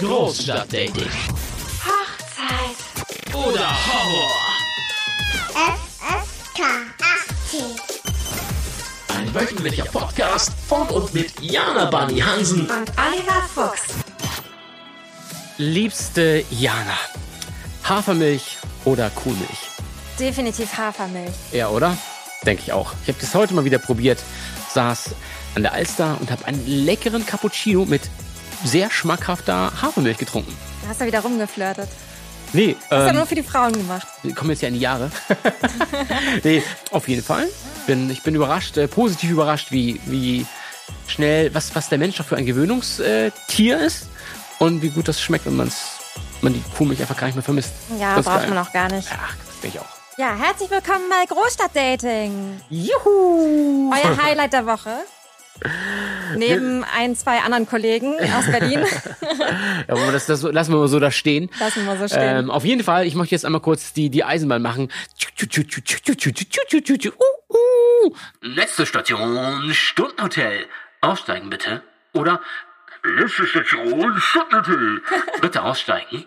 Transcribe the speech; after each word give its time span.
Großstadtdating. 0.00 1.10
Hochzeit. 1.84 3.34
Oder 3.34 3.68
Horror. 3.68 4.30
FSK 5.54 6.62
18. 7.48 7.64
Ein 9.16 9.34
wöchentlicher 9.34 9.86
Podcast 9.86 10.52
von 10.68 10.86
und 10.90 11.12
mit 11.14 11.40
Jana 11.40 11.86
Bunny 11.86 12.20
Hansen. 12.20 12.60
Und 12.60 12.92
Oliver 12.96 13.42
Fuchs. 13.52 13.82
Liebste 15.56 16.44
Jana, 16.50 16.96
Hafermilch 17.82 18.58
oder 18.84 19.10
Kuhmilch? 19.10 19.68
Definitiv 20.20 20.78
Hafermilch. 20.78 21.34
Ja, 21.50 21.70
oder? 21.70 21.98
Denke 22.46 22.62
ich 22.64 22.72
auch. 22.72 22.92
Ich 23.02 23.08
habe 23.08 23.18
das 23.20 23.34
heute 23.34 23.52
mal 23.52 23.64
wieder 23.64 23.78
probiert. 23.78 24.22
Saß 24.72 25.10
an 25.56 25.62
der 25.62 25.72
Alster 25.72 26.16
und 26.20 26.30
habe 26.30 26.44
einen 26.44 26.64
leckeren 26.64 27.26
Cappuccino 27.26 27.84
mit 27.84 28.02
sehr 28.64 28.90
schmackhafter 28.90 29.72
Hafermilch 29.82 30.18
getrunken. 30.18 30.56
Da 30.82 30.88
hast 30.88 31.00
du 31.00 31.04
wieder 31.06 31.20
rumgeflirtet. 31.20 31.88
Nee, 32.54 32.76
Das 32.88 33.00
ist 33.00 33.04
ja 33.04 33.08
ähm, 33.10 33.16
nur 33.16 33.26
für 33.26 33.34
die 33.34 33.42
Frauen 33.42 33.72
gemacht. 33.72 34.06
wir 34.22 34.34
kommen 34.34 34.50
jetzt 34.50 34.62
ja 34.62 34.68
in 34.68 34.74
die 34.74 34.80
Jahre. 34.80 35.10
nee, 36.44 36.62
auf 36.90 37.06
jeden 37.08 37.22
Fall. 37.22 37.46
Bin, 37.86 38.08
ich 38.10 38.22
bin 38.22 38.34
überrascht, 38.34 38.76
äh, 38.78 38.88
positiv 38.88 39.30
überrascht, 39.30 39.70
wie, 39.70 40.00
wie 40.06 40.46
schnell, 41.06 41.52
was, 41.54 41.74
was 41.74 41.88
der 41.90 41.98
Mensch 41.98 42.16
doch 42.16 42.24
für 42.24 42.36
ein 42.36 42.46
Gewöhnungstier 42.46 43.78
ist 43.80 44.06
und 44.58 44.80
wie 44.82 44.88
gut 44.90 45.08
das 45.08 45.20
schmeckt, 45.20 45.44
wenn 45.46 45.56
man's, 45.56 45.76
man 46.40 46.54
die 46.54 46.62
Kuhmilch 46.76 47.00
einfach 47.00 47.16
gar 47.18 47.26
nicht 47.26 47.36
mehr 47.36 47.44
vermisst. 47.44 47.72
Ja, 47.98 48.16
Das 48.16 48.24
braucht 48.24 48.48
man 48.48 48.58
auch 48.58 48.72
gar 48.72 48.90
nicht. 48.90 49.08
Ach, 49.12 49.34
das 49.46 49.60
denke 49.60 49.76
ich 49.78 49.82
auch. 49.82 49.98
Ja, 50.16 50.34
herzlich 50.34 50.70
willkommen 50.70 51.04
bei 51.10 51.26
Großstadtdating. 51.32 52.60
Juhu! 52.70 53.92
Euer 53.92 54.16
Highlight 54.24 54.52
der 54.54 54.66
Woche. 54.66 54.90
Neben 56.36 56.84
ein, 56.84 57.16
zwei 57.16 57.40
anderen 57.40 57.66
Kollegen 57.66 58.14
aus 58.36 58.46
Berlin. 58.46 58.84
Ja, 59.88 59.94
aber 59.94 60.12
das, 60.12 60.26
das 60.26 60.42
lassen 60.42 60.72
wir 60.72 60.78
mal 60.78 60.88
so 60.88 61.00
da 61.00 61.10
stehen. 61.10 61.48
Lassen 61.58 61.86
wir 61.86 61.96
so 61.96 62.08
stehen. 62.08 62.44
Ähm, 62.44 62.50
auf 62.50 62.64
jeden 62.64 62.82
Fall, 62.82 63.06
ich 63.06 63.14
möchte 63.14 63.34
jetzt 63.34 63.44
einmal 63.44 63.60
kurz 63.60 63.92
die, 63.92 64.10
die 64.10 64.24
Eisenbahn 64.24 64.60
machen. 64.60 64.90
Letzte 68.42 68.86
Station, 68.86 69.72
Stundenhotel. 69.72 70.66
Aussteigen 71.00 71.48
bitte. 71.50 71.82
Oder 72.12 72.40
letzte 73.02 73.46
Station, 73.46 74.18
Stundenhotel. 74.18 75.00
Bitte 75.40 75.62
aussteigen. 75.62 76.26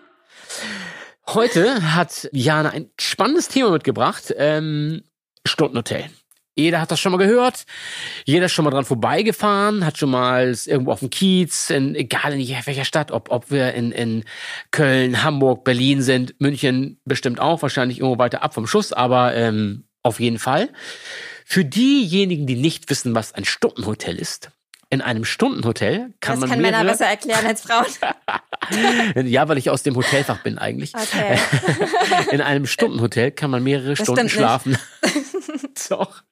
Heute 1.28 1.94
hat 1.94 2.28
Jana 2.32 2.70
ein 2.70 2.90
spannendes 2.98 3.48
Thema 3.48 3.70
mitgebracht. 3.70 4.32
Ähm, 4.36 5.02
Stundenhotel. 5.46 6.10
Jeder 6.54 6.80
hat 6.80 6.90
das 6.90 7.00
schon 7.00 7.12
mal 7.12 7.18
gehört. 7.18 7.64
Jeder 8.24 8.46
ist 8.46 8.52
schon 8.52 8.64
mal 8.64 8.70
dran 8.70 8.84
vorbeigefahren, 8.84 9.86
hat 9.86 9.96
schon 9.96 10.10
mal 10.10 10.54
irgendwo 10.66 10.92
auf 10.92 11.00
dem 11.00 11.10
Kiez, 11.10 11.70
in, 11.70 11.94
egal 11.94 12.34
in 12.34 12.46
welcher 12.66 12.84
Stadt, 12.84 13.10
ob, 13.10 13.30
ob 13.30 13.50
wir 13.50 13.72
in, 13.72 13.90
in 13.90 14.24
Köln, 14.70 15.22
Hamburg, 15.22 15.64
Berlin 15.64 16.02
sind, 16.02 16.34
München 16.40 17.00
bestimmt 17.04 17.40
auch, 17.40 17.62
wahrscheinlich 17.62 18.00
irgendwo 18.00 18.18
weiter 18.18 18.42
ab 18.42 18.52
vom 18.52 18.66
Schuss, 18.66 18.92
aber 18.92 19.34
ähm, 19.34 19.84
auf 20.02 20.20
jeden 20.20 20.38
Fall. 20.38 20.68
Für 21.44 21.64
diejenigen, 21.64 22.46
die 22.46 22.56
nicht 22.56 22.90
wissen, 22.90 23.14
was 23.14 23.34
ein 23.34 23.44
Stundenhotel 23.44 24.16
ist, 24.16 24.50
in 24.92 25.00
einem 25.00 25.24
Stundenhotel 25.24 26.12
kann 26.20 26.34
das 26.34 26.40
man 26.40 26.50
können 26.50 26.62
Männer 26.62 26.82
mehrere, 26.82 26.92
besser 26.92 27.06
erklären 27.06 27.46
als 27.46 27.62
Frauen. 27.62 27.86
ja, 29.26 29.48
weil 29.48 29.56
ich 29.56 29.70
aus 29.70 29.82
dem 29.82 29.96
Hotelfach 29.96 30.42
bin 30.42 30.58
eigentlich. 30.58 30.92
Okay. 30.94 31.38
In 32.30 32.42
einem 32.42 32.66
Stundenhotel 32.66 33.30
kann 33.30 33.50
man 33.50 33.62
mehrere 33.62 33.94
Das 33.94 34.00
Stunden 34.00 34.28
schlafen. 34.28 34.76
Doch. 35.92 36.22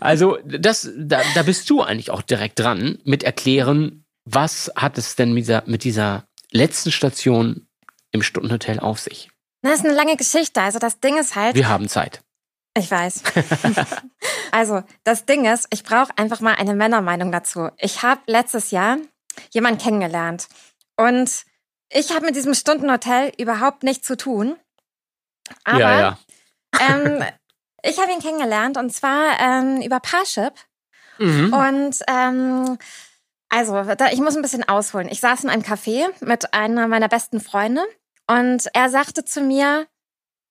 Also, 0.00 0.38
das, 0.44 0.90
da, 0.96 1.22
da 1.36 1.42
bist 1.44 1.70
du 1.70 1.82
eigentlich 1.82 2.10
auch 2.10 2.22
direkt 2.22 2.58
dran 2.58 2.98
mit 3.04 3.22
erklären, 3.22 4.04
was 4.24 4.72
hat 4.74 4.98
es 4.98 5.14
denn 5.14 5.32
mit 5.32 5.44
dieser, 5.44 5.62
mit 5.66 5.84
dieser 5.84 6.26
letzten 6.50 6.90
Station 6.90 7.68
im 8.10 8.22
Stundenhotel 8.22 8.80
auf 8.80 8.98
sich? 8.98 9.30
Das 9.62 9.74
ist 9.74 9.84
eine 9.84 9.94
lange 9.94 10.16
Geschichte. 10.16 10.60
Also 10.60 10.78
das 10.78 10.98
Ding 10.98 11.16
ist 11.18 11.36
halt, 11.36 11.54
Wir 11.54 11.68
haben 11.68 11.88
Zeit. 11.88 12.20
ich 12.76 12.90
weiß. 12.90 13.22
also 14.50 14.82
das 15.04 15.24
Ding 15.24 15.44
ist, 15.44 15.68
ich 15.70 15.84
brauche 15.84 16.16
einfach 16.16 16.40
mal 16.40 16.54
eine 16.54 16.74
Männermeinung 16.74 17.30
dazu. 17.30 17.68
Ich 17.78 18.02
habe 18.02 18.20
letztes 18.26 18.72
Jahr 18.72 18.98
jemanden 19.52 19.80
kennengelernt 19.80 20.48
und 20.96 21.30
ich 21.90 22.10
habe 22.12 22.26
mit 22.26 22.34
diesem 22.34 22.54
Stundenhotel 22.54 23.32
überhaupt 23.38 23.84
nichts 23.84 24.06
zu 24.06 24.16
tun. 24.16 24.56
Aber 25.64 25.78
ja, 25.78 26.00
ja. 26.00 26.18
Ähm, 26.80 27.24
ich 27.82 27.98
habe 27.98 28.12
ihn 28.12 28.20
kennengelernt 28.20 28.76
und 28.76 28.92
zwar 28.92 29.38
ähm, 29.40 29.80
über 29.82 30.00
Parship. 30.00 30.54
Mhm. 31.18 31.52
Und 31.52 31.96
ähm, 32.08 32.78
also, 33.48 33.82
da, 33.94 34.10
ich 34.10 34.20
muss 34.20 34.34
ein 34.34 34.42
bisschen 34.42 34.66
ausholen. 34.68 35.08
Ich 35.10 35.20
saß 35.20 35.44
in 35.44 35.50
einem 35.50 35.62
Café 35.62 36.06
mit 36.20 36.54
einer 36.54 36.88
meiner 36.88 37.08
besten 37.08 37.40
Freunde 37.40 37.82
und 38.26 38.68
er 38.72 38.88
sagte 38.88 39.24
zu 39.24 39.42
mir, 39.42 39.86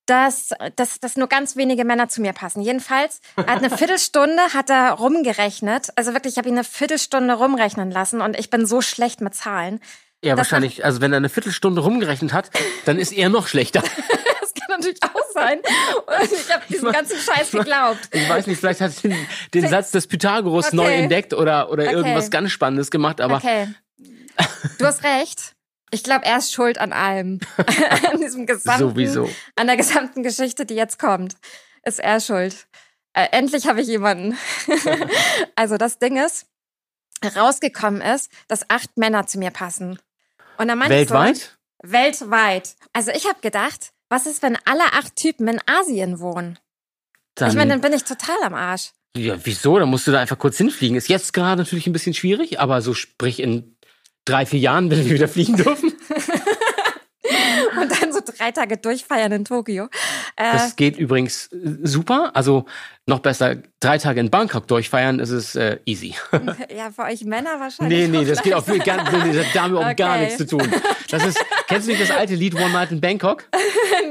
dass, 0.05 0.49
dass, 0.75 0.99
dass 0.99 1.15
nur 1.15 1.27
ganz 1.27 1.55
wenige 1.55 1.85
Männer 1.85 2.09
zu 2.09 2.21
mir 2.21 2.33
passen. 2.33 2.61
Jedenfalls, 2.61 3.21
er 3.35 3.47
hat 3.47 3.63
eine 3.63 3.69
Viertelstunde 3.77 4.41
hat 4.53 4.69
er 4.69 4.91
rumgerechnet. 4.91 5.89
Also 5.95 6.13
wirklich, 6.13 6.33
ich 6.33 6.37
habe 6.37 6.49
ihn 6.49 6.55
eine 6.55 6.63
Viertelstunde 6.63 7.33
rumrechnen 7.33 7.91
lassen 7.91 8.21
und 8.21 8.37
ich 8.37 8.49
bin 8.49 8.65
so 8.65 8.81
schlecht 8.81 9.21
mit 9.21 9.33
Zahlen. 9.33 9.79
Ja, 10.23 10.37
wahrscheinlich, 10.37 10.85
also 10.85 11.01
wenn 11.01 11.13
er 11.13 11.17
eine 11.17 11.29
Viertelstunde 11.29 11.81
rumgerechnet 11.81 12.33
hat, 12.33 12.51
dann 12.85 12.99
ist 12.99 13.11
er 13.11 13.29
noch 13.29 13.47
schlechter. 13.47 13.81
Natürlich 14.77 15.03
auch 15.03 15.31
sein. 15.33 15.59
Und 15.59 16.31
ich 16.31 16.53
habe 16.53 16.63
diesem 16.69 16.91
ganzen 16.91 17.17
Scheiß 17.17 17.51
geglaubt. 17.51 17.99
Ich 18.11 18.27
weiß 18.29 18.47
nicht, 18.47 18.59
vielleicht 18.59 18.81
hat 18.81 18.91
er 19.03 19.09
den, 19.09 19.27
den 19.53 19.67
Satz 19.67 19.91
des 19.91 20.07
Pythagoras 20.07 20.67
Okay. 20.67 20.75
neu 20.75 20.91
entdeckt 20.93 21.33
oder, 21.33 21.69
oder 21.69 21.83
Okay. 21.83 21.93
irgendwas 21.93 22.29
ganz 22.31 22.51
Spannendes 22.51 22.89
gemacht, 22.91 23.21
aber 23.21 23.35
Okay. 23.37 23.67
Du 24.79 24.85
hast 24.85 25.03
recht. 25.03 25.55
Ich 25.91 26.03
glaube, 26.03 26.25
er 26.25 26.37
ist 26.37 26.53
schuld 26.53 26.77
an 26.77 26.93
allem. 26.93 27.39
an 28.11 28.19
diesem 28.19 28.45
gesamten, 28.45 28.79
sowieso. 28.79 29.29
an 29.57 29.67
der 29.67 29.75
gesamten 29.77 30.23
Geschichte, 30.23 30.65
die 30.65 30.75
jetzt 30.75 30.97
kommt. 30.99 31.35
Ist 31.83 31.99
er 31.99 32.19
schuld. 32.21 32.67
Äh, 33.13 33.27
endlich 33.31 33.67
habe 33.67 33.81
ich 33.81 33.87
jemanden. 33.87 34.37
also 35.55 35.77
das 35.77 35.99
Ding 35.99 36.17
ist, 36.17 36.45
rausgekommen 37.35 38.01
ist, 38.01 38.31
dass 38.47 38.69
acht 38.69 38.97
Männer 38.97 39.27
zu 39.27 39.37
mir 39.37 39.51
passen. 39.51 39.99
Und 40.57 40.69
dann 40.69 40.77
meinte 40.77 40.93
ich 40.95 40.99
Weltweit? 41.09 41.37
So, 41.83 41.91
weltweit. 41.91 42.75
Also 42.93 43.11
ich 43.11 43.25
habe 43.27 43.41
gedacht, 43.41 43.91
was 44.11 44.25
ist, 44.25 44.41
wenn 44.43 44.57
alle 44.65 44.83
acht 44.93 45.15
Typen 45.15 45.47
in 45.47 45.59
Asien 45.65 46.19
wohnen? 46.19 46.59
Dann, 47.35 47.49
ich 47.49 47.55
meine, 47.55 47.71
dann 47.71 47.81
bin 47.81 47.93
ich 47.93 48.03
total 48.03 48.43
am 48.43 48.53
Arsch. 48.53 48.91
ja, 49.15 49.37
wieso? 49.43 49.79
Da 49.79 49.85
musst 49.85 50.05
du 50.05 50.11
da 50.11 50.19
einfach 50.19 50.37
kurz 50.37 50.57
hinfliegen. 50.57 50.97
Ist 50.97 51.07
jetzt 51.07 51.33
gerade 51.33 51.61
natürlich 51.61 51.87
ein 51.87 51.93
bisschen 51.93 52.13
schwierig, 52.13 52.59
aber 52.59 52.81
so 52.81 52.93
sprich 52.93 53.39
in 53.39 53.77
drei, 54.25 54.45
vier 54.45 54.59
Jahren, 54.59 54.91
wenn 54.91 55.05
wir 55.05 55.13
wieder 55.13 55.29
fliegen 55.29 55.55
dürfen. 55.55 55.93
Und 57.81 58.01
dann 58.01 58.11
so 58.13 58.19
drei 58.25 58.51
Tage 58.51 58.77
durchfeiern 58.77 59.31
in 59.31 59.45
Tokio. 59.45 59.85
Äh, 60.35 60.51
Das 60.53 60.75
geht 60.75 60.97
übrigens 60.97 61.47
äh, 61.51 61.57
super. 61.83 62.31
Also 62.33 62.65
noch 63.05 63.19
besser, 63.19 63.57
drei 63.79 63.97
Tage 63.97 64.19
in 64.19 64.29
Bangkok 64.29 64.67
durchfeiern, 64.67 65.17
das 65.17 65.29
ist 65.29 65.55
äh, 65.55 65.79
easy. 65.85 66.15
ja, 66.75 66.91
für 66.91 67.03
euch 67.03 67.23
Männer 67.25 67.59
wahrscheinlich. 67.59 67.99
Nee, 67.99 68.07
nee, 68.07 68.19
auch 68.19 68.27
das 68.29 68.41
geht 68.43 68.53
auf 68.53 68.65
gleich. 68.65 68.83
gar, 68.83 69.11
nee, 69.11 69.33
das 69.33 69.45
hat 69.47 69.55
damit 69.55 69.77
auch 69.77 69.95
gar 69.95 70.15
Okay. 70.15 70.19
nichts 70.25 70.37
zu 70.37 70.47
tun. 70.47 70.71
Das 71.09 71.25
ist, 71.25 71.43
kennst 71.67 71.87
du 71.87 71.91
nicht 71.91 72.01
das 72.01 72.11
alte 72.15 72.35
Lied 72.35 72.55
One 72.55 72.69
Night 72.71 72.91
in 72.91 73.01
Bangkok? 73.01 73.45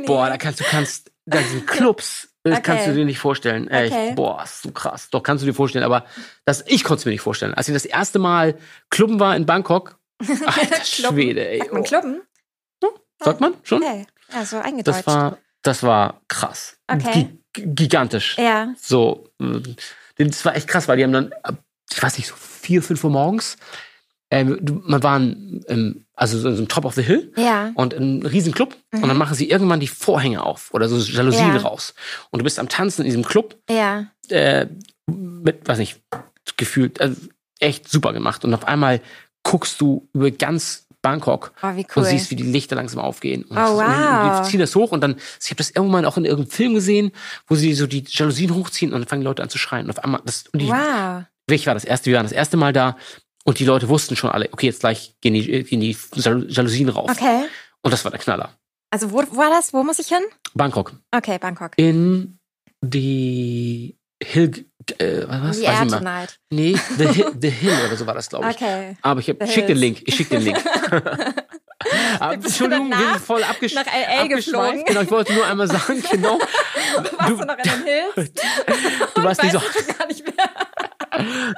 Boah, 0.07 0.29
da 0.29 0.37
kannst 0.37 0.61
du 0.61 0.65
kannst, 0.65 1.11
da 1.27 1.39
sind 1.43 1.67
Clubs, 1.67 2.29
das 2.43 2.55
Okay. 2.55 2.63
kannst 2.65 2.87
du 2.89 2.95
dir 2.95 3.05
nicht 3.05 3.19
vorstellen. 3.19 3.69
Echt, 3.69 3.93
Okay. 3.93 4.13
boah, 4.17 4.43
ist 4.43 4.63
so 4.63 4.71
krass. 4.73 5.09
Doch 5.11 5.23
kannst 5.23 5.43
du 5.43 5.47
dir 5.47 5.55
vorstellen, 5.55 5.85
aber 5.85 6.05
das, 6.45 6.65
ich 6.67 6.85
konnte 6.85 7.01
es 7.01 7.05
mir 7.05 7.13
nicht 7.13 7.21
vorstellen. 7.21 7.55
Als 7.55 7.69
ich 7.69 7.75
das 7.75 7.85
erste 7.85 8.19
Mal 8.19 8.57
Clubben 8.91 9.21
war 9.21 9.37
in 9.37 9.47
Bangkok, 9.47 9.99
alter 10.21 10.77
Klubben. 10.83 11.17
Schwede, 11.17 11.49
ey. 11.49 11.63
Oh. 11.73 11.83
Klubben? 11.83 12.23
Sagt 13.23 13.41
man 13.41 13.55
schon? 13.63 13.83
Okay. 13.83 14.07
Ja, 14.33 14.45
so 14.45 14.59
eingedeutscht. 14.59 15.07
Das 15.07 15.15
war, 15.15 15.39
das 15.63 15.83
war 15.83 16.21
krass. 16.29 16.77
Okay. 16.89 17.29
Gi 17.53 17.67
gigantisch. 17.67 18.37
ja. 18.39 18.73
So, 18.81 19.29
äh, 19.41 19.61
das 20.25 20.45
war 20.45 20.55
echt 20.57 20.69
krass, 20.69 20.87
weil 20.89 20.97
die 20.99 21.05
haben 21.05 21.13
dann, 21.13 21.33
äh, 21.45 21.53
ich 21.91 22.01
weiß 22.03 22.17
nicht, 22.19 22.29
so 22.29 22.35
vier, 22.37 22.83
fünf 22.83 23.03
Uhr 23.03 23.11
morgens, 23.11 23.57
du- 24.31 24.81
man 24.85 25.03
war 25.03 25.17
ähm, 25.17 26.05
also 26.15 26.39
so 26.39 26.49
ein 26.63 26.69
Top 26.69 26.85
of 26.85 26.95
the 26.95 27.03
Hill 27.03 27.33
Ja. 27.37 27.73
und 27.75 27.93
ein 27.95 28.25
Riesenclub 28.25 28.77
und 28.93 29.09
dann 29.09 29.17
machen 29.17 29.35
sie 29.35 29.51
irgendwann 29.51 29.81
die 29.81 29.89
Vorhänge 29.89 30.45
auf 30.45 30.73
oder 30.73 30.89
so 30.89 30.97
Jalousien 30.99 31.49
Mhm. 31.49 31.57
Ja. 31.57 31.63
raus 31.63 31.95
und 32.31 32.39
du 32.39 32.45
bist 32.45 32.61
am 32.61 32.69
Tanzen 32.69 33.01
in 33.03 33.07
diesem 33.07 33.25
Club 33.25 33.57
Ja. 33.69 34.07
äh, 34.29 34.67
mit, 35.07 35.67
weiß 35.67 35.79
nicht, 35.79 36.01
gefühlt 36.57 37.01
äh, 37.01 37.11
echt 37.59 37.89
super 37.89 38.13
gemacht 38.13 38.45
und 38.45 38.55
auf 38.55 38.69
einmal 38.69 39.01
guckst 39.43 39.81
du 39.81 40.09
über 40.13 40.31
ganz 40.31 40.87
Bangkok 41.03 41.53
Oh, 41.63 41.75
wie 41.75 41.81
und 41.81 41.97
cool. 41.97 42.05
siehst, 42.05 42.31
wie 42.31 42.37
die 42.37 42.43
Lichter 42.43 42.77
langsam 42.77 43.01
aufgehen. 43.01 43.45
Und, 43.45 43.57
Oh, 43.57 43.77
wow. 43.77 44.39
und 44.39 44.45
die 44.45 44.51
ziehen 44.51 44.61
das 44.61 44.75
hoch 44.77 44.93
und 44.93 45.01
dann, 45.01 45.17
ich 45.43 45.47
habe 45.51 45.57
das 45.57 45.71
irgendwann 45.71 46.05
auch 46.05 46.17
in 46.17 46.25
irgendeinem 46.25 46.51
Film 46.51 46.75
gesehen, 46.75 47.13
wo 47.47 47.55
sie 47.55 47.73
so 47.75 47.87
die 47.87 48.05
Jalousien 48.07 48.55
hochziehen 48.55 48.93
und 48.93 49.01
dann 49.01 49.09
fangen 49.09 49.23
die 49.23 49.27
Leute 49.27 49.43
an 49.43 49.49
zu 49.49 49.59
schreien. 49.59 49.87
Und 49.87 49.91
auf 49.99 50.05
einmal, 50.05 50.21
das, 50.25 50.45
und 50.53 50.61
die, 50.61 50.69
wow. 50.69 51.25
ich 51.51 51.67
war 51.67 51.75
das 51.75 51.85
erste, 51.85 52.07
wir 52.11 52.17
waren 52.17 52.27
das 52.27 52.33
erste 52.33 52.57
Mal 52.57 52.73
da 52.73 52.97
und 53.45 53.59
die 53.59 53.65
Leute 53.65 53.89
wussten 53.89 54.17
schon 54.17 54.31
alle, 54.31 54.49
okay, 54.53 54.67
jetzt 54.67 54.81
gleich 54.81 55.15
gehen 55.23 55.35
die, 55.35 55.65
gehen 55.65 55.81
die 55.81 55.97
Jal- 56.17 56.47
Jalousien 56.51 56.89
rauf. 56.91 57.11
Okay. 57.11 57.45
Und 57.83 57.93
das 57.93 58.05
war 58.05 58.11
der 58.11 58.21
Knaller. 58.21 58.51
Also 58.91 59.11
wo, 59.13 59.23
wo 59.31 59.37
war 59.39 59.49
das? 59.51 59.73
Wo 59.73 59.83
muss 59.83 59.99
ich 59.99 60.09
hin? 60.09 60.23
Bangkok. 60.55 60.93
Okay, 61.15 61.39
Bangkok. 61.39 61.73
In 61.77 62.39
die 62.83 63.97
Hill, 64.23 64.67
äh, 64.99 65.23
was? 65.27 65.59
The 65.59 65.67
Weiß. 65.67 66.39
Nee, 66.51 66.77
The 66.99 67.07
Hill, 67.09 67.33
The 67.41 67.51
Hill 67.51 67.73
oder 67.87 67.97
so 67.97 68.07
war 68.07 68.15
das, 68.15 68.29
glaube 68.29 68.51
ich. 68.51 68.57
Okay. 68.57 68.97
Aber 69.03 69.21
ich, 69.21 69.31
hab, 69.31 69.49
schick 69.49 69.67
den. 69.67 69.79
Link, 69.79 70.03
ich 70.05 70.15
schick 70.15 70.29
den 70.29 70.43
Link. 70.43 70.59
Aber, 72.21 72.37
du 72.37 72.47
Entschuldigung, 72.47 72.89
wir 72.91 72.97
danach 72.97 73.15
sind 73.15 73.25
voll 73.25 73.43
abgesch 73.43 73.75
nach 73.75 73.87
LA 73.87 74.23
abgeschweift. 74.23 74.87
Genau, 74.87 75.01
ich 75.01 75.11
wollte 75.11 75.33
nur 75.33 75.47
einmal 75.47 75.67
sagen, 75.67 76.03
genau. 76.11 76.39
Warst 77.19 77.41
du, 77.41 77.45
noch 77.47 77.57
in 77.57 77.65
den 77.65 77.85
Hills? 77.85 78.33
Du 79.15 79.23
warst 79.23 79.43
nicht 79.43 79.53
so, 79.53 79.61
gar 79.99 80.07
nicht 80.07 80.25
mehr. 80.25 80.51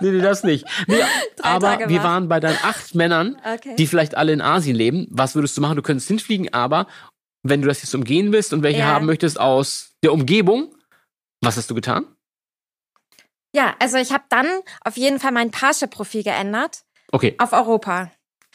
nee, 0.00 0.10
nee, 0.10 0.20
das 0.20 0.44
nicht. 0.44 0.64
Nee, 0.86 1.02
aber 1.42 1.66
Tage 1.72 1.88
wir 1.88 1.98
wach. 1.98 2.04
waren 2.04 2.28
bei 2.28 2.38
deinen 2.38 2.58
acht 2.62 2.94
Männern, 2.94 3.36
Okay. 3.44 3.74
die 3.76 3.86
vielleicht 3.86 4.14
alle 4.16 4.32
in 4.32 4.40
Asien 4.40 4.76
leben. 4.76 5.08
Was 5.10 5.34
würdest 5.34 5.56
du 5.56 5.60
machen? 5.60 5.76
Du 5.76 5.82
könntest 5.82 6.08
hinfliegen, 6.08 6.52
aber 6.54 6.86
wenn 7.42 7.60
du 7.60 7.68
das 7.68 7.82
jetzt 7.82 7.94
umgehen 7.94 8.32
willst 8.32 8.52
und 8.52 8.62
welche 8.62 8.80
Ja. 8.80 8.86
haben 8.86 9.06
möchtest 9.06 9.40
aus 9.40 9.96
der 10.04 10.12
Umgebung, 10.12 10.72
was 11.40 11.56
hast 11.56 11.68
du 11.68 11.74
getan? 11.74 12.06
Ja, 13.52 13.74
also 13.78 13.98
ich 13.98 14.12
habe 14.12 14.24
dann 14.28 14.46
auf 14.84 14.96
jeden 14.96 15.20
Fall 15.20 15.32
mein 15.32 15.50
Parship-Profil 15.50 16.22
geändert 16.24 16.82
Okay, 17.10 17.34
auf 17.38 17.52
Europa. 17.52 18.10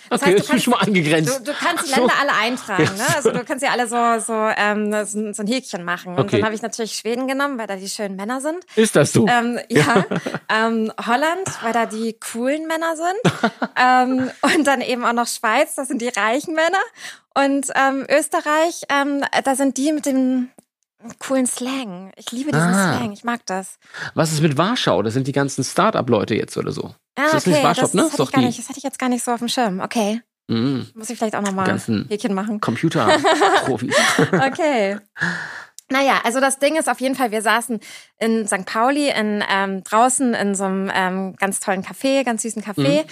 Das 0.09 0.21
okay, 0.21 0.33
heißt, 0.35 0.43
du 0.43 0.47
kannst- 0.49 0.63
schon 0.65 0.71
mal 0.73 0.79
eingegrenzt. 0.81 1.39
Du, 1.39 1.43
du 1.51 1.53
kannst 1.57 1.87
die 1.87 1.91
Ach 1.93 1.97
so. 1.97 2.01
Länder 2.01 2.13
alle 2.21 2.33
eintragen, 2.33 2.83
ne? 2.97 3.03
Also 3.15 3.31
du 3.31 3.43
kannst 3.43 3.63
ja 3.63 3.71
alle 3.71 3.87
so 3.87 3.95
so 4.23 4.33
ähm, 4.55 4.91
so, 5.05 5.33
so 5.33 5.41
ein 5.41 5.47
Häkchen 5.47 5.83
machen. 5.83 6.13
Und 6.13 6.19
Okay. 6.21 6.37
dann 6.37 6.45
habe 6.45 6.53
ich 6.55 6.61
natürlich 6.61 6.93
Schweden 6.93 7.27
genommen, 7.27 7.57
weil 7.57 7.65
da 7.65 7.75
die 7.77 7.89
schönen 7.89 8.15
Männer 8.15 8.39
sind. 8.39 8.63
Ist 8.75 8.95
das 8.95 9.11
so? 9.11 9.25
Ähm, 9.27 9.59
ja, 9.69 10.05
ähm, 10.49 10.91
Holland, 11.03 11.49
weil 11.63 11.73
da 11.73 11.87
die 11.87 12.15
coolen 12.31 12.67
Männer 12.67 12.95
sind. 12.95 13.51
ähm, 13.75 14.31
und 14.55 14.65
dann 14.67 14.81
eben 14.81 15.03
auch 15.03 15.13
noch 15.13 15.27
Schweiz, 15.27 15.73
das 15.75 15.87
sind 15.87 15.99
die 16.01 16.09
reichen 16.09 16.53
Männer. 16.53 16.77
Und 17.35 17.67
ähm, 17.75 18.05
Österreich, 18.09 18.83
ähm, 18.89 19.23
da 19.43 19.55
sind 19.55 19.77
die 19.77 19.91
mit 19.93 20.05
dem 20.05 20.49
coolen 21.19 21.45
Slang. 21.45 22.11
Ich 22.15 22.31
liebe 22.31 22.51
diesen 22.51 22.67
Ah. 22.73 22.97
Slang, 22.97 23.11
ich 23.11 23.23
mag 23.23 23.45
das. 23.45 23.77
Was 24.15 24.31
ist 24.31 24.41
mit 24.41 24.57
Warschau? 24.57 25.01
Das 25.03 25.13
sind 25.13 25.27
die 25.27 25.31
ganzen 25.31 25.63
Start-up-Leute 25.63 26.35
jetzt 26.35 26.57
oder 26.57 26.71
so. 26.71 26.93
Ah, 27.15 27.25
Ist 27.25 27.33
das 27.33 27.43
okay, 27.47 27.55
nicht 27.55 27.63
Warschau, 27.63 27.81
das, 27.81 27.93
ne? 27.93 28.01
das, 28.03 28.13
Ist 28.13 28.19
hatte 28.19 28.39
nicht, 28.39 28.59
das 28.59 28.69
hatte 28.69 28.77
ich 28.77 28.83
jetzt 28.83 28.99
gar 28.99 29.09
nicht 29.09 29.23
so 29.23 29.31
auf 29.31 29.39
dem 29.39 29.47
Schirm. 29.47 29.79
Okay, 29.79 30.21
Mhm. 30.49 30.87
muss 30.95 31.09
ich 31.09 31.17
vielleicht 31.17 31.35
auch 31.35 31.41
nochmal 31.41 31.65
Ganzen 31.67 32.05
Häkchen 32.09 32.33
machen. 32.33 32.61
Computer-Profis. 32.61 33.95
Okay. 34.31 34.97
Naja, 35.89 36.19
also 36.25 36.41
das 36.41 36.59
Ding 36.59 36.75
ist 36.75 36.89
auf 36.89 36.99
jeden 36.99 37.15
Fall, 37.15 37.31
wir 37.31 37.41
saßen 37.41 37.79
in 38.19 38.45
St. 38.45 38.65
Pauli 38.65 39.09
in, 39.09 39.41
ähm, 39.49 39.83
draußen 39.85 40.33
in 40.33 40.53
so 40.53 40.65
einem 40.65 40.91
ähm, 40.93 41.35
ganz 41.37 41.61
tollen 41.61 41.81
Café, 41.81 42.25
ganz 42.25 42.41
süßen 42.41 42.61
Café. 42.61 43.03
Mhm. 43.03 43.07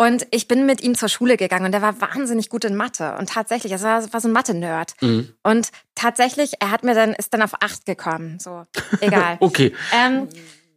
Und 0.00 0.26
ich 0.30 0.48
bin 0.48 0.64
mit 0.64 0.80
ihm 0.80 0.94
zur 0.94 1.10
Schule 1.10 1.36
gegangen 1.36 1.66
und 1.66 1.72
der 1.72 1.82
war 1.82 2.00
wahnsinnig 2.00 2.48
gut 2.48 2.64
in 2.64 2.74
Mathe. 2.74 3.14
Und 3.18 3.28
tatsächlich, 3.28 3.70
es 3.70 3.82
war, 3.82 4.10
war 4.14 4.20
so 4.22 4.28
ein 4.28 4.32
Mathe-Nerd. 4.32 4.94
Mhm. 5.02 5.34
Und 5.42 5.72
tatsächlich, 5.94 6.54
er 6.58 6.70
hat 6.70 6.84
mir 6.84 6.94
dann, 6.94 7.12
ist 7.12 7.34
dann 7.34 7.42
auf 7.42 7.52
acht 7.60 7.84
gekommen. 7.84 8.38
So, 8.40 8.64
egal. 9.02 9.36
Okay. 9.40 9.76
ähm, 9.92 10.26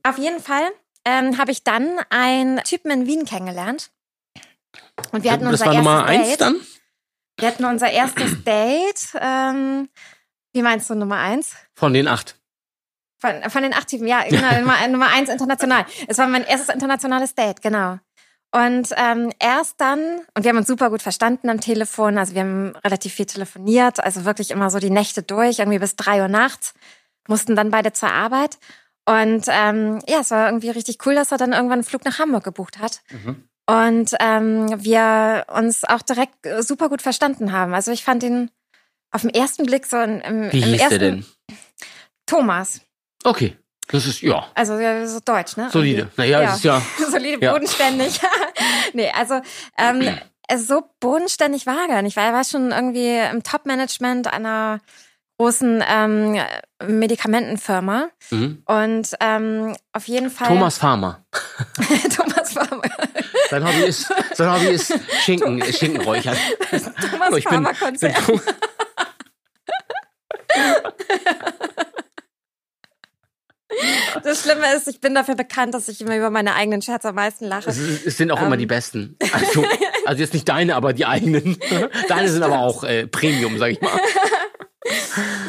auf 0.04 0.18
jeden 0.18 0.42
Fall 0.42 0.64
ähm, 1.06 1.38
habe 1.38 1.52
ich 1.52 1.64
dann 1.64 2.00
einen 2.10 2.58
Typen 2.66 2.92
in 2.92 3.08
Wien 3.08 3.24
kennengelernt. 3.24 3.92
Und 5.14 5.24
wir 5.24 5.32
hatten 5.32 5.46
das 5.46 5.54
unser 5.54 5.68
war 5.68 5.74
erstes 5.74 5.86
Nummer 5.86 6.06
eins 6.06 6.28
Date. 6.28 6.42
dann? 6.42 6.56
Wir 7.40 7.48
hatten 7.48 7.64
unser 7.64 7.92
erstes 7.92 8.44
Date. 8.46 9.08
Ähm, 9.22 9.88
wie 10.52 10.64
meinst 10.64 10.90
du 10.90 10.96
Nummer 10.96 11.20
eins? 11.20 11.56
Von 11.76 11.94
den 11.94 12.10
acht. 12.10 12.36
Von, 13.22 13.50
von 13.50 13.64
den 13.64 13.74
acht 13.74 13.88
Typen, 13.88 14.06
ja, 14.06 14.24
genau, 14.28 14.52
Nummer, 14.60 14.86
Nummer 14.90 15.08
eins 15.08 15.30
international. 15.30 15.86
Es 16.10 16.18
war 16.18 16.28
mein 16.28 16.44
erstes 16.44 16.68
internationales 16.68 17.34
Date, 17.36 17.62
genau. 17.62 18.00
Und 18.56 18.90
ähm, 18.98 19.32
erst 19.40 19.82
dann, 19.82 20.00
und 20.36 20.44
wir 20.44 20.50
haben 20.50 20.58
uns 20.58 20.68
super 20.68 20.92
gut 20.92 21.02
verstanden 21.02 21.50
am 21.50 21.60
Telefon, 21.60 22.20
also 22.20 22.36
wir 22.36 22.42
haben 22.42 22.76
relativ 22.86 23.14
viel 23.16 23.26
telefoniert, 23.26 24.04
also 24.04 24.26
wirklich 24.26 24.52
immer 24.52 24.70
so 24.70 24.78
die 24.78 24.92
Nächte 24.92 25.24
durch, 25.24 25.58
irgendwie 25.58 25.80
bis 25.80 25.96
drei 25.96 26.22
Uhr 26.22 26.28
nachts, 26.28 26.76
mussten 27.28 27.56
dann 27.56 27.72
beide 27.72 27.94
zur 27.94 28.12
Arbeit. 28.12 28.60
Und 29.06 29.46
ähm, 29.48 30.00
ja, 30.08 30.20
es 30.20 30.30
war 30.30 30.48
irgendwie 30.48 30.70
richtig 30.70 31.04
cool, 31.06 31.16
dass 31.16 31.32
er 31.32 31.40
dann 31.40 31.52
irgendwann 31.52 31.80
einen 31.80 31.84
Flug 31.84 32.06
nach 32.06 32.20
Hamburg 32.20 32.44
gebucht 32.44 32.78
hat. 32.78 33.02
Mhm. 33.10 33.44
Und 33.66 34.12
ähm, 34.20 34.84
wir 34.84 35.46
uns 35.52 35.84
auch 35.84 36.04
direkt 36.04 36.46
äh, 36.46 36.62
super 36.62 36.90
gut 36.90 37.02
verstanden 37.02 37.54
haben. 37.54 37.74
Also 37.74 37.92
ich 37.92 38.04
fand 38.04 38.22
ihn 38.22 38.52
auf 39.10 39.22
den 39.22 39.32
ersten 39.32 39.66
Blick 39.66 39.88
so 39.88 39.98
in, 39.98 40.22
im, 40.22 40.52
Wie 40.52 40.62
im 40.62 40.70
hieß 40.70 40.82
ersten 40.82 41.00
der 41.00 41.12
denn? 41.12 41.26
Thomas. 42.28 42.82
Okay. 43.24 43.58
Das 43.88 44.06
ist, 44.06 44.22
ja, 44.22 44.46
Also 44.56 44.78
ja, 44.80 45.06
so 45.06 45.20
deutsch, 45.24 45.58
ne? 45.58 45.70
solide. 45.72 46.10
Naja, 46.18 46.42
Ja. 46.42 46.54
ist 46.54 46.64
ja. 46.64 46.82
Solide, 47.10 47.38
bodenständig. 47.38 48.20
nee, 48.94 49.12
also 49.12 49.42
ähm, 49.78 50.18
so 50.58 50.84
bodenständig 51.00 51.66
war 51.66 51.76
er 51.84 51.88
gar 51.88 52.02
nicht, 52.02 52.16
weil 52.18 52.26
er 52.28 52.34
war 52.34 52.44
schon 52.44 52.72
irgendwie 52.72 53.18
im 53.32 53.44
Top-Management 53.44 54.32
einer 54.32 54.80
großen 55.38 55.84
ähm, 55.88 56.40
Medikamentenfirma. 56.86 58.08
Mhm. 58.30 58.62
Und 58.66 59.10
ähm, 59.20 59.76
auf 59.92 60.08
jeden 60.08 60.30
Fall. 60.30 60.48
Thomas 60.48 60.78
Farmer. 60.78 61.24
Thomas 62.16 62.54
Farmer. 62.54 62.84
Sein 63.50 63.68
Hobby 63.68 63.84
ist, 63.84 64.08
sein 64.36 64.54
Hobby 64.54 64.68
ist 64.68 64.94
Schinken, 65.24 65.64
Schinkenräuchern. 65.64 66.38
Thomas 67.12 67.32
bin, 67.34 67.42
Farmer 67.42 67.74
Konzert. 67.74 68.16
Das 74.34 74.42
Schlimme 74.42 74.74
ist, 74.74 74.88
ich 74.88 75.00
bin 75.00 75.14
dafür 75.14 75.36
bekannt, 75.36 75.76
dass 75.76 75.88
ich 75.90 76.02
immer 76.02 76.18
über 76.18 76.32
meine 76.32 76.56
eigenen 76.56 76.82
Scherze 76.82 77.10
am 77.10 77.16
meisten 77.16 77.46
lache. 77.46 77.70
es, 77.70 77.78
es 77.78 78.18
sind 78.18 78.32
auch 78.32 78.42
immer 78.42 78.54
Ähm. 78.54 78.60
die 78.60 78.66
besten. 78.66 79.16
Also, 79.32 79.64
also 80.06 80.22
jetzt 80.22 80.34
nicht 80.34 80.50
deine, 80.50 80.76
aber 80.76 80.94
die 80.94 81.06
eigenen. 81.06 81.60
Deine 82.08 82.30
sind 82.30 82.42
aber 82.42 82.58
auch 82.60 82.84
äh, 82.84 83.06
Premium, 83.06 83.60
sag 83.60 83.70
ich 83.72 83.82
mal. 83.82 83.92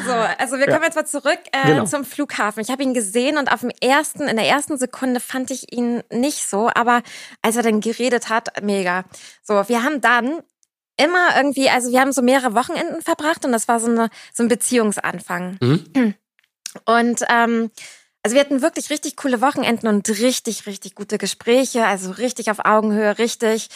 So, 0.05 0.13
also 0.13 0.57
wir 0.59 0.67
kommen 0.67 0.83
jetzt 0.83 0.95
mal 0.95 1.05
zurück 1.05 1.39
äh, 1.51 1.65
Genau. 1.67 1.85
zum 1.85 2.05
Flughafen. 2.05 2.61
Ich 2.61 2.69
habe 2.69 2.83
ihn 2.83 2.93
gesehen 2.93 3.37
und 3.39 3.51
auf 3.51 3.61
dem 3.61 3.71
ersten, 3.81 4.27
in 4.27 4.35
der 4.37 4.45
ersten 4.45 4.77
Sekunde 4.77 5.19
fand 5.19 5.49
ich 5.49 5.73
ihn 5.73 6.03
nicht 6.11 6.47
so, 6.47 6.69
aber 6.73 7.01
als 7.41 7.55
er 7.55 7.63
dann 7.63 7.81
geredet 7.81 8.29
hat, 8.29 8.61
mega. 8.63 9.03
So, 9.41 9.67
wir 9.67 9.81
haben 9.83 9.99
dann 9.99 10.41
immer 10.95 11.35
irgendwie, 11.35 11.69
also 11.71 11.91
wir 11.91 11.99
haben 12.01 12.11
so 12.13 12.21
mehrere 12.21 12.53
Wochenenden 12.53 13.01
verbracht 13.01 13.45
und 13.45 13.51
das 13.51 13.67
war 13.67 13.79
so, 13.79 13.87
eine, 13.89 14.09
so 14.31 14.43
ein 14.43 14.47
Beziehungsanfang. 14.47 15.57
Mhm. 15.59 16.13
Und 16.85 17.25
ähm, 17.29 17.71
also 18.25 18.33
wir 18.33 18.41
hatten 18.41 18.63
wirklich 18.63 18.89
richtig 18.89 19.15
coole 19.17 19.39
Wochenenden 19.39 19.87
und 19.87 20.09
richtig, 20.09 20.65
richtig 20.65 20.95
gute 20.95 21.19
Gespräche, 21.19 21.85
also 21.85 22.09
richtig 22.09 22.49
auf 22.49 22.57
Augenhöhe, 22.65 23.19
richtig 23.19 23.69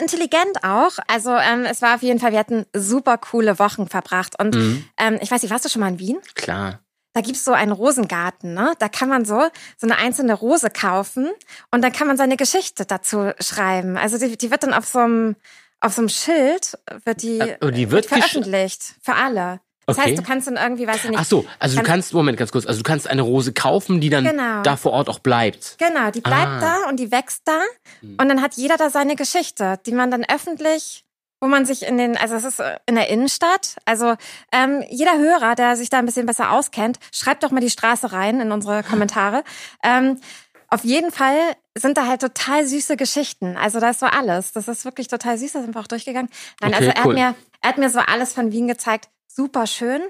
intelligent 0.00 0.62
auch. 0.64 0.92
Also 1.06 1.30
ähm, 1.34 1.64
es 1.64 1.80
war 1.80 1.94
auf 1.94 2.02
jeden 2.02 2.20
Fall, 2.20 2.32
wir 2.32 2.38
hatten 2.38 2.66
super 2.74 3.16
coole 3.18 3.58
Wochen 3.58 3.88
verbracht. 3.88 4.38
Und 4.38 4.54
Mhm. 4.54 4.84
ähm, 4.98 5.18
ich 5.22 5.30
weiß 5.30 5.40
nicht, 5.42 5.50
warst 5.50 5.64
du 5.64 5.68
schon 5.70 5.80
mal 5.80 5.88
in 5.88 5.98
Wien? 5.98 6.18
Klar. 6.34 6.80
Da 7.14 7.20
gibt's 7.20 7.44
so 7.44 7.52
einen 7.52 7.72
Rosengarten, 7.72 8.54
ne? 8.54 8.74
Da 8.78 8.88
kann 8.88 9.08
man 9.08 9.24
so 9.24 9.40
so 9.78 9.86
eine 9.86 9.96
einzelne 9.96 10.34
Rose 10.34 10.70
kaufen 10.70 11.30
und 11.70 11.82
dann 11.82 11.92
kann 11.92 12.06
man 12.06 12.16
seine 12.16 12.36
Geschichte 12.36 12.86
dazu 12.86 13.32
schreiben. 13.40 13.96
Also 13.98 14.18
die, 14.18 14.36
die 14.36 14.50
wird 14.50 14.62
dann 14.62 14.74
auf 14.74 14.86
so 14.86 14.98
einem 14.98 15.36
auf 15.80 15.94
so 15.94 16.02
einem 16.02 16.08
Schild 16.10 16.78
wird 17.04 17.22
die, 17.22 17.38
Äh, 17.40 17.58
oh, 17.62 17.70
die 17.70 17.90
wird 17.90 18.06
gesch- 18.06 18.08
veröffentlicht 18.08 18.94
für 19.02 19.14
alle. 19.14 19.60
Das 19.86 19.98
Okay. 19.98 20.08
heißt, 20.10 20.18
du 20.18 20.22
kannst 20.22 20.46
dann 20.46 20.56
irgendwie, 20.56 20.86
weiß 20.86 21.04
ich 21.04 21.10
nicht, 21.10 21.18
Ach 21.18 21.24
so, 21.24 21.44
also 21.58 21.74
du 21.76 21.82
Kann- 21.82 21.92
kannst, 21.94 22.14
Moment, 22.14 22.38
ganz 22.38 22.52
kurz, 22.52 22.66
also 22.66 22.78
du 22.78 22.84
kannst 22.84 23.08
eine 23.08 23.22
Rose 23.22 23.52
kaufen, 23.52 24.00
die 24.00 24.10
dann 24.10 24.24
Genau. 24.24 24.62
da 24.62 24.76
vor 24.76 24.92
Ort 24.92 25.08
auch 25.08 25.18
bleibt. 25.18 25.76
Genau, 25.78 26.10
die 26.10 26.20
bleibt 26.20 26.46
Ah. 26.46 26.60
da 26.84 26.88
und 26.88 27.00
die 27.00 27.10
wächst 27.10 27.42
da. 27.46 27.60
Hm. 28.00 28.16
Und 28.20 28.28
dann 28.28 28.40
hat 28.42 28.54
jeder 28.54 28.76
da 28.76 28.90
seine 28.90 29.16
Geschichte, 29.16 29.78
die 29.86 29.92
man 29.92 30.10
dann 30.10 30.24
öffentlich, 30.24 31.04
wo 31.40 31.48
man 31.48 31.66
sich 31.66 31.82
in 31.84 31.98
den, 31.98 32.16
also 32.16 32.36
es 32.36 32.44
ist 32.44 32.60
äh, 32.60 32.78
in 32.86 32.94
der 32.94 33.08
Innenstadt. 33.08 33.76
Also 33.84 34.14
ähm, 34.52 34.84
jeder 34.88 35.18
Hörer, 35.18 35.56
der 35.56 35.74
sich 35.76 35.90
da 35.90 35.98
ein 35.98 36.06
bisschen 36.06 36.26
besser 36.26 36.52
auskennt, 36.52 36.98
schreibt 37.12 37.42
doch 37.42 37.50
mal 37.50 37.58
die 37.60 37.70
Straße 37.70 38.12
rein 38.12 38.40
in 38.40 38.52
unsere 38.52 38.82
Kommentare. 39.18 39.42
Ähm, 39.82 40.20
auf 40.68 40.84
jeden 40.84 41.10
Fall 41.10 41.36
sind 41.76 41.96
da 41.96 42.06
halt 42.06 42.20
total 42.20 42.66
süße 42.66 42.96
Geschichten. 42.96 43.56
Also 43.56 43.80
da 43.80 43.90
ist 43.90 43.98
so 44.00 44.06
alles. 44.06 44.52
Das 44.52 44.68
ist 44.68 44.84
wirklich 44.84 45.08
total 45.08 45.36
süß. 45.38 45.52
Da 45.52 45.60
sind 45.62 45.74
wir 45.74 45.80
auch 45.80 45.86
durchgegangen. 45.88 46.30
Nein, 46.60 46.72
Okay, 46.74 46.86
also 46.86 46.90
er 46.90 47.04
cool. 47.06 47.20
hat 47.20 47.32
mir, 47.32 47.34
er 47.62 47.68
hat 47.68 47.78
mir 47.78 47.90
so 47.90 47.98
alles 47.98 48.32
von 48.32 48.52
Wien 48.52 48.68
gezeigt. 48.68 49.08
Super 49.34 49.66
schön. 49.66 50.02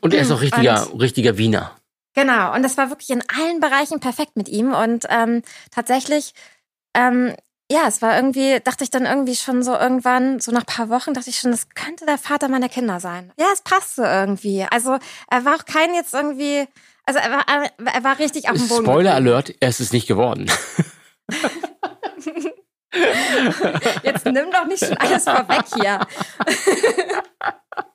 Und 0.00 0.14
er 0.14 0.22
ist 0.22 0.32
auch 0.32 0.40
richtiger, 0.42 0.88
richtiger 0.98 1.38
Wiener. 1.38 1.76
Genau, 2.14 2.52
und 2.54 2.62
das 2.62 2.76
war 2.76 2.90
wirklich 2.90 3.10
in 3.10 3.22
allen 3.28 3.60
Bereichen 3.60 4.00
perfekt 4.00 4.36
mit 4.36 4.48
ihm. 4.48 4.74
Und 4.74 5.06
ähm, 5.08 5.42
tatsächlich, 5.70 6.34
ähm, 6.94 7.36
ja, 7.70 7.86
es 7.86 8.02
war 8.02 8.16
irgendwie, 8.16 8.58
dachte 8.64 8.82
ich 8.82 8.90
dann 8.90 9.06
irgendwie 9.06 9.36
schon 9.36 9.62
so 9.62 9.76
irgendwann, 9.76 10.40
so 10.40 10.50
nach 10.50 10.66
paar 10.66 10.88
Wochen, 10.88 11.14
dachte 11.14 11.30
ich 11.30 11.38
schon, 11.38 11.52
das 11.52 11.68
könnte 11.68 12.04
der 12.04 12.18
Vater 12.18 12.48
meiner 12.48 12.68
Kinder 12.68 12.98
sein. 12.98 13.32
Ja, 13.38 13.46
es 13.52 13.62
passte 13.62 14.02
irgendwie. 14.02 14.66
Also 14.68 14.98
er 15.30 15.44
war 15.44 15.54
auch 15.54 15.64
kein 15.64 15.94
jetzt 15.94 16.12
irgendwie, 16.12 16.66
also 17.06 17.20
er 17.20 17.30
war, 17.30 17.44
er 17.48 18.04
war 18.04 18.18
richtig 18.18 18.48
auf 18.50 18.56
dem 18.56 18.66
Boden. 18.66 18.84
Spoiler. 18.84 19.14
Alert, 19.14 19.54
er 19.60 19.68
ist 19.68 19.78
es 19.78 19.92
nicht 19.92 20.08
geworden. 20.08 20.50
Jetzt 24.02 24.24
nimm 24.26 24.50
doch 24.50 24.66
nicht 24.66 24.84
schon 24.84 24.96
alles 24.96 25.22
vorweg 25.22 25.62
hier. 25.76 26.00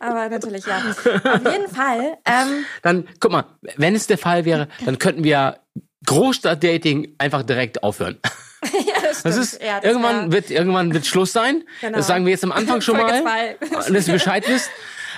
Aber 0.00 0.28
natürlich, 0.28 0.64
ja. 0.66 0.78
Auf 0.78 1.52
jeden 1.52 1.68
Fall. 1.68 2.18
Ähm, 2.24 2.64
Dann, 2.82 3.08
guck 3.20 3.30
mal, 3.32 3.44
wenn 3.76 3.94
es 3.94 4.06
der 4.06 4.18
Fall 4.18 4.44
wäre, 4.44 4.68
dann 4.84 4.98
könnten 4.98 5.24
wir 5.24 5.58
Großstadt-Dating 6.06 7.14
einfach 7.18 7.42
direkt 7.42 7.82
aufhören. 7.82 8.18
ja, 8.72 8.94
das, 9.02 9.22
Das 9.22 9.36
ist, 9.36 9.62
ja, 9.62 9.76
das 9.80 9.84
irgendwann 9.84 10.30
wär- 10.30 10.32
wird, 10.32 10.50
irgendwann 10.50 10.92
wird 10.94 11.06
Schluss 11.06 11.32
sein. 11.32 11.64
Genau. 11.80 11.96
Das 11.98 12.06
sagen 12.06 12.24
wir 12.24 12.32
jetzt 12.32 12.44
am 12.44 12.52
Anfang 12.52 12.80
schon 12.82 12.96
mal. 12.96 13.56
Dass 13.88 14.08
ihr 14.08 14.14
Bescheid 14.14 14.44
wisst. 14.48 14.70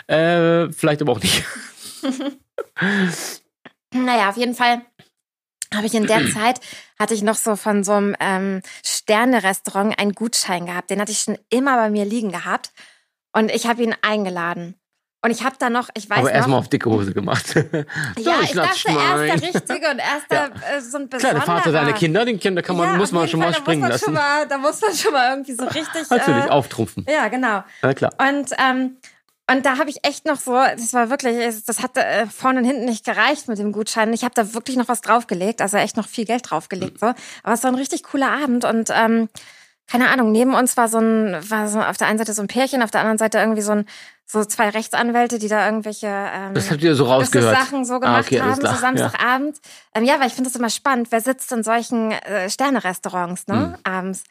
Äh, 0.06 0.70
vielleicht 0.72 1.00
aber 1.00 1.12
auch 1.12 1.20
nicht. 1.20 1.44
Naja, 3.92 4.28
auf 4.28 4.36
jeden 4.36 4.54
Fall 4.54 4.82
habe 5.74 5.86
ich 5.86 5.94
in 5.94 6.06
der 6.06 6.28
Zeit, 6.32 6.60
hatte 6.98 7.14
ich 7.14 7.22
noch 7.22 7.36
so 7.36 7.56
von 7.56 7.84
so 7.84 7.92
einem 7.92 8.16
ähm, 8.20 8.60
Sterne-Restaurant 8.84 9.98
einen 9.98 10.12
Gutschein 10.12 10.66
gehabt. 10.66 10.90
Den 10.90 11.00
hatte 11.00 11.12
ich 11.12 11.20
schon 11.20 11.38
immer 11.50 11.76
bei 11.76 11.90
mir 11.90 12.04
liegen 12.04 12.30
gehabt. 12.32 12.70
Und 13.34 13.50
ich 13.50 13.66
habe 13.66 13.82
ihn 13.82 13.94
eingeladen. 14.02 14.76
Und 15.22 15.30
ich 15.30 15.42
habe 15.42 15.56
da 15.58 15.70
noch, 15.70 15.88
ich 15.94 16.08
weiß 16.10 16.18
Aber 16.18 16.28
noch, 16.28 16.34
erstmal 16.34 16.58
auf 16.58 16.68
dicke 16.68 16.90
Hose 16.90 17.12
gemacht. 17.14 17.46
So, 17.54 18.30
ja, 18.30 18.40
ich 18.42 18.52
lass 18.54 18.82
dachte 18.82 18.92
mal 18.92 19.00
erst 19.00 19.42
der 19.44 19.50
rein. 19.50 19.54
Richtige 19.54 19.90
und 19.90 19.98
erst 19.98 20.30
der 20.30 20.44
äh, 20.44 20.80
so 20.80 20.98
ein 20.98 21.08
Klar, 21.08 21.18
besonderer. 21.18 21.32
der 21.32 21.42
Vater 21.42 21.72
deiner 21.72 21.92
Kinder, 21.94 22.24
den 22.26 22.38
Kinder 22.38 22.62
kann 22.62 22.76
man, 22.76 22.90
Ja, 22.92 22.96
muss 22.96 23.10
man 23.10 23.26
schon 23.26 23.40
Fall, 23.40 23.50
mal 23.50 23.56
springen 23.56 23.88
lassen. 23.88 24.12
Mal, 24.12 24.46
da 24.46 24.58
muss 24.58 24.80
man 24.82 24.94
schon 24.94 25.12
mal 25.12 25.30
irgendwie 25.30 25.54
so 25.54 25.64
richtig. 25.64 26.10
Natürlich, 26.10 26.44
äh, 26.44 26.48
auftrumpfen. 26.50 27.06
Ja, 27.08 27.28
genau. 27.28 27.64
Na 27.82 27.94
klar. 27.94 28.12
Und, 28.18 28.50
ähm, 28.58 28.98
und 29.50 29.66
da 29.66 29.78
habe 29.78 29.88
ich 29.90 30.06
echt 30.06 30.26
noch 30.26 30.36
so, 30.38 30.52
das 30.52 30.92
war 30.92 31.08
wirklich, 31.10 31.64
das 31.64 31.82
hat 31.82 31.96
äh, 31.96 32.26
vorne 32.26 32.60
und 32.60 32.66
hinten 32.66 32.84
nicht 32.84 33.04
gereicht 33.06 33.48
mit 33.48 33.58
dem 33.58 33.72
Gutschein. 33.72 34.12
Ich 34.12 34.24
habe 34.24 34.34
da 34.34 34.52
wirklich 34.52 34.76
noch 34.76 34.88
was 34.88 35.00
draufgelegt, 35.00 35.62
also 35.62 35.78
echt 35.78 35.96
noch 35.96 36.06
viel 36.06 36.26
Geld 36.26 36.50
draufgelegt. 36.50 37.00
So. 37.00 37.06
Aber 37.42 37.54
es 37.54 37.62
war 37.64 37.70
ein 37.72 37.76
richtig 37.76 38.02
cooler 38.04 38.30
Abend 38.30 38.64
und 38.66 38.90
ähm, 38.94 39.28
keine 39.86 40.08
Ahnung, 40.10 40.32
neben 40.32 40.54
uns 40.54 40.76
war 40.76 40.88
so 40.88 40.98
ein, 40.98 41.36
war 41.50 41.68
so 41.68 41.80
auf 41.80 41.96
der 41.96 42.06
einen 42.06 42.18
Seite 42.18 42.32
so 42.32 42.42
ein 42.42 42.48
Pärchen, 42.48 42.82
auf 42.82 42.90
der 42.90 43.00
anderen 43.00 43.18
Seite 43.18 43.38
irgendwie 43.38 43.62
so 43.62 43.72
ein, 43.72 43.86
so 44.26 44.44
zwei 44.44 44.70
Rechtsanwälte, 44.70 45.38
die 45.38 45.48
da 45.48 45.66
irgendwelche 45.66 46.06
ähm, 46.06 46.54
Das 46.54 46.70
habt 46.70 46.82
ihr 46.82 46.94
so 46.94 47.04
rausgehört. 47.04 47.56
Sachen 47.56 47.84
so 47.84 48.00
gemacht 48.00 48.24
ah, 48.24 48.26
okay, 48.26 48.40
haben, 48.40 48.58
klar. 48.58 48.74
so 48.74 48.80
Samstagabend. 48.80 49.58
Ähm, 49.94 50.04
ja, 50.04 50.18
weil 50.18 50.28
ich 50.28 50.32
finde 50.32 50.48
das 50.50 50.58
immer 50.58 50.70
spannend. 50.70 51.08
Wer 51.10 51.20
sitzt 51.20 51.52
in 51.52 51.62
solchen 51.62 52.12
äh, 52.12 52.48
Sterne-Restaurants, 52.48 53.46
ne? 53.46 53.78
Abends. 53.84 54.24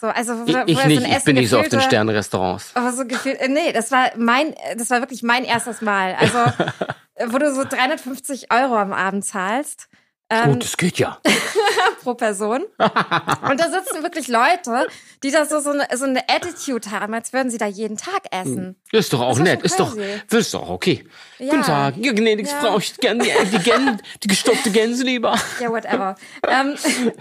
So, 0.00 0.06
also 0.06 0.46
wo, 0.46 0.50
Ja. 0.50 0.60
Hm. 0.60 0.68
Ich, 0.68 0.76
wo 0.76 0.80
ich 0.80 0.82
so 0.82 0.88
nicht, 0.88 1.16
ich 1.18 1.24
bin 1.24 1.36
nicht 1.36 1.50
so 1.50 1.56
auf 1.58 1.68
den 1.68 1.78
gefüllte- 1.80 1.86
Sternenrestaurants. 1.86 2.70
aber 2.74 2.92
so 2.92 3.04
gefühlt, 3.04 3.38
äh, 3.40 3.48
nee, 3.48 3.72
das 3.72 3.90
war 3.90 4.10
mein, 4.16 4.54
das 4.78 4.88
war 4.90 5.00
wirklich 5.00 5.22
mein 5.22 5.44
erstes 5.44 5.82
Mal. 5.82 6.14
Also, 6.18 6.38
wo 7.26 7.36
du 7.38 7.52
so 7.52 7.64
350 7.64 8.52
Euro 8.52 8.76
am 8.76 8.92
Abend 8.92 9.24
zahlst. 9.24 9.88
Ähm, 10.30 10.60
das 10.60 10.76
geht 10.76 10.98
ja. 10.98 11.18
pro 12.02 12.14
Person. 12.14 12.62
Und 12.78 13.60
da 13.60 13.70
sitzen 13.70 14.02
wirklich 14.02 14.28
Leute, 14.28 14.86
die 15.22 15.30
da 15.30 15.44
so, 15.44 15.60
so, 15.60 15.70
eine, 15.70 15.86
so 15.94 16.04
eine 16.04 16.22
Attitude 16.28 16.90
haben, 16.90 17.14
als 17.14 17.32
würden 17.32 17.50
sie 17.50 17.58
da 17.58 17.66
jeden 17.66 17.96
Tag 17.96 18.22
essen. 18.30 18.76
Ist 18.92 19.12
doch 19.12 19.20
auch 19.20 19.36
war 19.36 19.44
nett. 19.44 19.62
Ist 19.62 19.78
doch, 19.78 19.96
ist 19.96 20.54
doch 20.54 20.68
okay. 20.68 21.04
Ja. 21.38 21.50
Guten 21.50 21.62
Tag. 21.62 21.96
Ja, 21.96 22.12
gnädiges 22.12 22.52
Ja. 22.52 22.58
Frau. 22.60 22.78
Ich 22.78 22.96
gerne 22.96 23.24
die, 23.24 23.30
die, 23.50 23.58
Gän, 23.58 24.00
die 24.22 24.28
gestopfte 24.28 24.70
Gänse 24.70 25.04
lieber. 25.04 25.34
Ja, 25.60 25.70
whatever. 25.70 26.14
ähm, 26.48 26.74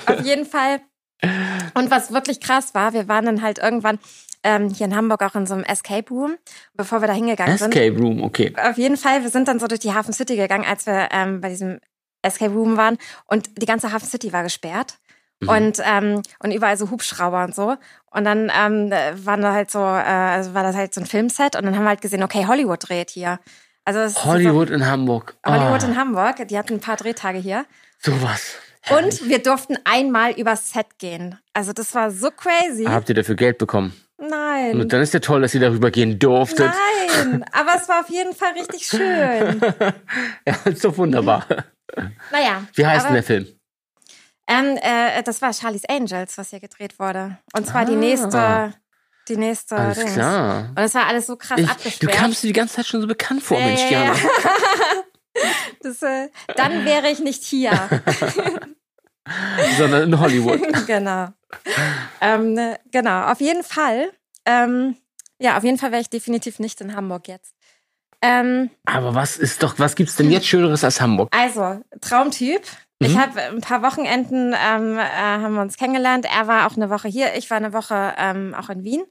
auf 0.05 0.25
jeden 0.25 0.45
Fall. 0.45 0.81
Und 1.73 1.91
was 1.91 2.13
wirklich 2.13 2.39
krass 2.39 2.73
war, 2.73 2.93
wir 2.93 3.07
waren 3.07 3.25
dann 3.25 3.41
halt 3.41 3.59
irgendwann 3.59 3.99
ähm, 4.43 4.69
hier 4.69 4.85
in 4.85 4.95
Hamburg 4.95 5.21
auch 5.21 5.35
in 5.35 5.45
so 5.45 5.53
einem 5.53 5.63
Escape 5.65 6.09
Room, 6.09 6.37
bevor 6.73 7.01
wir 7.01 7.07
da 7.07 7.13
hingegangen 7.13 7.57
sind. 7.57 7.75
Escape 7.75 7.99
Room, 7.99 8.23
okay. 8.23 8.53
Auf 8.55 8.77
jeden 8.77 8.95
Fall, 8.95 9.23
wir 9.23 9.29
sind 9.29 9.47
dann 9.49 9.59
so 9.59 9.67
durch 9.67 9.81
die 9.81 9.93
Hafen 9.93 10.13
City 10.13 10.37
gegangen, 10.37 10.65
als 10.65 10.85
wir 10.85 11.09
ähm, 11.11 11.41
bei 11.41 11.49
diesem 11.49 11.79
Escape 12.21 12.53
Room 12.53 12.77
waren 12.77 12.97
und 13.25 13.61
die 13.61 13.65
ganze 13.65 13.91
Hafen 13.91 14.07
City 14.07 14.31
war 14.33 14.43
gesperrt. 14.43 14.95
Mhm. 15.41 15.49
Und, 15.49 15.81
ähm, 15.83 16.21
und 16.39 16.51
überall 16.51 16.77
so 16.77 16.89
Hubschrauber 16.91 17.43
und 17.45 17.55
so. 17.55 17.75
Und 18.11 18.25
dann 18.25 18.51
ähm, 18.53 18.91
waren 19.25 19.41
da 19.41 19.53
halt 19.53 19.71
so, 19.71 19.79
äh, 19.79 19.83
also 19.83 20.53
war 20.53 20.63
das 20.63 20.75
halt 20.75 20.93
so 20.93 21.01
ein 21.01 21.07
Filmset 21.07 21.55
und 21.55 21.65
dann 21.65 21.75
haben 21.75 21.83
wir 21.83 21.89
halt 21.89 22.01
gesehen, 22.01 22.23
okay, 22.23 22.45
Hollywood 22.47 22.89
dreht 22.89 23.09
hier. 23.09 23.39
Also 23.85 24.23
Hollywood 24.25 24.69
in 24.69 24.85
Hamburg. 24.85 25.35
So, 25.45 25.51
Hollywood 25.51 25.83
Ah, 25.83 25.87
in 25.87 25.97
Hamburg, 25.97 26.47
die 26.47 26.57
hatten 26.57 26.73
ein 26.73 26.79
paar 26.81 26.97
Drehtage 26.97 27.39
hier. 27.39 27.65
Sowas. 27.99 28.55
Und 28.89 29.27
wir 29.27 29.39
durften 29.41 29.77
einmal 29.83 30.31
übers 30.31 30.71
Set 30.71 30.99
gehen. 30.99 31.37
Also 31.53 31.73
das 31.73 31.93
war 31.95 32.11
so 32.11 32.29
crazy. 32.31 32.85
Habt 32.85 33.09
ihr 33.09 33.15
dafür 33.15 33.35
Geld 33.35 33.57
bekommen? 33.57 33.93
Nein. 34.17 34.79
Und 34.79 34.91
dann 34.91 35.01
ist 35.01 35.13
ja 35.13 35.19
toll, 35.19 35.41
dass 35.41 35.53
ihr 35.53 35.61
darüber 35.61 35.91
gehen 35.91 36.19
durftet. 36.19 36.71
Nein, 37.17 37.45
aber 37.51 37.75
es 37.75 37.87
war 37.87 38.01
auf 38.01 38.09
jeden 38.09 38.35
Fall 38.35 38.51
richtig 38.53 38.85
schön. 38.85 39.61
Ja, 40.45 40.55
ist 40.65 40.83
doch 40.83 40.97
wunderbar. 40.97 41.45
Naja. 42.31 42.63
Wie 42.73 42.85
heißt 42.85 43.05
denn 43.07 43.13
der 43.13 43.23
Film? 43.23 43.47
Ähm, 44.47 44.77
äh, 44.81 45.21
das 45.23 45.41
war 45.41 45.53
Charlie's 45.53 45.85
Angels, 45.87 46.37
was 46.37 46.49
hier 46.49 46.59
gedreht 46.59 46.97
wurde. 46.99 47.37
Und 47.53 47.67
zwar 47.67 47.85
die 47.85 47.93
Ah. 47.93 47.97
nächste, 47.97 48.73
die 49.27 49.37
nächste 49.37 49.75
Alles 49.75 49.99
Dings. 49.99 50.13
klar. 50.13 50.69
Und 50.69 50.79
es 50.79 50.95
war 50.95 51.05
alles 51.05 51.27
so 51.27 51.35
krass 51.35 51.59
Ich, 51.83 51.99
du 51.99 52.07
kamst 52.07 52.41
dir 52.43 52.47
die 52.47 52.53
ganze 52.53 52.75
Zeit 52.77 52.87
schon 52.87 53.01
so 53.01 53.07
bekannt 53.07 53.43
vor, 53.43 53.59
Ja, 53.59 53.65
Mensch. 53.67 53.87
Diana. 53.87 54.15
das, 55.81 56.01
äh, 56.01 56.29
dann 56.55 56.85
wäre 56.85 57.09
ich 57.11 57.19
nicht 57.19 57.43
hier. 57.43 57.71
Sondern 59.77 60.03
in 60.11 60.19
Hollywood. 60.19 60.59
genau. 60.87 61.27
Ähm, 62.21 62.53
ne, 62.53 62.79
genau, 62.91 63.23
auf 63.25 63.39
jeden 63.39 63.63
Fall. 63.63 64.11
Ähm, 64.45 64.97
ja, 65.37 65.57
auf 65.57 65.63
jeden 65.63 65.77
Fall 65.77 65.91
wäre 65.91 66.01
ich 66.01 66.09
definitiv 66.09 66.59
nicht 66.59 66.81
in 66.81 66.95
Hamburg 66.95 67.27
jetzt. 67.27 67.53
Ähm, 68.21 68.69
Aber 68.85 69.15
was 69.15 69.37
ist 69.37 69.63
doch, 69.63 69.79
was 69.79 69.95
gibt's 69.95 70.15
denn 70.17 70.29
jetzt 70.29 70.45
Schöneres 70.47 70.83
als 70.83 70.99
Hamburg? 71.01 71.29
also, 71.35 71.81
Traumtyp. 72.01 72.61
Ich 73.01 73.13
Mhm. 73.15 73.19
habe 73.21 73.41
ein 73.41 73.61
paar 73.61 73.81
Wochenenden 73.81 74.53
ähm, 74.53 74.97
äh, 74.97 75.03
haben 75.03 75.53
wir 75.53 75.61
uns 75.61 75.77
kennengelernt. 75.77 76.25
Er 76.29 76.47
war 76.47 76.67
auch 76.67 76.75
eine 76.75 76.89
Woche 76.89 77.07
hier, 77.07 77.35
ich 77.35 77.49
war 77.49 77.55
eine 77.57 77.71
Woche 77.71 78.13
ähm, 78.17 78.53
auch 78.53 78.69
in 78.69 78.83
Wien. 78.83 79.03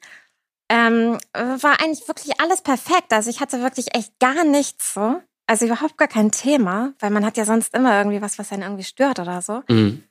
Ähm, 0.71 1.17
äh, 1.33 1.41
war 1.63 1.81
eigentlich 1.81 2.07
wirklich 2.07 2.39
alles 2.41 2.61
perfekt. 2.61 3.13
Also 3.15 3.31
ich 3.31 3.41
hatte 3.41 3.63
wirklich 3.63 3.95
echt 3.95 4.19
gar 4.19 4.45
nichts 4.45 4.93
so. 4.93 5.23
Also 5.47 5.65
überhaupt 5.65 5.97
gar 5.97 6.09
kein 6.09 6.31
Thema, 6.31 6.93
weil 7.01 7.09
man 7.09 7.25
hat 7.25 7.39
ja 7.39 7.47
sonst 7.47 7.75
immer 7.75 7.97
irgendwie 7.97 8.21
was, 8.21 8.39
was 8.39 8.53
einen 8.53 8.63
irgendwie 8.63 8.85
stört 8.85 9.19
oder 9.19 9.41
so. 9.41 9.63
Mhm. 9.69 10.05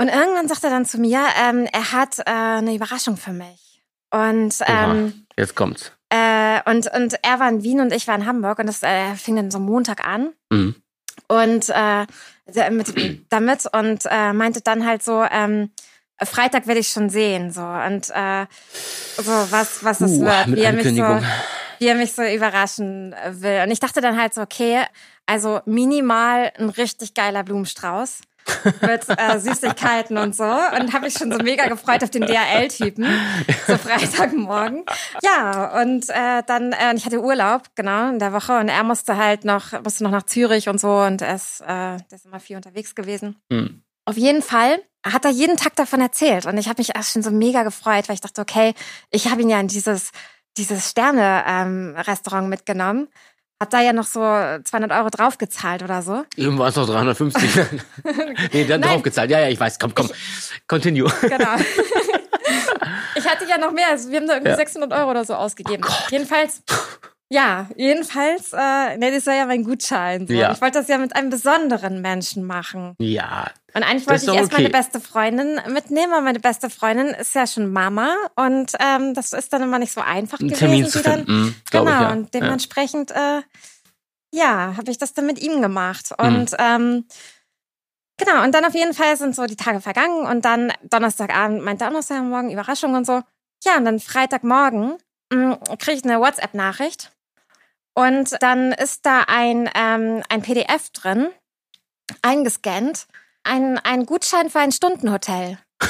Und 0.00 0.08
irgendwann 0.08 0.48
sagt 0.48 0.64
er 0.64 0.70
dann 0.70 0.86
zu 0.86 0.98
mir, 0.98 1.20
ähm, 1.46 1.68
er 1.70 1.92
hat 1.92 2.20
äh, 2.20 2.22
eine 2.30 2.74
Überraschung 2.74 3.18
für 3.18 3.32
mich. 3.32 3.82
Und, 4.10 4.54
ähm, 4.66 5.26
Jetzt 5.36 5.54
kommt's. 5.54 5.92
Äh, 6.10 6.60
und, 6.70 6.90
und 6.92 7.18
er 7.22 7.40
war 7.40 7.48
in 7.48 7.62
Wien 7.62 7.80
und 7.80 7.92
ich 7.92 8.06
war 8.06 8.14
in 8.14 8.26
Hamburg 8.26 8.58
und 8.58 8.66
das 8.66 8.82
äh, 8.82 9.14
fing 9.14 9.36
dann 9.36 9.50
so 9.50 9.58
Montag 9.58 10.06
an. 10.06 10.32
Mhm. 10.50 10.74
Und 11.28 11.70
äh, 11.70 12.06
mit, 12.70 13.30
damit 13.30 13.66
und 13.72 14.04
äh, 14.10 14.32
meinte 14.32 14.60
dann 14.60 14.86
halt 14.86 15.02
so, 15.02 15.24
ähm, 15.30 15.70
Freitag 16.22 16.66
werde 16.66 16.80
ich 16.80 16.88
schon 16.88 17.10
sehen. 17.10 17.50
So 17.50 17.62
und 17.62 18.10
äh, 18.10 18.46
so 19.16 19.32
was, 19.50 19.82
was 19.82 20.00
es 20.00 20.12
Uh, 20.12 20.24
wird, 20.24 20.56
wie 20.56 20.60
er, 20.60 20.72
mich 20.72 20.84
so, 20.84 21.20
wie 21.78 21.86
er 21.86 21.94
mich 21.94 22.12
so 22.12 22.22
überraschen 22.22 23.14
will. 23.30 23.62
Und 23.64 23.70
ich 23.70 23.80
dachte 23.80 24.00
dann 24.00 24.20
halt 24.20 24.34
so, 24.34 24.42
okay, 24.42 24.84
also 25.26 25.60
minimal 25.64 26.52
ein 26.58 26.68
richtig 26.68 27.14
geiler 27.14 27.42
Blumenstrauß 27.42 28.20
mit 28.80 29.02
äh, 29.08 29.38
Süßigkeiten 29.38 30.18
und 30.18 30.34
so. 30.34 30.44
Und 30.44 30.92
habe 30.92 31.04
mich 31.04 31.14
schon 31.14 31.32
so 31.32 31.38
mega 31.38 31.66
gefreut 31.68 32.02
auf 32.02 32.10
den 32.10 32.22
DHL-Typen. 32.22 33.06
So 33.66 33.76
Freitagmorgen. 33.78 34.84
Ja, 35.22 35.80
und 35.80 36.08
äh, 36.10 36.42
dann, 36.46 36.72
äh, 36.72 36.94
ich 36.94 37.06
hatte 37.06 37.22
Urlaub, 37.22 37.62
genau, 37.74 38.10
in 38.10 38.18
der 38.18 38.32
Woche. 38.32 38.58
Und 38.58 38.68
er 38.68 38.84
musste 38.84 39.16
halt 39.16 39.44
noch, 39.44 39.72
musste 39.82 40.04
noch 40.04 40.10
nach 40.10 40.24
Zürich 40.24 40.68
und 40.68 40.80
so. 40.80 40.90
Und 40.98 41.22
er 41.22 41.34
ist, 41.34 41.60
äh, 41.62 41.66
der 41.66 42.12
ist 42.12 42.26
immer 42.26 42.40
viel 42.40 42.56
unterwegs 42.56 42.94
gewesen. 42.94 43.36
Mhm. 43.50 43.82
Auf 44.06 44.16
jeden 44.16 44.42
Fall 44.42 44.82
hat 45.04 45.24
er 45.24 45.30
jeden 45.30 45.56
Tag 45.56 45.76
davon 45.76 46.00
erzählt. 46.00 46.46
Und 46.46 46.58
ich 46.58 46.68
habe 46.68 46.80
mich 46.80 46.94
erst 46.94 47.12
schon 47.12 47.22
so 47.22 47.30
mega 47.30 47.62
gefreut, 47.62 48.08
weil 48.08 48.14
ich 48.14 48.20
dachte, 48.20 48.40
okay, 48.40 48.74
ich 49.10 49.30
habe 49.30 49.42
ihn 49.42 49.50
ja 49.50 49.60
in 49.60 49.68
dieses, 49.68 50.10
dieses 50.56 50.90
Sterne-Restaurant 50.90 52.48
mitgenommen. 52.48 53.08
Hat 53.60 53.72
da 53.72 53.80
ja 53.80 53.92
noch 53.92 54.04
so 54.04 54.20
200 54.20 54.90
Euro 54.92 55.08
draufgezahlt 55.10 55.82
oder 55.82 56.02
so. 56.02 56.24
Eben 56.36 56.58
war 56.58 56.68
es 56.68 56.76
noch 56.76 56.86
350. 56.86 57.42
nee, 58.52 58.64
dann 58.64 58.80
Nein. 58.80 58.90
draufgezahlt. 58.90 59.30
Ja, 59.30 59.38
ja, 59.40 59.48
ich 59.48 59.58
weiß. 59.60 59.78
Komm, 59.78 59.94
komm. 59.94 60.10
Continue. 60.66 61.08
Genau. 61.22 61.54
ich 63.14 63.26
hatte 63.28 63.44
ja 63.48 63.58
noch 63.58 63.72
mehr. 63.72 63.88
Also 63.90 64.10
wir 64.10 64.18
haben 64.18 64.26
da 64.26 64.34
irgendwie 64.34 64.50
Ja. 64.50 64.56
600 64.56 64.92
Euro 64.92 65.10
oder 65.10 65.24
so 65.24 65.34
ausgegeben. 65.34 65.84
Oh 65.88 65.92
jedenfalls, 66.10 66.62
ja, 67.30 67.68
jedenfalls, 67.76 68.52
äh, 68.52 68.96
ne, 68.98 69.10
das 69.10 69.26
war 69.26 69.34
ja 69.34 69.46
mein 69.46 69.64
Gutschein. 69.64 70.26
So. 70.26 70.34
Ja. 70.34 70.52
Ich 70.52 70.60
wollte 70.60 70.78
das 70.78 70.88
ja 70.88 70.98
mit 70.98 71.16
einem 71.16 71.30
besonderen 71.30 72.00
Menschen 72.00 72.44
machen. 72.44 72.94
Ja. 72.98 73.50
Und 73.72 73.82
eigentlich 73.82 74.06
wollte 74.06 74.26
ich 74.30 74.36
erst 74.36 74.52
meine 74.52 74.68
okay. 74.68 74.76
beste 74.76 75.00
Freundin 75.00 75.58
mitnehmen, 75.68 76.12
aber 76.12 76.22
meine 76.22 76.38
beste 76.38 76.70
Freundin 76.70 77.08
ist 77.08 77.34
ja 77.34 77.46
schon 77.46 77.72
Mama 77.72 78.14
und 78.36 78.72
ähm, 78.78 79.14
das 79.14 79.32
ist 79.32 79.52
dann 79.52 79.62
immer 79.62 79.78
nicht 79.78 79.92
so 79.92 80.00
einfach 80.00 80.38
Einen 80.38 80.50
gewesen. 80.50 80.66
Termin 80.66 80.86
zu 80.86 80.98
die 80.98 81.04
dann, 81.04 81.14
finden. 81.14 81.32
Mhm, 81.32 81.56
genau, 81.70 81.84
ich, 81.84 81.90
ja. 81.90 82.12
und 82.12 82.34
dementsprechend, 82.34 83.10
äh, 83.10 83.42
ja, 84.32 84.74
habe 84.76 84.90
ich 84.90 84.98
das 84.98 85.14
dann 85.14 85.26
mit 85.26 85.40
ihm 85.40 85.60
gemacht. 85.60 86.10
Und 86.16 86.52
Mhm. 86.52 86.56
ähm, 86.58 87.04
genau, 88.16 88.44
und 88.44 88.54
dann 88.54 88.64
auf 88.64 88.74
jeden 88.74 88.94
Fall 88.94 89.16
sind 89.16 89.34
so 89.34 89.46
die 89.46 89.56
Tage 89.56 89.80
vergangen 89.80 90.26
und 90.26 90.44
dann 90.44 90.72
Donnerstagabend 90.84 91.64
meinte 91.64 91.84
er 91.84 91.88
auch 91.88 91.94
noch 91.94 92.02
so, 92.02 92.14
ja, 92.14 92.22
morgen 92.22 92.50
Überraschung 92.52 92.94
und 92.94 93.06
so. 93.06 93.22
Ja, 93.64 93.78
und 93.78 93.86
dann 93.86 93.98
Freitagmorgen 93.98 94.98
kriege 95.78 95.96
ich 95.96 96.04
eine 96.04 96.20
WhatsApp-Nachricht 96.20 97.10
und 97.94 98.36
dann 98.42 98.72
ist 98.72 99.06
da 99.06 99.24
ein, 99.26 99.70
ähm, 99.74 100.22
ein 100.28 100.42
PDF 100.42 100.90
drin, 100.90 101.28
eingescannt, 102.22 103.06
ein, 103.44 103.78
ein 103.78 104.06
Gutschein 104.06 104.50
für 104.50 104.60
ein 104.60 104.72
Stundenhotel. 104.72 105.58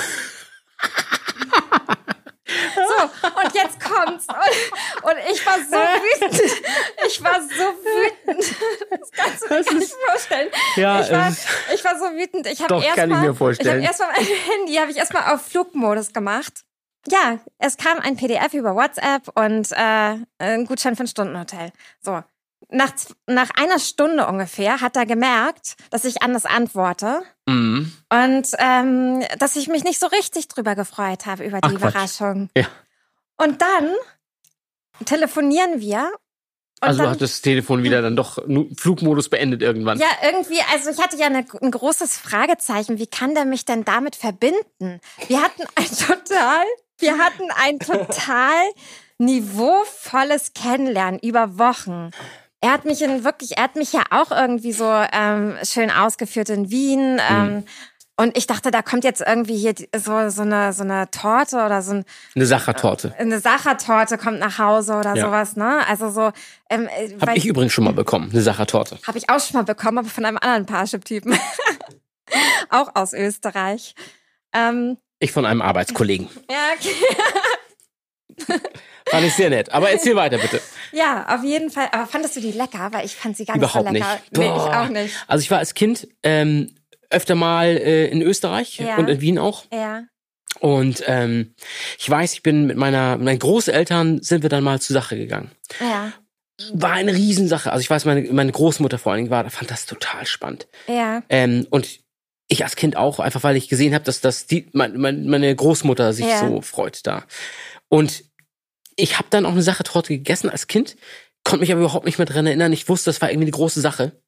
So, 2.75 3.03
und 3.03 3.55
jetzt 3.55 3.81
kommt's. 3.81 4.27
Und, 4.29 5.11
und 5.11 5.17
ich 5.31 5.45
war 5.47 5.55
so 5.59 5.77
wütend. 5.77 6.53
Ich 7.07 7.23
war 7.23 7.41
so 7.41 7.49
wütend. 7.49 8.55
Das 8.91 9.11
kannst 9.11 9.43
du 9.43 9.49
dir 9.49 9.57
Das 9.57 9.67
gar 9.67 9.75
nicht 9.75 9.95
vorstellen. 10.09 10.51
Ja, 10.77 11.01
ich, 11.01 11.11
war, 11.11 11.37
ich 11.75 11.85
war 11.85 11.99
so 11.99 12.05
wütend. 12.17 12.47
Ich 12.47 12.63
habe 12.63 12.75
erst 12.85 12.97
kann 12.97 13.11
ich 13.11 13.17
mal, 13.17 13.27
mir 13.29 13.35
vorstellen. 13.35 13.83
Ich 13.83 13.89
habe 13.89 14.07
erstmal 14.07 14.13
mein 14.13 14.27
Handy 14.27 14.75
habe 14.77 14.91
ich 14.91 14.97
erstmal 14.99 15.35
auf 15.35 15.43
Flugmodus 15.43 16.13
gemacht. 16.13 16.65
Ja, 17.09 17.39
es 17.59 17.77
kam 17.77 17.99
ein 17.99 18.17
PDF 18.17 18.55
über 18.55 18.75
WhatsApp 18.75 19.29
und 19.37 19.71
äh, 19.73 20.17
ein 20.39 20.65
Gutschein 20.67 20.97
für 20.97 21.05
ein 21.05 21.09
Stundenhotel. 21.09 21.71
So. 22.01 22.23
nach, 22.71 22.93
nach 23.27 23.51
einer 23.57 23.79
Stunde 23.79 24.27
ungefähr 24.27 24.81
hat 24.81 24.97
er 24.97 25.05
gemerkt, 25.07 25.77
dass 25.91 26.05
ich 26.05 26.23
anders 26.23 26.47
antworte 26.47 27.23
Mhm. 27.47 27.93
und 28.11 28.49
ähm, 28.59 29.23
dass 29.39 29.57
ich 29.57 29.69
mich 29.69 29.85
nicht 29.85 30.01
so 30.01 30.07
richtig 30.07 30.49
drüber 30.49 30.75
gefreut 30.75 31.27
habe 31.27 31.45
über 31.45 31.61
die 31.61 31.69
Quatsch. 31.75 31.77
Überraschung. 31.93 32.49
Ja. 32.57 32.65
Und 33.37 33.61
dann 33.61 33.93
telefonieren 35.05 35.81
wir. 35.81 36.11
Und 36.81 36.89
Also 36.89 37.03
dann, 37.03 37.11
hattest 37.11 37.35
das 37.35 37.43
Telefon 37.43 37.83
wieder 37.83 38.03
dann 38.03 38.17
doch 38.17 38.39
Flugmodus 38.77 39.29
beendet 39.29 39.63
irgendwann. 39.63 39.99
ja, 39.99 40.07
irgendwie, 40.23 40.59
also 40.73 40.91
ich 40.91 40.99
hatte 41.01 41.17
ja 41.17 41.27
eine, 41.27 41.45
ein 41.61 41.71
großes 41.71 42.17
Fragezeichen. 42.19 42.99
Wie 42.99 43.07
kann 43.07 43.35
der 43.35 43.45
mich 43.45 43.65
denn 43.65 43.85
damit 43.85 44.17
verbinden? 44.17 45.01
Wir 45.29 45.43
hatten 45.43 45.63
ein 45.77 45.87
total, 46.09 46.65
wir 46.99 47.19
hatten 47.19 47.45
ein 47.63 47.79
total 47.79 48.55
niveauvolles 49.19 50.53
Kennenlernen 50.55 51.21
über 51.21 51.59
Wochen. 51.59 52.11
Er 52.61 52.73
hat 52.73 52.85
mich 52.85 53.03
in 53.03 53.25
wirklich, 53.25 53.57
er 53.57 53.65
hat 53.65 53.77
mich 53.77 53.93
ja 53.93 54.03
auch 54.11 54.31
irgendwie 54.31 54.73
so 54.73 54.91
ähm, 55.13 55.57
schön 55.63 55.91
ausgeführt 55.91 56.49
in 56.49 56.71
Wien. 56.71 57.21
Ähm, 57.31 57.65
und 58.17 58.39
ich 58.39 58.47
dachte, 58.47 58.71
da 58.71 58.81
kommt 58.81 59.03
jetzt 59.05 59.21
irgendwie 59.21 59.57
hier 59.57 59.75
so, 59.97 60.31
so, 60.31 60.43
eine, 60.43 60.73
so 60.73 60.83
eine 60.85 61.11
Torte 61.11 61.57
oder 61.65 61.83
so 61.83 61.95
ein, 61.95 62.05
Eine 62.35 62.47
Sachertorte. 62.47 63.13
eine 63.19 63.41
Sachertorte 63.41 64.17
kommt 64.19 64.39
nach 64.39 64.59
Hause 64.59 64.95
oder 64.95 65.15
Ja. 65.17 65.27
sowas, 65.27 65.57
ne? 65.57 65.87
Also 65.89 66.11
so, 66.11 66.31
ähm, 66.71 66.87
äh, 66.97 67.13
Hab 67.21 67.27
weil- 67.29 67.39
ich 67.39 67.45
übrigens 67.47 67.73
schon 67.73 67.85
mal 67.85 67.93
bekommen, 67.93 68.31
eine 68.33 68.41
Sachertorte. 68.41 68.99
habe 69.07 69.19
ich 69.19 69.29
auch 69.29 69.41
schon 69.41 69.57
mal 69.59 69.65
bekommen, 69.65 69.99
aber 69.99 70.09
von 70.09 70.25
einem 70.25 70.39
anderen 70.39 70.65
Parship-Typen. 70.65 71.37
auch 72.71 72.95
aus 72.95 73.13
Österreich. 73.13 73.95
Ähm, 74.55 74.97
Ich 75.25 75.33
von 75.33 75.47
einem 75.47 75.63
Arbeitskollegen. 75.63 76.29
ja, 76.51 76.57
okay. 76.79 78.59
Fand 79.09 79.27
ich 79.27 79.35
sehr 79.35 79.51
nett. 79.51 79.73
Aber 79.73 79.91
erzähl 79.91 80.17
weiter, 80.17 80.39
bitte. 80.39 80.61
ja, 80.93 81.27
auf 81.35 81.45
jeden 81.45 81.71
Fall. 81.71 81.89
Aber 81.93 82.07
fandest 82.07 82.37
du 82.37 82.41
die 82.41 82.53
lecker? 82.53 82.89
Weil 82.93 83.05
ich 83.05 83.15
fand 83.15 83.37
sie 83.37 83.45
gar 83.45 83.57
Überhaupt 83.57 83.91
nicht 83.91 84.05
so 84.05 84.11
nicht. 84.13 84.31
lecker. 84.33 84.55
Nee, 84.55 84.57
ich 84.57 84.75
auch 84.75 84.89
nicht. 84.89 85.15
Also 85.27 85.43
ich 85.43 85.51
war 85.51 85.59
als 85.59 85.75
Kind 85.75 86.09
ähm, 86.23 86.75
öfter 87.11 87.35
mal 87.35 87.67
äh, 87.69 88.07
in 88.09 88.23
Österreich 88.23 88.79
Ja. 88.79 88.97
und 88.97 89.09
in 89.09 89.21
Wien 89.21 89.39
auch. 89.39 89.65
Ja, 89.73 90.05
Und 90.61 91.03
ähm, 91.07 91.55
ich 91.99 92.09
weiß, 92.09 92.33
ich 92.33 92.43
bin 92.43 92.67
mit 92.67 92.77
meiner, 92.77 93.17
mit 93.17 93.25
meinen 93.27 93.39
Großeltern 93.39 94.23
sind 94.23 94.43
wir 94.43 94.51
dann 94.51 94.65
mal 94.65 94.81
zur 94.81 94.95
Sache 94.95 95.17
gegangen. 95.17 95.51
ja, 95.81 96.13
War 96.73 96.93
eine 96.93 97.15
Riesensache. 97.15 97.71
Also 97.73 97.83
ich 97.83 97.91
weiß, 97.91 98.07
meine, 98.07 98.23
meine 98.33 98.53
Großmutter 98.53 98.99
vor 98.99 99.13
allen 99.13 99.19
Dingen 99.25 99.31
war, 99.31 99.49
fand 99.51 99.71
das 99.71 99.85
total 99.87 100.25
spannend. 100.27 100.67
ja, 100.89 101.23
Ähm, 101.29 101.67
und 101.71 102.01
ich 102.49 102.63
als 102.65 102.77
Kind 102.77 102.97
auch, 102.97 103.21
einfach 103.21 103.43
weil 103.43 103.57
ich 103.57 103.69
gesehen 103.69 103.95
habe, 103.95 104.05
dass 104.05 104.21
das 104.21 104.47
die, 104.47 104.69
mein, 104.73 104.99
mein, 104.99 105.27
meine 105.29 105.55
Großmutter 105.55 106.13
sich 106.13 106.27
Ja. 106.27 106.41
so 106.41 106.61
freut 106.61 107.07
da. 107.07 107.25
Und 107.89 108.25
ich 108.97 109.19
habe 109.19 109.29
dann 109.31 109.47
auch 109.47 109.53
eine 109.53 109.63
Sache 109.63 109.83
Torte 109.83 110.09
gegessen 110.17 110.51
als 110.51 110.67
Kind, 110.67 110.97
konnte 111.43 111.61
mich 111.61 111.73
aber 111.73 111.81
überhaupt 111.81 112.07
nicht 112.07 112.19
mehr 112.19 112.27
dran 112.27 112.47
erinnern. 112.47 112.73
Ich 112.73 112.89
wusste, 112.89 113.11
das 113.11 113.21
war 113.21 113.31
irgendwie 113.31 113.47
eine 113.47 113.53
große 113.53 113.81
Sache. 113.81 114.21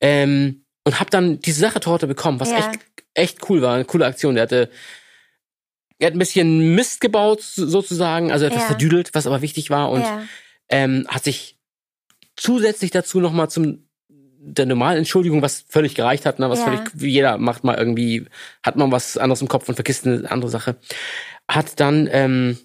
Ähm, 0.00 0.64
und 0.84 1.00
habe 1.00 1.10
dann 1.10 1.40
diese 1.40 1.60
Sache 1.60 1.80
Torte 1.80 2.06
bekommen, 2.06 2.40
was 2.40 2.50
Ja. 2.50 2.58
echt, 2.58 2.80
echt 3.14 3.48
cool 3.48 3.62
war, 3.62 3.74
eine 3.76 3.84
coole 3.84 4.04
Aktion. 4.06 4.34
Der 4.34 4.42
hatte, 4.42 4.70
er 5.98 6.08
hat 6.08 6.14
ein 6.14 6.18
bisschen 6.18 6.74
Mist 6.74 7.00
gebaut, 7.00 7.40
so- 7.42 7.66
sozusagen, 7.66 8.30
also 8.32 8.44
etwas 8.44 8.62
Ja. 8.62 8.66
verdüdelt, 8.68 9.14
was 9.14 9.26
aber 9.26 9.40
wichtig 9.42 9.70
war 9.70 9.90
und 9.90 10.02
ja, 10.02 10.24
ähm, 10.68 11.06
hat 11.08 11.24
sich 11.24 11.58
zusätzlich 12.36 12.90
dazu 12.90 13.20
nochmal 13.20 13.48
zum 13.48 13.88
der 14.46 14.66
normalen 14.66 14.98
Entschuldigung, 14.98 15.42
was 15.42 15.64
völlig 15.68 15.94
gereicht 15.94 16.26
hat, 16.26 16.38
ne, 16.38 16.50
was 16.50 16.60
Ja. 16.60 16.66
völlig, 16.66 16.80
wie 16.94 17.10
jeder 17.10 17.38
macht 17.38 17.64
mal 17.64 17.76
irgendwie, 17.76 18.26
hat 18.62 18.76
man 18.76 18.92
was 18.92 19.16
anderes 19.16 19.40
im 19.40 19.48
Kopf 19.48 19.68
und 19.68 19.74
vergisst 19.74 20.06
eine 20.06 20.30
andere 20.30 20.50
Sache, 20.50 20.76
hat 21.48 21.80
dann, 21.80 22.08
ähm, 22.12 22.58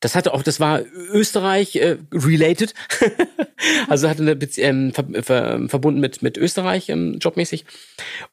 das 0.00 0.14
hatte 0.14 0.32
auch, 0.32 0.42
das 0.42 0.60
war 0.60 0.80
Österreich 1.12 1.76
äh, 1.76 1.98
related, 2.12 2.74
also 3.88 4.08
hatte 4.08 4.22
eine 4.22 4.36
Bezie 4.36 4.62
ähm, 4.62 4.92
ver 4.94 5.04
ver 5.22 5.68
verbunden 5.68 6.00
mit 6.00 6.22
mit 6.22 6.38
Österreich 6.38 6.88
ähm, 6.88 7.18
jobmäßig. 7.20 7.66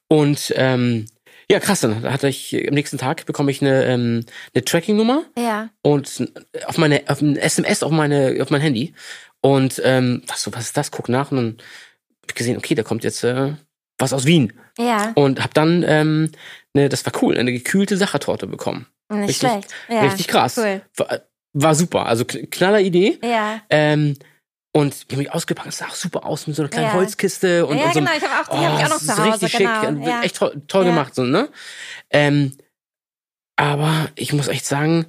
Und 0.08 0.52
ähm, 0.56 1.06
ja 1.50 1.60
krass, 1.60 1.80
dann 1.80 2.02
hatte 2.10 2.28
ich 2.28 2.54
am 2.68 2.74
nächsten 2.74 2.96
Tag 2.96 3.26
bekomme 3.26 3.50
ich 3.50 3.60
eine 3.60 3.84
ähm, 3.84 4.24
eine 4.54 4.64
Tracking-Nummer. 4.64 5.24
Ja, 5.38 5.68
und 5.82 6.32
auf 6.66 6.78
meine 6.78 7.02
auf 7.08 7.20
ein 7.20 7.36
SMS 7.36 7.82
auf 7.82 7.92
meine 7.92 8.38
auf 8.40 8.50
mein 8.50 8.62
Handy 8.62 8.94
und 9.40 9.80
ähm, 9.84 10.22
was 10.26 10.42
so 10.42 10.52
was 10.52 10.64
ist 10.64 10.76
das 10.76 10.90
guck 10.90 11.08
nach 11.08 11.30
und 11.30 11.36
dann 11.36 11.56
hab 12.22 12.30
ich 12.30 12.34
gesehen 12.34 12.56
okay 12.56 12.74
da 12.74 12.82
kommt 12.82 13.04
jetzt 13.04 13.22
äh, 13.24 13.54
was 13.98 14.12
aus 14.12 14.24
Wien 14.26 14.52
ja. 14.78 15.12
und 15.14 15.42
hab 15.42 15.54
dann 15.54 15.84
ähm, 15.86 16.30
ne 16.74 16.88
das 16.88 17.04
war 17.06 17.12
cool 17.22 17.36
eine 17.38 17.52
gekühlte 17.52 17.96
Sachertorte 17.96 18.46
bekommen 18.46 18.86
Nicht 19.10 19.28
richtig- 19.28 19.36
schlecht. 19.50 19.74
Ja. 19.88 20.00
richtig 20.02 20.28
krass 20.28 20.56
Cool. 20.58 20.82
war, 20.96 21.20
war 21.52 21.74
super 21.74 22.06
also 22.06 22.24
kn- 22.24 22.48
knaller 22.50 22.80
Idee 22.80 23.18
Ja. 23.22 23.60
ähm, 23.70 24.16
und 24.72 24.94
ich 24.94 25.06
hab 25.10 25.16
mich 25.18 25.32
ausgepackt 25.32 25.68
es 25.68 25.78
sah 25.78 25.86
auch 25.86 25.94
super 25.94 26.24
aus 26.26 26.46
mit 26.46 26.54
so 26.54 26.62
einer 26.62 26.68
kleinen 26.70 26.88
Ja. 26.88 26.92
Holzkiste 26.94 27.66
und, 27.66 27.78
ja, 27.78 27.86
und 27.86 27.94
so 27.94 27.98
genau, 28.00 28.10
einem- 28.12 28.22
ich 28.22 28.28
habe 28.28 28.42
auch, 28.50 28.56
die 28.58 28.64
habe 28.66 28.78
ich 28.80 28.84
auch 28.84 28.90
noch 28.90 28.96
Oh, 29.02 29.06
zu 29.06 29.16
Hause. 29.16 29.42
richtig 29.46 29.58
genau. 29.58 29.80
schick 29.80 29.88
und 29.88 30.02
ja. 30.02 30.22
echt 30.22 30.36
toll, 30.36 30.62
toll 30.68 30.84
Ja. 30.84 30.90
gemacht 30.90 31.14
so 31.14 31.22
ne 31.24 31.48
ähm, 32.10 32.56
aber 33.56 34.08
ich 34.14 34.32
muss 34.32 34.48
echt 34.48 34.66
sagen 34.66 35.06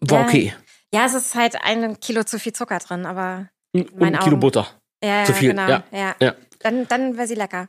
war 0.00 0.22
okay 0.24 0.54
ja, 0.92 1.06
es 1.06 1.14
ist 1.14 1.34
halt 1.34 1.56
ein 1.62 1.98
Kilo 2.00 2.24
zu 2.24 2.38
viel 2.38 2.52
Zucker 2.52 2.78
drin, 2.78 3.06
aber 3.06 3.48
und 3.72 4.02
ein 4.02 4.18
Kilo 4.18 4.32
Augen. 4.32 4.40
Butter 4.40 4.66
ja, 5.02 5.24
Zu 5.24 5.32
viel, 5.32 5.50
genau. 5.50 5.68
ja. 5.68 5.84
ja. 5.92 6.14
Ja. 6.20 6.34
Dann, 6.60 6.86
dann 6.88 7.16
wäre 7.16 7.26
sie 7.26 7.34
lecker. 7.34 7.68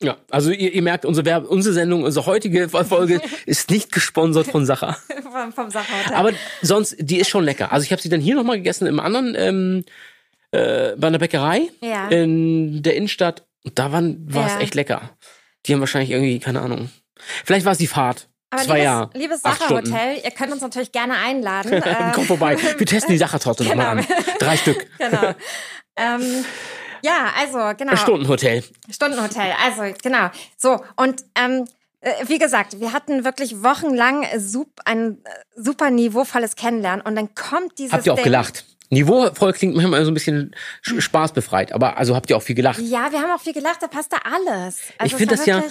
Ja, 0.00 0.16
also 0.30 0.50
ihr, 0.50 0.72
ihr 0.72 0.82
merkt, 0.82 1.04
unsere, 1.04 1.26
Werbe, 1.26 1.48
unsere 1.48 1.74
Sendung, 1.74 2.04
unsere 2.04 2.24
heutige 2.26 2.68
Folge 2.68 3.20
ist 3.46 3.70
nicht 3.70 3.90
gesponsert 3.92 4.46
von 4.46 4.64
Sacher. 4.64 4.96
vom, 5.22 5.52
vom 5.52 5.70
Sacherhotel. 5.70 6.14
Aber 6.14 6.32
sonst, 6.62 6.96
die 7.00 7.18
ist 7.18 7.28
schon 7.28 7.44
lecker. 7.44 7.72
Also 7.72 7.84
ich 7.84 7.92
habe 7.92 8.00
sie 8.00 8.08
dann 8.08 8.20
hier 8.20 8.36
nochmal 8.36 8.56
gegessen 8.56 8.86
im 8.86 9.00
anderen, 9.00 9.34
ähm, 9.36 9.84
äh, 10.52 10.94
bei 10.96 11.08
einer 11.08 11.18
Bäckerei 11.18 11.68
ja. 11.82 12.08
in 12.08 12.82
der 12.82 12.94
Innenstadt. 12.96 13.44
Und 13.64 13.78
da 13.78 13.92
war 13.92 14.00
es 14.02 14.52
Ja. 14.52 14.60
echt 14.60 14.74
lecker. 14.74 15.16
Die 15.66 15.74
haben 15.74 15.80
wahrscheinlich 15.80 16.12
irgendwie, 16.12 16.38
keine 16.38 16.60
Ahnung. 16.60 16.90
Vielleicht 17.44 17.66
war 17.66 17.72
es 17.72 17.78
die 17.78 17.88
Fahrt. 17.88 18.27
Aber 18.50 18.62
Zwei 18.62 18.72
liebes, 18.74 18.84
Jahre. 18.84 19.10
liebes. 19.14 19.40
Sacherhotel, 19.42 20.20
ihr 20.24 20.30
könnt 20.30 20.52
uns 20.52 20.62
natürlich 20.62 20.90
gerne 20.92 21.14
einladen. 21.18 21.72
äh, 21.82 22.12
Komm 22.14 22.24
vorbei. 22.24 22.56
Wir 22.78 22.86
testen 22.86 23.12
die 23.12 23.18
Sachertorte 23.18 23.62
Genau. 23.64 23.76
nochmal 23.76 23.98
an. 23.98 24.06
Drei 24.38 24.56
Stück. 24.56 24.86
genau. 24.98 25.34
ähm, 25.96 26.44
ja, 27.02 27.30
also 27.38 27.76
genau. 27.76 27.94
Stundenhotel. 27.96 28.64
Stundenhotel. 28.90 29.52
Also 29.64 29.82
genau. 30.02 30.30
So 30.56 30.82
und 30.96 31.24
ähm, 31.34 31.66
äh, 32.00 32.12
wie 32.26 32.38
gesagt, 32.38 32.80
wir 32.80 32.92
hatten 32.92 33.24
wirklich 33.24 33.62
wochenlang 33.62 34.24
ein 34.84 35.18
äh, 35.24 35.30
super 35.56 35.90
niveauvolles 35.90 36.56
Kennenlernen 36.56 37.02
und 37.04 37.16
dann 37.16 37.34
kommt 37.34 37.78
dieses 37.78 37.92
Habt 37.92 38.06
ihr 38.06 38.12
auch 38.12 38.16
Ding. 38.16 38.24
gelacht? 38.24 38.64
Niveauvoll 38.90 39.52
klingt 39.52 39.76
manchmal 39.76 40.02
so 40.06 40.10
ein 40.10 40.14
bisschen 40.14 40.54
sch- 40.82 41.02
spaßbefreit, 41.02 41.72
aber 41.72 41.98
also 41.98 42.16
habt 42.16 42.30
ihr 42.30 42.36
auch 42.38 42.42
viel 42.42 42.54
gelacht? 42.54 42.78
Ja, 42.80 43.12
wir 43.12 43.20
haben 43.20 43.30
auch 43.32 43.40
viel 43.40 43.52
gelacht, 43.52 43.82
da 43.82 43.86
passte 43.88 44.16
alles. 44.24 44.78
Also 44.96 45.04
ich 45.04 45.14
finde 45.14 45.36
das 45.36 45.44
ja, 45.44 45.62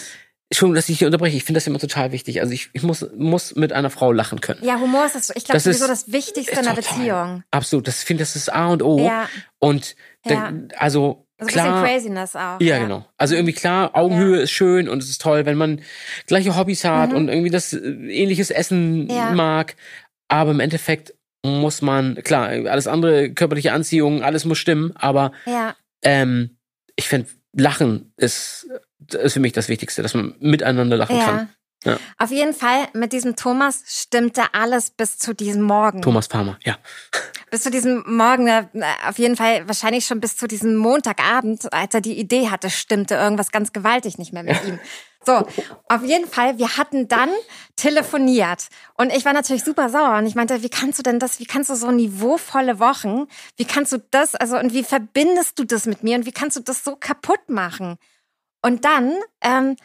Entschuldigung, 0.49 0.75
dass 0.75 0.87
ich 0.89 0.97
hier 0.99 1.07
unterbreche, 1.07 1.35
ich 1.35 1.43
finde 1.43 1.57
das 1.57 1.67
immer 1.67 1.79
total 1.79 2.11
wichtig. 2.13 2.39
Also 2.41 2.53
ich, 2.53 2.69
ich 2.73 2.81
muss, 2.83 3.05
muss 3.17 3.55
mit 3.55 3.73
einer 3.73 3.89
Frau 3.89 4.11
lachen 4.13 4.39
können. 4.39 4.63
Ja, 4.63 4.79
Humor 4.79 5.05
ist 5.05 5.15
das, 5.15 5.29
ich 5.31 5.43
glaube 5.43 5.53
Das 5.53 5.65
ist- 5.65 5.79
sowieso 5.79 5.87
das 5.91 6.11
Wichtigste 6.11 6.53
in 6.53 6.59
einer. 6.59 6.73
Beziehung. 6.75 7.43
Absolut, 7.51 7.87
das 7.87 8.03
finde 8.03 8.21
das 8.21 8.35
ist 8.35 8.53
A 8.53 8.67
und 8.67 8.81
O. 8.81 8.97
Ja, 8.99 9.27
Und 9.59 9.95
da- 10.23 10.33
Ja. 10.33 10.53
also 10.77 11.25
also 11.39 11.51
ein 11.51 11.53
klar. 11.53 11.83
bisschen 11.83 12.13
Craziness 12.15 12.35
auch. 12.35 12.59
Ja, 12.61 12.79
genau. 12.79 13.05
Also 13.17 13.35
irgendwie 13.35 13.53
klar, 13.53 13.91
Augenhöhe 13.95 14.37
Ja. 14.37 14.43
ist 14.43 14.51
schön 14.51 14.89
und 14.89 15.03
es 15.03 15.09
ist 15.09 15.21
toll, 15.21 15.45
wenn 15.45 15.57
man 15.57 15.81
gleiche 16.25 16.55
Hobbys 16.55 16.83
hat 16.83 17.11
Mhm. 17.11 17.15
und 17.15 17.27
irgendwie 17.29 17.51
das 17.51 17.73
äh, 17.73 17.77
ähnliches 17.79 18.49
Essen 18.49 19.07
Ja. 19.09 19.31
mag. 19.31 19.75
Aber 20.29 20.49
im 20.51 20.59
Endeffekt 20.59 21.13
muss 21.45 21.81
man, 21.83 22.15
klar, 22.23 22.47
alles 22.49 22.87
andere, 22.87 23.29
körperliche 23.31 23.71
Anziehung, 23.73 24.23
alles 24.23 24.45
muss 24.45 24.57
stimmen, 24.57 24.93
aber 24.95 25.31
Ja, 25.45 25.75
ähm, 26.03 26.57
ich 26.95 27.07
finde, 27.07 27.29
Lachen 27.55 28.13
ist, 28.17 28.67
ist 29.13 29.33
für 29.33 29.39
mich 29.39 29.53
das 29.53 29.69
Wichtigste, 29.69 30.01
dass 30.01 30.13
man 30.13 30.35
miteinander 30.39 30.97
lachen 30.97 31.17
ja. 31.17 31.25
kann. 31.25 31.49
Ja. 31.85 31.97
Auf 32.17 32.31
jeden 32.31 32.53
Fall, 32.53 32.87
mit 32.93 33.13
diesem 33.13 33.35
Thomas 33.35 33.83
stimmte 33.85 34.53
alles 34.53 34.89
bis 34.89 35.19
zu 35.19 35.33
diesem 35.33 35.61
Morgen. 35.61 36.01
Thomas 36.01 36.27
Palmer, 36.27 36.57
ja. 36.63 36.77
Bis 37.51 37.63
zu 37.63 37.69
diesem 37.69 38.03
Morgen, 38.07 38.47
äh, 38.47 38.65
auf 39.07 39.19
jeden 39.19 39.35
Fall 39.35 39.67
wahrscheinlich 39.67 40.05
schon 40.05 40.19
bis 40.19 40.35
zu 40.35 40.47
diesem 40.47 40.75
Montagabend, 40.75 41.71
als 41.71 41.93
er 41.93 42.01
die 42.01 42.19
Idee 42.19 42.49
hatte, 42.49 42.69
stimmte 42.69 43.15
irgendwas 43.15 43.51
ganz 43.51 43.73
gewaltig 43.73 44.17
nicht 44.17 44.33
mehr 44.33 44.43
mit 44.43 44.63
ihm. 44.65 44.79
So, 45.25 45.45
auf 45.89 46.05
jeden 46.05 46.25
Fall, 46.25 46.57
wir 46.57 46.77
hatten 46.77 47.09
dann 47.09 47.27
telefoniert 47.75 48.67
und 48.93 49.11
ich 49.11 49.25
war 49.25 49.33
natürlich 49.33 49.61
super 49.61 49.89
sauer 49.89 50.19
und 50.19 50.25
ich 50.25 50.35
meinte, 50.35 50.63
wie 50.63 50.69
kannst 50.69 50.99
du 50.99 51.03
denn 51.03 51.19
das, 51.19 51.41
wie 51.41 51.45
kannst 51.45 51.69
du 51.69 51.75
so 51.75 51.91
niveauvolle 51.91 52.79
Wochen, 52.79 53.25
wie 53.57 53.65
kannst 53.65 53.91
du 53.91 53.97
das, 54.09 54.35
also 54.35 54.57
und 54.57 54.73
wie 54.73 54.85
verbindest 54.85 55.59
du 55.59 55.65
das 55.65 55.85
mit 55.85 56.01
mir 56.01 56.15
und 56.15 56.25
wie 56.25 56.31
kannst 56.31 56.55
du 56.55 56.61
das 56.61 56.81
so 56.81 56.95
kaputt 56.95 57.49
machen? 57.49 57.97
Und 58.67 58.83
dann 58.83 59.15
ähm, 59.39 59.77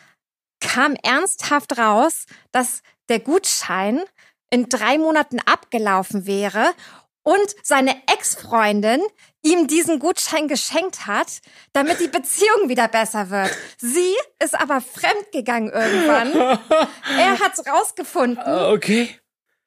kam 0.58 0.96
ernsthaft 1.04 1.78
raus, 1.78 2.26
dass 2.50 2.82
der 3.08 3.20
Gutschein 3.20 4.00
in 4.50 4.68
drei 4.68 4.98
Monaten 4.98 5.38
abgelaufen 5.38 6.26
wäre 6.26 6.74
und 7.22 7.54
seine 7.62 7.94
Ex-Freundin 8.12 9.00
ihm 9.42 9.68
diesen 9.68 10.00
Gutschein 10.00 10.48
geschenkt 10.48 11.06
hat, 11.06 11.42
damit 11.72 12.00
die 12.00 12.08
Beziehung 12.08 12.68
wieder 12.68 12.88
besser 12.88 13.30
wird. 13.30 13.56
Sie 13.78 14.16
ist 14.42 14.58
aber 14.58 14.80
fremdgegangen 14.80 15.70
irgendwann. 15.70 16.32
Er 17.16 17.38
hat's 17.38 17.64
rausgefunden 17.64 18.44
Äh, 18.44 18.72
Okay. 18.72 19.16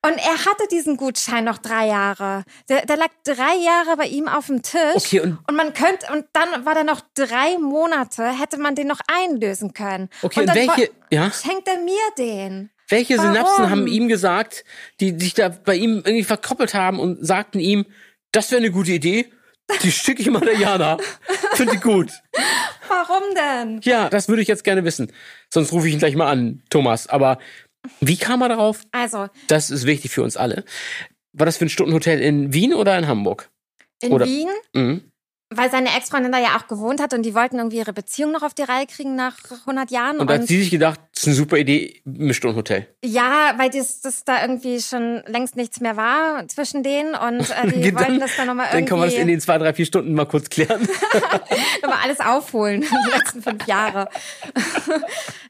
Und 0.06 0.18
er 0.18 0.46
hatte 0.46 0.68
diesen 0.72 0.98
Gutschein 0.98 1.44
noch 1.44 1.58
drei 1.58 1.88
Jahre. 1.88 2.44
Der, 2.70 2.86
der 2.86 2.98
lag 2.98 3.10
drei 3.24 3.56
Jahre 3.64 3.98
bei 3.98 4.06
ihm 4.08 4.28
auf 4.28 4.48
dem 4.48 4.62
Tisch. 4.62 4.80
Okay, 4.96 5.20
und- 5.22 5.40
man 5.52 5.74
könnte, 5.74 6.08
und 6.14 6.26
dann 6.34 6.66
war 6.66 6.74
der 6.76 6.84
noch 6.84 7.02
drei 7.16 7.58
Monate, 7.58 8.24
hätte 8.28 8.58
man 8.58 8.76
den 8.76 8.88
noch 8.88 9.00
einlösen 9.08 9.74
können. 9.74 10.10
Okay, 10.22 10.42
und 10.42 10.48
dann 10.48 10.56
welche- 10.56 10.92
ja? 11.10 11.32
schenkt 11.32 11.68
er 11.68 11.80
mir 11.80 11.98
den? 12.18 12.70
Welche 12.88 13.18
Warum? 13.18 13.34
Synapsen 13.34 13.70
haben 13.72 13.88
ihm 13.88 14.08
gesagt, 14.08 14.64
die 15.00 15.18
sich 15.20 15.34
da 15.34 15.50
bei 15.50 15.76
ihm 15.76 16.04
irgendwie 16.06 16.24
verkoppelt 16.24 16.74
haben 16.76 17.00
und 17.00 17.26
sagten 17.26 17.60
ihm, 17.60 17.86
das 18.32 18.52
wäre 18.52 18.60
eine 18.60 18.70
gute 18.72 18.92
Idee, 18.92 19.32
die 19.82 19.92
schicke 19.92 20.22
ich 20.22 20.30
mal 20.30 20.42
der 20.42 20.60
Jana. 20.60 20.98
Finde 21.54 21.74
ich 21.76 21.82
gut. 21.82 22.12
Warum 22.88 23.24
denn? 23.36 23.82
Ja, 23.84 24.10
das 24.10 24.28
würde 24.30 24.44
ich 24.44 24.48
jetzt 24.48 24.64
gerne 24.64 24.84
wissen. 24.84 25.12
Sonst 25.52 25.72
rufe 25.72 25.88
ich 25.88 25.94
ihn 25.94 26.00
gleich 26.00 26.16
mal 26.16 26.30
an, 26.30 26.62
Thomas. 26.70 27.08
Aber 27.08 27.40
wie 28.02 28.18
kam 28.18 28.42
er 28.42 28.50
darauf? 28.50 28.84
Also, 28.92 29.28
Das 29.48 29.70
ist 29.70 29.86
wichtig 29.86 30.12
für 30.12 30.24
uns 30.24 30.38
alle. 30.38 30.64
War 31.34 31.46
das 31.46 31.58
für 31.58 31.66
ein 31.66 31.70
Stundenhotel 31.70 32.20
in 32.22 32.54
Wien 32.54 32.74
oder 32.74 32.98
in 32.98 33.08
Hamburg? 33.08 33.50
in 34.02 34.12
Oder- 34.12 34.26
Wien, 34.26 34.50
Mhm. 34.74 35.12
Weil 35.52 35.70
seine 35.70 35.90
Ex-Freundin 35.96 36.32
da 36.32 36.40
ja 36.40 36.58
auch 36.58 36.68
gewohnt 36.68 37.00
hat 37.00 37.14
und 37.14 37.22
die 37.24 37.36
wollten 37.36 37.58
irgendwie 37.58 37.78
ihre 37.78 37.94
Beziehung 37.94 38.32
noch 38.32 38.42
auf 38.42 38.54
die 38.56 38.64
Reihe 38.64 38.88
kriegen 38.88 39.16
nach 39.16 39.38
100 39.62 39.92
Jahren. 39.92 40.18
Und 40.18 40.28
da 40.30 40.36
hat 40.36 40.48
sie 40.48 40.60
sich 40.60 40.72
gedacht, 40.72 41.00
das 41.14 41.22
ist 41.24 41.28
eine 41.28 41.36
super 41.36 41.58
Idee, 41.58 42.02
ein 42.06 42.34
Stundenhotel. 42.34 42.88
Ja, 43.04 43.54
weil 43.58 43.70
das, 43.70 44.02
das 44.02 44.24
da 44.24 44.42
irgendwie 44.42 44.82
schon 44.82 45.22
längst 45.28 45.56
nichts 45.56 45.80
mehr 45.82 45.96
war 45.98 46.48
zwischen 46.48 46.82
denen 46.82 47.14
und 47.14 47.42
äh, 47.52 47.72
die 47.72 47.82
Dann- 47.92 47.96
wollten 47.96 48.20
das 48.20 48.36
dann 48.36 48.48
nochmal 48.48 48.68
Dann 48.72 48.86
kann 48.86 48.98
man 48.98 49.08
das 49.08 49.14
in 49.14 49.20
irgendwie 49.22 49.36
den 49.36 49.42
zwei, 49.42 49.58
drei, 49.60 49.74
vier 49.74 49.86
Stunden 49.86 50.14
mal 50.16 50.26
kurz 50.26 50.50
klären. 50.50 50.82
nochmal 51.82 52.00
alles 52.04 52.20
aufholen, 52.20 52.82
die 53.08 53.12
letzten 53.18 53.42
fünf 53.44 53.66
Jahre. 53.68 54.10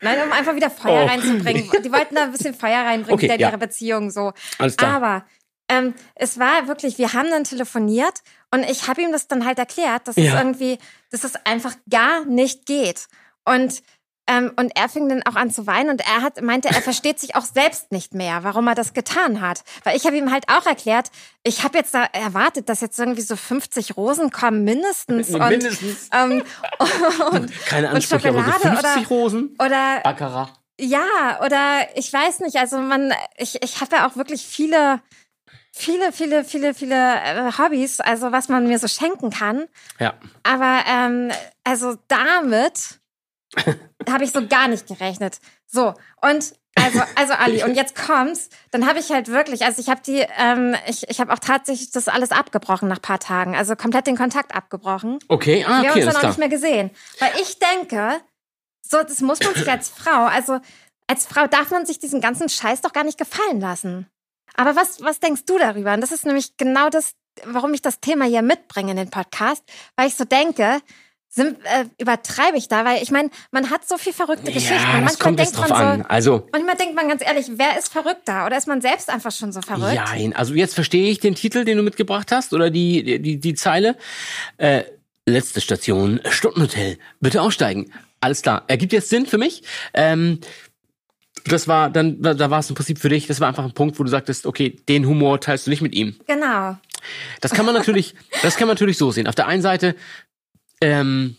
Nein, 0.01 0.17
um 0.25 0.31
einfach 0.33 0.55
wieder 0.55 0.69
Feuer 0.69 1.03
Oh, 1.03 1.07
reinzubringen. 1.07 1.69
Die 1.83 1.91
wollten 1.91 2.15
da 2.15 2.23
ein 2.23 2.31
bisschen 2.31 2.53
Feuer 2.53 2.79
reinbringen 2.79 3.13
Okay, 3.13 3.23
wieder 3.23 3.35
in 3.35 3.39
ja. 3.41 3.49
ihre 3.49 3.57
Beziehung 3.57 4.11
so. 4.11 4.33
Alles 4.57 4.77
klar. 4.77 4.95
Aber 4.95 5.25
ähm, 5.69 5.93
es 6.15 6.37
war 6.39 6.67
wirklich, 6.67 6.97
wir 6.97 7.13
haben 7.13 7.29
dann 7.31 7.43
telefoniert 7.43 8.21
und 8.51 8.63
ich 8.69 8.87
habe 8.87 9.01
ihm 9.01 9.11
das 9.11 9.27
dann 9.27 9.45
halt 9.45 9.57
erklärt, 9.59 10.07
dass 10.07 10.17
es 10.17 10.23
Ja. 10.25 10.37
irgendwie, 10.37 10.77
dass 11.11 11.23
es 11.23 11.35
einfach 11.45 11.73
gar 11.89 12.25
nicht 12.25 12.65
geht. 12.65 13.07
Und 13.45 13.81
ähm, 14.27 14.51
und 14.55 14.71
er 14.75 14.89
fing 14.89 15.07
dann 15.07 15.21
auch 15.21 15.35
an 15.35 15.51
zu 15.51 15.67
weinen 15.67 15.91
und 15.91 16.01
er 16.01 16.23
hat 16.23 16.41
meinte, 16.41 16.67
er 16.67 16.81
versteht 16.81 17.19
sich 17.19 17.35
auch 17.35 17.45
selbst 17.45 17.91
nicht 17.91 18.15
mehr, 18.15 18.43
warum 18.43 18.65
er 18.67 18.73
das 18.73 18.93
getan 18.93 19.39
hat. 19.39 19.63
Weil 19.83 19.95
ich 19.95 20.07
habe 20.07 20.17
ihm 20.17 20.31
halt 20.31 20.45
auch 20.49 20.65
erklärt, 20.65 21.11
ich 21.43 21.63
habe 21.63 21.77
jetzt 21.77 21.93
da 21.93 22.05
erwartet, 22.05 22.67
dass 22.67 22.81
jetzt 22.81 22.97
irgendwie 22.97 23.21
so 23.21 23.35
50 23.35 23.95
Rosen 23.97 24.31
kommen 24.31 24.63
mindestens 24.63 25.29
und 25.29 25.47
Mindestens. 25.47 26.09
ähm, 26.11 26.41
und, 27.31 27.65
Keine 27.67 27.89
und 27.89 27.95
Ansprüche, 27.97 28.29
aber 28.29 28.43
so 28.43 28.51
Schokolade 28.51 28.77
50 28.81 28.97
oder 28.97 29.07
Rosen. 29.09 29.55
oder 29.59 29.99
Baccarat. 30.03 30.53
ja, 30.79 31.39
oder 31.45 31.87
ich 31.95 32.11
weiß 32.11 32.39
nicht, 32.39 32.55
also 32.55 32.79
man, 32.79 33.13
ich, 33.37 33.61
ich 33.63 33.79
habe 33.79 33.95
ja 33.97 34.07
auch 34.07 34.15
wirklich 34.15 34.43
viele, 34.43 35.01
viele, 35.75 36.11
viele, 36.13 36.43
viele, 36.43 36.73
viele 36.73 36.95
äh, 36.95 37.51
Hobbys, 37.57 37.99
also 37.99 38.31
was 38.31 38.47
man 38.47 38.67
mir 38.67 38.79
so 38.79 38.87
schenken 38.87 39.29
kann. 39.29 39.65
Ja. 39.99 40.13
Aber 40.43 40.79
ähm, 40.87 41.31
also 41.63 41.97
damit 42.07 42.99
habe 44.09 44.23
ich 44.23 44.31
so 44.31 44.47
gar 44.47 44.67
nicht 44.67 44.87
gerechnet. 44.87 45.39
So, 45.67 45.93
und 46.21 46.53
also, 46.77 47.01
also 47.15 47.33
Ali, 47.33 47.63
und 47.63 47.75
jetzt 47.75 47.95
kommt's, 47.95 48.49
dann 48.71 48.85
habe 48.85 48.99
ich 48.99 49.09
halt 49.09 49.29
wirklich, 49.29 49.63
also 49.63 49.81
ich 49.81 49.87
habe 49.89 50.01
die, 50.05 50.25
ähm, 50.37 50.75
ich, 50.87 51.09
ich 51.09 51.21
habe 51.21 51.31
auch 51.31 51.39
tatsächlich 51.39 51.91
das 51.91 52.09
alles 52.09 52.31
abgebrochen 52.31 52.89
nach 52.89 53.01
paar 53.01 53.19
Tagen, 53.19 53.55
also 53.55 53.75
komplett 53.75 54.07
den 54.07 54.17
Kontakt 54.17 54.53
abgebrochen. 54.53 55.19
Okay, 55.29 55.63
ah, 55.65 55.81
Wir 55.81 55.89
haben 55.89 55.89
okay, 55.91 56.05
uns 56.05 56.13
dann 56.13 56.23
auch 56.23 56.27
nicht 56.27 56.39
mehr 56.39 56.49
gesehen. 56.49 56.91
Weil 57.19 57.31
ich 57.41 57.59
denke, 57.59 58.19
so, 58.81 59.01
das 59.01 59.21
muss 59.21 59.39
man 59.41 59.55
sich 59.55 59.69
als 59.69 59.87
Frau, 59.89 60.25
also 60.25 60.59
als 61.07 61.25
Frau 61.25 61.47
darf 61.47 61.71
man 61.71 61.85
sich 61.85 61.99
diesen 61.99 62.19
ganzen 62.19 62.49
Scheiß 62.49 62.81
doch 62.81 62.91
gar 62.91 63.03
nicht 63.03 63.17
gefallen 63.17 63.61
lassen. 63.61 64.07
Aber 64.55 64.75
was, 64.75 65.01
was 65.01 65.19
denkst 65.19 65.45
du 65.45 65.57
darüber? 65.57 65.93
Und 65.93 66.01
das 66.01 66.11
ist 66.11 66.25
nämlich 66.25 66.57
genau 66.57 66.89
das, 66.89 67.13
warum 67.45 67.73
ich 67.73 67.81
das 67.81 67.99
Thema 67.99 68.25
hier 68.25 68.41
mitbringe 68.41 68.91
in 68.91 68.97
den 68.97 69.09
Podcast, 69.09 69.63
weil 69.95 70.07
ich 70.07 70.15
so 70.15 70.25
denke, 70.25 70.79
sind, 71.35 71.57
äh, 71.65 71.85
übertreibe 71.99 72.57
ich 72.57 72.69
da, 72.69 72.85
weil 72.85 73.03
ich 73.03 73.11
meine, 73.11 73.29
man 73.51 73.69
hat 73.69 73.85
so 73.85 73.97
viel 73.97 74.13
verrückte 74.13 74.53
Geschichten. 74.53 74.75
Ja, 74.75 75.01
manchmal 75.01 75.15
kommt 75.17 75.39
denkt 75.39 75.57
drauf 75.57 75.69
man 75.69 75.81
an. 75.81 76.01
so, 76.01 76.07
Also, 76.07 76.47
manchmal 76.53 76.75
denkt 76.77 76.95
man 76.95 77.09
ganz 77.09 77.21
ehrlich, 77.25 77.47
wer 77.55 77.77
ist 77.77 77.91
verrückter? 77.91 78.45
Oder 78.45 78.57
ist 78.57 78.67
man 78.67 78.79
selbst 78.79 79.09
einfach 79.09 79.31
schon 79.31 79.51
so 79.51 79.61
verrückt? 79.61 79.95
Nein, 79.95 80.33
also 80.33 80.53
jetzt 80.53 80.75
verstehe 80.75 81.11
ich 81.11 81.19
den 81.19 81.35
Titel, 81.35 81.65
den 81.65 81.75
du 81.75 81.83
mitgebracht 81.83 82.31
hast 82.31 82.53
oder 82.53 82.69
die 82.69 83.21
die 83.21 83.37
die 83.37 83.53
Zeile. 83.53 83.97
Äh, 84.57 84.83
letzte 85.25 85.59
Station 85.59 86.21
Stundenhotel. 86.29 86.97
Bitte 87.19 87.41
aussteigen. 87.41 87.91
Alles 88.21 88.41
klar. 88.41 88.63
Ergibt 88.67 88.93
jetzt 88.93 89.09
Sinn 89.09 89.25
für 89.25 89.37
mich. 89.37 89.63
Ähm, 89.93 90.39
das 91.45 91.67
war 91.67 91.89
dann 91.89 92.21
da, 92.21 92.49
war 92.49 92.59
es 92.59 92.69
im 92.69 92.75
Prinzip 92.75 92.99
für 92.99 93.09
dich. 93.09 93.27
Das 93.27 93.39
war 93.39 93.47
einfach 93.47 93.63
ein 93.65 93.73
Punkt, 93.73 93.99
wo 93.99 94.03
du 94.03 94.09
sagtest, 94.09 94.45
okay, 94.45 94.75
den 94.89 95.05
Humor 95.07 95.39
teilst 95.39 95.67
du 95.67 95.69
nicht 95.71 95.81
mit 95.81 95.93
ihm. 95.95 96.15
Genau. 96.27 96.77
Das 97.41 97.51
kann 97.53 97.65
man 97.65 97.75
natürlich, 97.75 98.15
das 98.41 98.55
kann 98.57 98.67
man 98.67 98.75
natürlich 98.75 98.97
so 98.97 99.11
sehen. 99.11 99.27
Auf 99.27 99.35
der 99.35 99.47
einen 99.47 99.61
Seite, 99.61 99.95
ähm, 100.81 101.37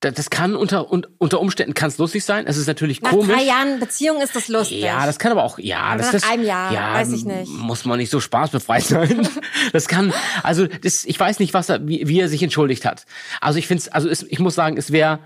da- 0.00 0.10
das 0.10 0.28
kann 0.28 0.54
unter 0.56 0.92
un- 0.92 1.06
unter 1.18 1.40
Umständen 1.40 1.72
kann 1.72 1.88
es 1.88 1.96
lustig 1.98 2.24
sein. 2.24 2.46
Es 2.46 2.56
ist 2.58 2.66
natürlich 2.66 3.00
Nach 3.00 3.10
komisch. 3.12 3.34
drei 3.34 3.44
Jahren 3.44 3.80
Beziehung 3.80 4.20
ist 4.20 4.36
das 4.36 4.48
lustig. 4.48 4.80
Ja, 4.82 5.06
das 5.06 5.18
kann 5.18 5.32
aber 5.32 5.42
auch, 5.44 5.58
ja, 5.58 5.80
Aber 5.80 5.98
das 5.98 6.06
nach 6.08 6.12
das, 6.20 6.30
einem 6.30 6.44
Jahr, 6.44 6.72
ja, 6.72 6.94
weiß 6.94 7.12
ich 7.12 7.24
nicht. 7.24 7.48
Muss 7.50 7.84
man 7.86 7.98
nicht 7.98 8.10
so 8.10 8.20
spaßbefreit 8.20 8.82
sein. 8.84 9.28
Das 9.72 9.88
kann, 9.88 10.12
also 10.42 10.66
das, 10.66 11.04
ich 11.04 11.18
weiß 11.18 11.38
nicht, 11.40 11.52
was 11.54 11.68
er, 11.68 11.86
wie, 11.88 12.06
wie 12.06 12.20
er 12.20 12.28
sich 12.28 12.42
entschuldigt 12.42 12.84
hat. 12.84 13.04
Also 13.40 13.58
ich 13.58 13.66
finde 13.66 13.82
es, 13.82 13.88
also 13.88 14.08
es, 14.08 14.22
ich 14.22 14.38
muss 14.38 14.54
sagen, 14.54 14.76
es 14.76 14.92
wäre, 14.92 15.18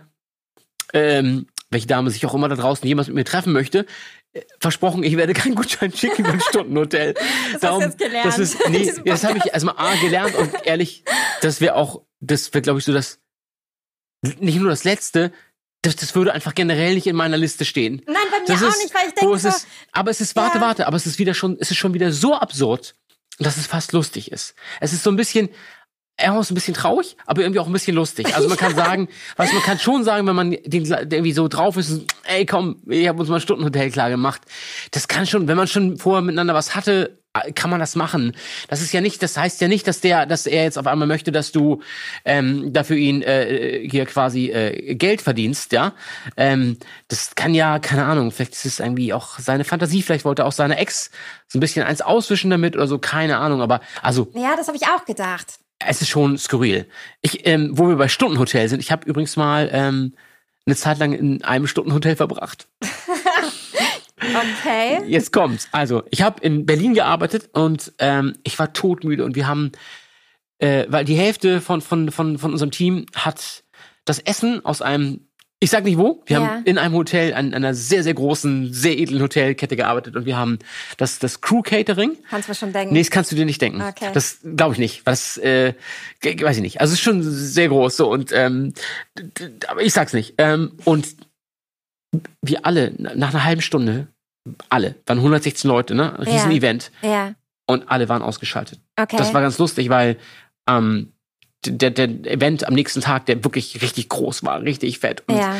ähm, 0.92 1.46
welche 1.70 1.86
Dame 1.86 2.10
sich 2.10 2.26
auch 2.26 2.34
immer 2.34 2.48
da 2.48 2.56
draußen 2.56 2.86
jemals 2.86 3.08
mit 3.08 3.16
mir 3.16 3.24
treffen 3.24 3.52
möchte, 3.52 3.86
äh, 4.32 4.42
versprochen, 4.60 5.02
ich 5.02 5.16
werde 5.16 5.32
keinen 5.34 5.54
Gutschein 5.54 5.92
schicken 5.92 6.24
für 6.24 6.32
ein 6.32 6.40
Stundenhotel. 6.40 7.14
Das 7.60 7.62
hast 7.62 7.78
du 7.80 7.84
jetzt 7.84 7.98
gelernt 7.98 8.26
Das 8.26 8.38
ist, 8.38 8.68
nee, 8.68 8.92
das 9.04 9.24
habe 9.24 9.38
ich 9.38 9.52
erstmal 9.52 9.76
A 9.78 9.94
gelernt 9.96 10.34
und 10.34 10.52
ehrlich, 10.64 11.04
das 11.42 11.60
wäre 11.60 11.76
auch, 11.76 12.02
das 12.20 12.52
wäre, 12.52 12.62
glaube 12.62 12.80
ich, 12.80 12.84
so 12.84 12.92
das, 12.92 13.20
nicht 14.22 14.58
nur 14.58 14.70
das 14.70 14.84
Letzte, 14.84 15.32
das, 15.82 15.96
das 15.96 16.14
würde 16.14 16.32
einfach 16.34 16.54
generell 16.54 16.94
nicht 16.94 17.06
in 17.06 17.16
meiner 17.16 17.38
Liste 17.38 17.64
stehen. 17.64 18.02
Nein, 18.06 18.16
bei 18.30 18.40
mir 18.40 18.46
Das 18.46 18.62
auch 18.62 18.68
ist, 18.68 18.82
nicht, 18.82 18.94
weil 18.94 19.08
ich 19.08 19.14
denke 19.14 19.34
es 19.34 19.44
ist, 19.44 19.66
aber 19.92 20.10
es 20.10 20.20
ist, 20.20 20.36
warte, 20.36 20.58
Ja. 20.58 20.62
warte, 20.64 20.86
aber 20.86 20.96
es 20.96 21.06
ist 21.06 21.18
wieder 21.18 21.32
schon, 21.34 21.56
es 21.58 21.70
ist 21.70 21.78
schon 21.78 21.94
wieder 21.94 22.12
so 22.12 22.34
absurd, 22.34 22.96
dass 23.38 23.56
es 23.56 23.66
fast 23.66 23.92
lustig 23.92 24.30
ist. 24.32 24.54
Es 24.80 24.92
ist 24.92 25.02
so 25.02 25.10
ein 25.10 25.16
bisschen, 25.16 25.48
er 26.20 26.38
ist 26.38 26.50
ein 26.50 26.54
bisschen 26.54 26.74
traurig, 26.74 27.16
aber 27.26 27.42
irgendwie 27.42 27.60
auch 27.60 27.66
ein 27.66 27.72
bisschen 27.72 27.96
lustig. 27.96 28.34
Also 28.34 28.48
man 28.48 28.58
kann 28.58 28.74
sagen, 28.76 29.08
was 29.36 29.52
man 29.52 29.62
kann 29.62 29.78
schon 29.78 30.04
sagen, 30.04 30.26
wenn 30.26 30.36
man 30.36 30.50
den 30.50 30.84
irgendwie 30.84 31.32
so 31.32 31.48
drauf 31.48 31.76
ist, 31.76 32.02
ey 32.24 32.46
komm, 32.46 32.82
ich 32.88 33.08
habe 33.08 33.20
uns 33.20 33.28
mal 33.28 33.36
ein 33.36 33.40
Stundenhotel 33.40 33.90
klar 33.90 34.10
gemacht. 34.10 34.42
Das 34.90 35.08
kann 35.08 35.26
schon, 35.26 35.48
wenn 35.48 35.56
man 35.56 35.66
schon 35.66 35.96
vorher 35.96 36.22
miteinander 36.22 36.54
was 36.54 36.74
hatte, 36.74 37.20
kann 37.54 37.70
man 37.70 37.78
das 37.78 37.94
machen. 37.94 38.34
Das 38.68 38.82
ist 38.82 38.92
ja 38.92 39.00
nicht, 39.00 39.22
das 39.22 39.36
heißt 39.36 39.60
ja 39.60 39.68
nicht, 39.68 39.86
dass 39.86 40.00
der, 40.00 40.26
dass 40.26 40.46
er 40.46 40.64
jetzt 40.64 40.78
auf 40.78 40.88
einmal 40.88 41.06
möchte, 41.06 41.30
dass 41.30 41.52
du 41.52 41.80
ähm, 42.24 42.72
dafür 42.72 42.96
ihn 42.96 43.22
äh, 43.22 43.88
hier 43.88 44.04
quasi 44.06 44.50
äh, 44.50 44.96
Geld 44.96 45.22
verdienst, 45.22 45.72
ja. 45.72 45.92
Ähm, 46.36 46.78
das 47.06 47.36
kann 47.36 47.54
ja, 47.54 47.78
keine 47.78 48.04
Ahnung, 48.04 48.32
vielleicht 48.32 48.54
ist 48.54 48.64
es 48.64 48.80
irgendwie 48.80 49.12
auch 49.12 49.38
seine 49.38 49.64
Fantasie, 49.64 50.02
vielleicht 50.02 50.24
wollte 50.24 50.44
auch 50.44 50.52
seine 50.52 50.76
Ex 50.78 51.10
so 51.46 51.58
ein 51.58 51.60
bisschen 51.60 51.86
eins 51.86 52.00
auswischen 52.00 52.50
damit 52.50 52.74
oder 52.74 52.88
so, 52.88 52.98
keine 52.98 53.38
Ahnung, 53.38 53.62
aber 53.62 53.80
also 54.02 54.28
ja, 54.34 54.56
das 54.56 54.66
habe 54.66 54.76
ich 54.76 54.88
auch 54.88 55.04
gedacht. 55.04 55.60
Es 55.86 56.02
ist 56.02 56.08
schon 56.08 56.38
skurril. 56.38 56.86
Ich, 57.22 57.46
ähm, 57.46 57.70
wo 57.72 57.88
wir 57.88 57.96
bei 57.96 58.08
Stundenhotel 58.08 58.68
sind, 58.68 58.80
ich 58.80 58.92
habe 58.92 59.06
übrigens 59.08 59.36
mal 59.36 59.68
ähm, 59.72 60.14
eine 60.66 60.76
Zeit 60.76 60.98
lang 60.98 61.12
in 61.12 61.42
einem 61.42 61.66
Stundenhotel 61.66 62.16
verbracht. 62.16 62.68
Okay. 64.22 65.02
Jetzt 65.06 65.32
kommt's. 65.32 65.68
Also, 65.72 66.02
ich 66.10 66.22
habe 66.22 66.42
in 66.42 66.66
Berlin 66.66 66.94
gearbeitet 66.94 67.50
und 67.52 67.92
ähm, 67.98 68.34
ich 68.42 68.58
war 68.58 68.72
todmüde 68.72 69.24
und 69.24 69.34
wir 69.34 69.46
haben, 69.46 69.72
äh, 70.58 70.84
weil 70.88 71.04
die 71.04 71.16
Hälfte 71.16 71.60
von, 71.60 71.80
von, 71.80 72.10
von, 72.10 72.38
von 72.38 72.52
unserem 72.52 72.70
Team 72.70 73.06
hat 73.14 73.64
das 74.04 74.18
Essen 74.18 74.64
aus 74.64 74.82
einem, 74.82 75.29
ich 75.62 75.68
sag 75.70 75.84
nicht 75.84 75.98
wo, 75.98 76.22
wir 76.26 76.38
Ja. 76.38 76.46
haben 76.46 76.64
in 76.64 76.78
einem 76.78 76.94
Hotel, 76.94 77.34
an 77.34 77.52
einer 77.52 77.74
sehr, 77.74 78.02
sehr 78.02 78.14
großen, 78.14 78.72
sehr 78.72 78.98
edlen 78.98 79.20
Hotelkette 79.20 79.76
gearbeitet 79.76 80.16
und 80.16 80.24
wir 80.24 80.36
haben 80.38 80.58
das, 80.96 81.18
das 81.18 81.42
Crew 81.42 81.60
Catering. 81.62 82.16
Kannst 82.30 82.48
du 82.48 82.52
mir 82.52 82.54
schon 82.56 82.72
denken. 82.72 82.94
Nee, 82.94 83.00
das 83.00 83.10
kannst 83.10 83.30
du 83.30 83.36
dir 83.36 83.44
nicht 83.44 83.60
denken. 83.60 83.82
Okay. 83.82 84.08
Das 84.14 84.38
glaube 84.56 84.72
ich 84.72 84.78
nicht. 84.78 85.06
Das 85.06 85.36
äh, 85.36 85.74
weiß 86.22 86.56
ich 86.56 86.62
nicht. 86.62 86.80
Also 86.80 86.92
es 86.92 86.98
ist 86.98 87.04
schon 87.04 87.22
sehr 87.22 87.68
groß 87.68 87.94
so 87.96 88.10
und 88.10 88.32
ähm, 88.32 88.72
aber 89.68 89.82
ich 89.82 89.92
sag's 89.92 90.14
nicht. 90.14 90.34
Ähm, 90.38 90.72
und 90.84 91.06
wir 92.42 92.64
alle 92.66 92.92
na- 92.96 93.14
nach 93.14 93.30
einer 93.34 93.44
halben 93.44 93.60
Stunde, 93.62 94.08
alle, 94.70 94.94
waren 95.06 95.18
116 95.18 95.68
Leute, 95.68 95.94
ne? 95.94 96.14
Ein 96.18 96.22
Riesen 96.24 96.50
Ja. 96.50 96.56
Event 96.56 96.90
Ja, 97.02 97.34
und 97.66 97.90
alle 97.90 98.08
waren 98.08 98.22
ausgeschaltet. 98.22 98.80
okay. 98.98 99.16
Das 99.18 99.34
war 99.34 99.42
ganz 99.42 99.58
lustig, 99.58 99.90
weil 99.90 100.16
ähm, 100.68 101.12
der, 101.66 101.90
der 101.90 102.08
Event 102.30 102.66
am 102.66 102.74
nächsten 102.74 103.00
Tag, 103.00 103.26
der 103.26 103.42
wirklich 103.44 103.82
richtig 103.82 104.08
groß 104.08 104.44
war, 104.44 104.62
richtig 104.62 104.98
fett 104.98 105.22
und 105.28 105.36
ja. 105.36 105.56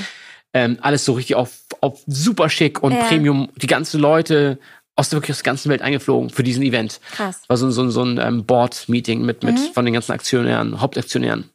ähm, 0.55 0.79
alles 0.81 1.05
so 1.05 1.13
richtig 1.13 1.37
auf, 1.37 1.51
auf 1.81 2.01
super 2.07 2.49
schick 2.49 2.83
und 2.83 2.93
Ja. 2.93 3.05
Premium. 3.05 3.51
Die 3.57 3.67
ganzen 3.67 4.01
Leute 4.01 4.59
aus 4.97 5.09
der 5.09 5.17
wirklich 5.19 5.31
aus 5.33 5.39
der 5.43 5.45
ganzen 5.53 5.71
Welt 5.71 5.83
eingeflogen 5.83 6.31
für 6.31 6.43
diesen 6.43 6.63
Event. 6.63 7.01
Krass. 7.13 7.43
War 7.49 7.57
so, 7.57 7.67
ein- 7.67 7.73
so, 7.73 7.83
ein- 7.83 7.91
so 7.91 8.03
ein 8.05 8.19
ähm, 8.19 8.45
Board-Meeting 8.45 9.23
mit, 9.23 9.43
mit 9.45 9.55
Mhm. 9.57 9.73
von 9.73 9.85
den 9.85 9.95
ganzen 9.95 10.13
Aktionären, 10.13 10.81
Hauptaktionären. 10.81 11.49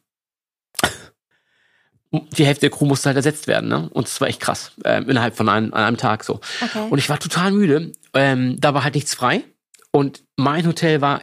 Die 2.12 2.46
Hälfte 2.46 2.68
der 2.68 2.70
Crew 2.70 2.86
musste 2.86 3.08
halt 3.08 3.16
ersetzt 3.16 3.46
werden, 3.46 3.68
ne? 3.68 3.90
Und 3.92 4.06
es 4.06 4.20
war 4.20 4.28
echt 4.28 4.40
krass. 4.40 4.72
Ähm, 4.84 5.08
innerhalb 5.10 5.36
von 5.36 5.48
einem, 5.48 5.74
an 5.74 5.82
einem 5.84 5.96
Tag 5.96 6.24
so. 6.24 6.40
Okay. 6.62 6.86
Und 6.88 6.98
ich 6.98 7.08
war 7.08 7.18
total 7.18 7.50
müde. 7.50 7.92
Ähm, 8.14 8.58
da 8.60 8.72
war 8.74 8.84
halt 8.84 8.94
nichts 8.94 9.14
frei. 9.14 9.42
Und 9.90 10.22
mein 10.36 10.66
Hotel 10.66 11.00
war 11.00 11.22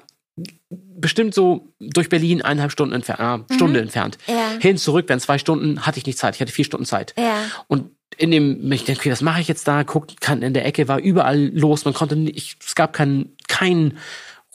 bestimmt 0.98 1.34
so 1.34 1.74
durch 1.80 2.10
Berlin 2.10 2.42
eineinhalb 2.42 2.72
Stunden 2.72 2.94
entfernt, 2.94 3.50
äh, 3.50 3.54
Stunde 3.54 3.82
entfernt. 3.82 4.18
Ja. 4.28 4.60
Hin, 4.60 4.78
zurück, 4.78 5.10
wären 5.10 5.20
zwei 5.20 5.38
Stunden, 5.38 5.86
hatte 5.86 6.00
ich 6.00 6.06
nicht 6.06 6.18
Zeit. 6.18 6.36
Ich 6.36 6.42
hatte 6.42 6.52
vier 6.52 6.66
Stunden 6.66 6.86
Zeit. 6.86 7.14
Ja. 7.18 7.36
Und 7.68 7.92
in 8.18 8.32
dem, 8.32 8.72
ich 8.72 8.86
denke, 8.86 9.02
okay, 9.02 9.12
was 9.12 9.22
mache 9.22 9.42
ich 9.42 9.48
jetzt 9.48 9.68
da? 9.68 9.84
Guckt, 9.84 10.22
kann 10.22 10.42
in 10.42 10.54
der 10.54 10.66
Ecke 10.66 10.88
war 10.88 11.00
überall 11.00 11.50
los. 11.54 11.86
Man 11.86 11.94
konnte 11.94 12.16
nicht, 12.16 12.58
es 12.66 12.76
gab 12.76 12.94
keinen, 12.94 13.36
keinen 13.48 13.98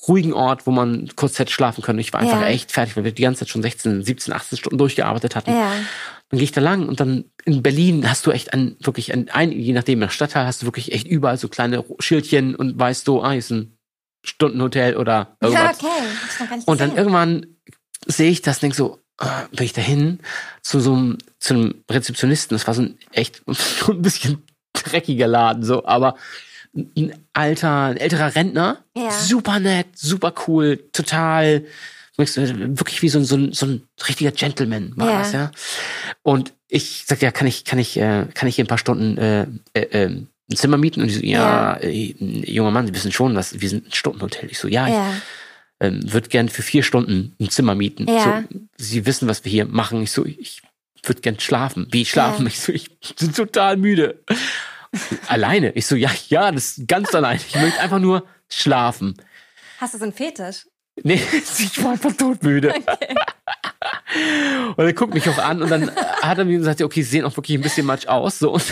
ruhigen 0.06 0.32
Ort, 0.32 0.66
wo 0.66 0.70
man 0.70 1.08
kurz 1.16 1.38
hätte 1.38 1.52
schlafen 1.52 1.82
können. 1.82 1.98
Ich 1.98 2.12
war 2.12 2.20
einfach 2.20 2.40
Ja. 2.40 2.46
echt 2.46 2.70
fertig, 2.70 2.96
weil 2.96 3.04
wir 3.04 3.12
die 3.12 3.22
ganze 3.22 3.40
Zeit 3.40 3.48
schon 3.48 3.62
16, 3.62 4.04
17, 4.04 4.32
18 4.32 4.58
Stunden 4.58 4.78
durchgearbeitet 4.78 5.34
hatten. 5.34 5.50
Ja. 5.50 5.72
Dann 6.30 6.38
gehe 6.38 6.44
ich 6.44 6.52
da 6.52 6.60
lang 6.60 6.88
und 6.88 7.00
dann 7.00 7.24
in 7.44 7.62
Berlin 7.62 8.08
hast 8.08 8.26
du 8.26 8.30
echt 8.30 8.52
ein, 8.52 8.76
wirklich 8.80 9.12
ein, 9.12 9.28
ein 9.30 9.50
je 9.50 9.72
nachdem, 9.72 10.02
im 10.02 10.10
Stadtteil 10.10 10.46
hast 10.46 10.62
du 10.62 10.66
wirklich 10.66 10.92
echt 10.92 11.08
überall 11.08 11.38
so 11.38 11.48
kleine 11.48 11.84
Schildchen 11.98 12.54
und 12.54 12.78
weißt 12.78 13.08
du, 13.08 13.22
ah, 13.22 13.30
hier 13.30 13.38
ist 13.38 13.50
ein 13.50 13.77
Stundenhotel 14.28 14.96
oder 14.96 15.36
Ja, 15.42 15.48
irgendwas. 15.48 15.78
okay. 15.78 15.86
Hab 15.88 16.30
ich 16.32 16.40
noch 16.40 16.48
gar 16.48 16.56
nicht 16.56 16.68
Und 16.68 16.80
dann 16.80 16.90
gesehen. 16.90 16.98
irgendwann 16.98 17.46
sehe 18.06 18.30
ich 18.30 18.42
das, 18.42 18.60
denk 18.60 18.74
so, 18.74 18.98
bin 19.50 19.64
ich 19.64 19.72
dahin 19.72 20.20
zu 20.62 20.78
so 20.80 20.94
einem, 20.94 21.18
zu 21.40 21.54
einem 21.54 21.74
Rezeptionisten. 21.90 22.54
Das 22.56 22.66
war 22.66 22.74
so 22.74 22.82
ein 22.82 22.98
echt 23.12 23.42
so 23.46 23.92
ein 23.92 24.02
bisschen 24.02 24.42
dreckiger 24.72 25.26
Laden, 25.26 25.64
so, 25.64 25.84
aber 25.84 26.16
ein 26.74 27.14
alter, 27.32 27.86
ein 27.86 27.96
älterer 27.96 28.34
Rentner, 28.36 28.84
Ja. 28.96 29.10
super 29.10 29.58
nett, 29.58 29.86
super 29.98 30.32
cool, 30.46 30.76
total, 30.92 31.64
wirklich 32.16 33.02
wie 33.02 33.08
so 33.08 33.18
ein, 33.18 33.24
so 33.24 33.36
ein, 33.36 33.52
so 33.52 33.66
ein 33.66 33.82
richtiger 34.06 34.30
Gentleman 34.32 34.92
war 34.96 35.10
Ja. 35.10 35.18
das, 35.20 35.32
ja. 35.32 35.50
Und 36.22 36.52
ich 36.68 37.04
sagte, 37.06 37.24
ja, 37.24 37.32
kann 37.32 37.46
ich, 37.46 37.64
kann 37.64 37.78
ich, 37.78 37.96
äh, 37.96 38.26
kann 38.34 38.48
ich 38.48 38.56
hier 38.56 38.64
ein 38.64 38.68
paar 38.68 38.78
Stunden 38.78 39.16
äh, 39.18 39.46
äh, 39.72 39.80
äh, 40.04 40.22
ein 40.50 40.56
Zimmer 40.56 40.76
mieten? 40.78 41.00
Und 41.02 41.08
die 41.08 41.14
so, 41.14 41.20
ja, 41.22 41.74
äh, 41.76 42.14
junger 42.18 42.70
Mann, 42.70 42.86
Sie 42.86 42.94
wissen 42.94 43.12
schon, 43.12 43.34
was, 43.34 43.60
wir 43.60 43.68
sind 43.68 43.88
ein 43.88 43.92
Stundenhotel. 43.92 44.50
Ich 44.50 44.58
so, 44.58 44.68
ja, 44.68 44.86
ich 44.86 44.94
Ja. 44.94 45.12
ähm, 45.80 46.12
würde 46.12 46.28
gern 46.28 46.48
für 46.48 46.62
vier 46.62 46.82
Stunden 46.82 47.34
ein 47.40 47.50
Zimmer 47.50 47.74
mieten. 47.74 48.06
Ja. 48.08 48.44
So, 48.50 48.58
Sie 48.76 49.06
wissen, 49.06 49.28
was 49.28 49.44
wir 49.44 49.50
hier 49.52 49.66
machen. 49.66 50.02
Ich 50.02 50.12
so, 50.12 50.24
ich 50.24 50.62
würde 51.04 51.20
gern 51.20 51.38
schlafen. 51.38 51.86
Wie 51.90 52.04
schlafen? 52.04 52.46
Ja. 52.46 52.48
Ich 52.48 52.60
so, 52.60 52.72
ich 52.72 52.88
bin 53.16 53.32
total 53.32 53.76
müde. 53.76 54.22
alleine. 55.26 55.72
Ich 55.72 55.86
so, 55.86 55.96
ja, 55.96 56.10
ja, 56.28 56.50
das 56.50 56.78
ist 56.78 56.88
ganz 56.88 57.14
alleine. 57.14 57.40
Ich 57.46 57.54
möchte 57.54 57.80
einfach 57.80 57.98
nur 57.98 58.24
schlafen. 58.48 59.14
Hast 59.78 59.94
du 59.94 59.98
so 59.98 60.04
einen 60.04 60.12
Fetisch? 60.14 60.66
Nee, 61.02 61.20
ich 61.58 61.84
war 61.84 61.92
einfach 61.92 62.12
todmüde. 62.16 62.74
Und 64.76 64.84
er 64.84 64.92
guckt 64.94 65.14
mich 65.14 65.28
auch 65.28 65.38
an 65.38 65.62
und 65.62 65.70
dann 65.70 65.90
hat 66.22 66.38
er 66.38 66.44
mir 66.44 66.56
gesagt, 66.58 66.80
okay, 66.82 67.02
sie 67.02 67.10
sehen 67.10 67.24
auch 67.24 67.36
wirklich 67.36 67.56
ein 67.58 67.60
bisschen 67.62 67.86
matsch 67.86 68.06
aus. 68.06 68.38
So. 68.38 68.52
Und, 68.52 68.64